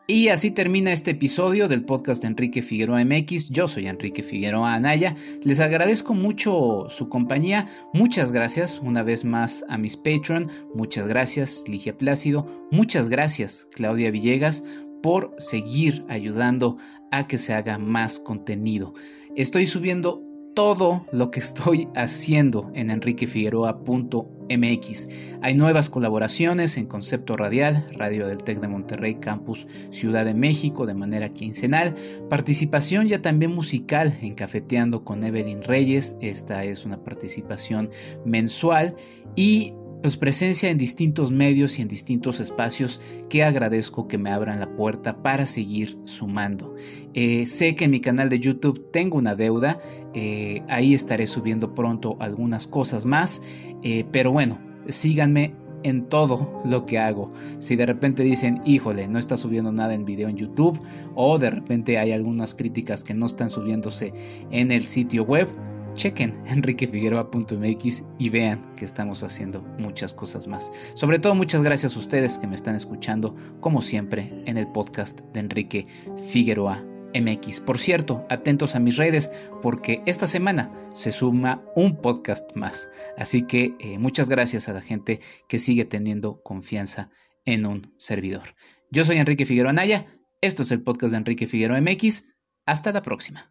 Y 0.08 0.28
así 0.28 0.50
termina 0.50 0.92
este 0.92 1.12
episodio 1.12 1.68
del 1.68 1.84
podcast 1.84 2.22
de 2.22 2.28
Enrique 2.28 2.60
Figueroa 2.60 3.04
MX. 3.04 3.50
Yo 3.50 3.68
soy 3.68 3.86
Enrique 3.86 4.24
Figueroa 4.24 4.74
Anaya. 4.74 5.14
Les 5.44 5.60
agradezco 5.60 6.12
mucho 6.12 6.86
su 6.90 7.08
compañía. 7.08 7.68
Muchas 7.94 8.32
gracias 8.32 8.80
una 8.80 9.04
vez 9.04 9.24
más 9.24 9.64
a 9.68 9.78
mis 9.78 9.96
Patreon. 9.96 10.50
Muchas 10.74 11.06
gracias 11.06 11.62
Ligia 11.68 11.96
Plácido. 11.96 12.46
Muchas 12.72 13.08
gracias 13.08 13.68
Claudia 13.70 14.10
Villegas 14.10 14.64
por 15.04 15.36
seguir 15.38 16.04
ayudando 16.08 16.78
a 17.12 17.28
que 17.28 17.38
se 17.38 17.54
haga 17.54 17.78
más 17.78 18.18
contenido. 18.18 18.94
Estoy 19.36 19.66
subiendo 19.66 20.31
todo 20.54 21.04
lo 21.12 21.30
que 21.30 21.40
estoy 21.40 21.88
haciendo 21.94 22.70
en 22.74 22.90
enriquefigueroa.mx. 22.90 25.08
Hay 25.40 25.54
nuevas 25.54 25.88
colaboraciones 25.88 26.76
en 26.76 26.86
Concepto 26.86 27.36
Radial, 27.36 27.86
Radio 27.92 28.26
del 28.26 28.42
TEC 28.42 28.60
de 28.60 28.68
Monterrey, 28.68 29.14
Campus 29.14 29.66
Ciudad 29.90 30.24
de 30.24 30.34
México, 30.34 30.86
de 30.86 30.94
manera 30.94 31.28
quincenal. 31.30 31.94
Participación 32.28 33.08
ya 33.08 33.22
también 33.22 33.54
musical 33.54 34.16
en 34.20 34.34
Cafeteando 34.34 35.04
con 35.04 35.24
Evelyn 35.24 35.62
Reyes. 35.62 36.16
Esta 36.20 36.64
es 36.64 36.84
una 36.84 37.02
participación 37.02 37.90
mensual. 38.24 38.94
Y 39.34 39.72
pues 40.02 40.16
presencia 40.16 40.68
en 40.68 40.78
distintos 40.78 41.30
medios 41.30 41.78
y 41.78 41.82
en 41.82 41.88
distintos 41.88 42.40
espacios 42.40 43.00
que 43.30 43.44
agradezco 43.44 44.08
que 44.08 44.18
me 44.18 44.30
abran 44.30 44.58
la 44.58 44.74
puerta 44.74 45.22
para 45.22 45.46
seguir 45.46 45.96
sumando. 46.04 46.74
Eh, 47.14 47.46
sé 47.46 47.76
que 47.76 47.84
en 47.84 47.92
mi 47.92 48.00
canal 48.00 48.28
de 48.28 48.40
YouTube 48.40 48.90
tengo 48.90 49.16
una 49.16 49.36
deuda, 49.36 49.78
eh, 50.12 50.62
ahí 50.68 50.92
estaré 50.92 51.28
subiendo 51.28 51.74
pronto 51.74 52.16
algunas 52.18 52.66
cosas 52.66 53.06
más, 53.06 53.40
eh, 53.82 54.04
pero 54.10 54.32
bueno, 54.32 54.58
síganme 54.88 55.54
en 55.84 56.08
todo 56.08 56.62
lo 56.64 56.84
que 56.84 56.98
hago. 56.98 57.28
Si 57.58 57.76
de 57.76 57.86
repente 57.86 58.22
dicen, 58.22 58.60
híjole, 58.64 59.06
no 59.08 59.18
está 59.18 59.36
subiendo 59.36 59.72
nada 59.72 59.94
en 59.94 60.04
video 60.04 60.28
en 60.28 60.36
YouTube, 60.36 60.80
o 61.14 61.38
de 61.38 61.50
repente 61.50 61.98
hay 61.98 62.12
algunas 62.12 62.54
críticas 62.54 63.04
que 63.04 63.14
no 63.14 63.26
están 63.26 63.48
subiéndose 63.48 64.12
en 64.50 64.72
el 64.72 64.82
sitio 64.82 65.24
web, 65.24 65.48
chequen 65.94 66.42
enriquefigueroa.mx 66.46 68.04
y 68.18 68.28
vean 68.28 68.74
que 68.76 68.84
estamos 68.84 69.22
haciendo 69.22 69.62
muchas 69.78 70.14
cosas 70.14 70.46
más. 70.46 70.70
Sobre 70.94 71.18
todo 71.18 71.34
muchas 71.34 71.62
gracias 71.62 71.96
a 71.96 71.98
ustedes 71.98 72.38
que 72.38 72.46
me 72.46 72.54
están 72.54 72.74
escuchando, 72.74 73.36
como 73.60 73.82
siempre, 73.82 74.42
en 74.46 74.56
el 74.56 74.68
podcast 74.68 75.20
de 75.32 75.40
Enrique 75.40 75.86
Figueroa 76.30 76.84
MX. 77.14 77.60
Por 77.60 77.78
cierto, 77.78 78.26
atentos 78.30 78.74
a 78.74 78.80
mis 78.80 78.96
redes 78.96 79.30
porque 79.60 80.02
esta 80.06 80.26
semana 80.26 80.72
se 80.94 81.12
suma 81.12 81.62
un 81.76 81.96
podcast 81.96 82.54
más. 82.56 82.88
Así 83.16 83.42
que 83.42 83.74
eh, 83.78 83.98
muchas 83.98 84.28
gracias 84.28 84.68
a 84.68 84.72
la 84.72 84.80
gente 84.80 85.20
que 85.48 85.58
sigue 85.58 85.84
teniendo 85.84 86.42
confianza 86.42 87.10
en 87.44 87.66
un 87.66 87.94
servidor. 87.98 88.54
Yo 88.90 89.04
soy 89.04 89.16
Enrique 89.16 89.46
Figueroa 89.46 89.72
Naya. 89.72 90.06
Esto 90.40 90.62
es 90.62 90.70
el 90.70 90.82
podcast 90.82 91.12
de 91.12 91.18
Enrique 91.18 91.46
Figueroa 91.46 91.80
MX. 91.80 92.28
Hasta 92.66 92.92
la 92.92 93.02
próxima. 93.02 93.50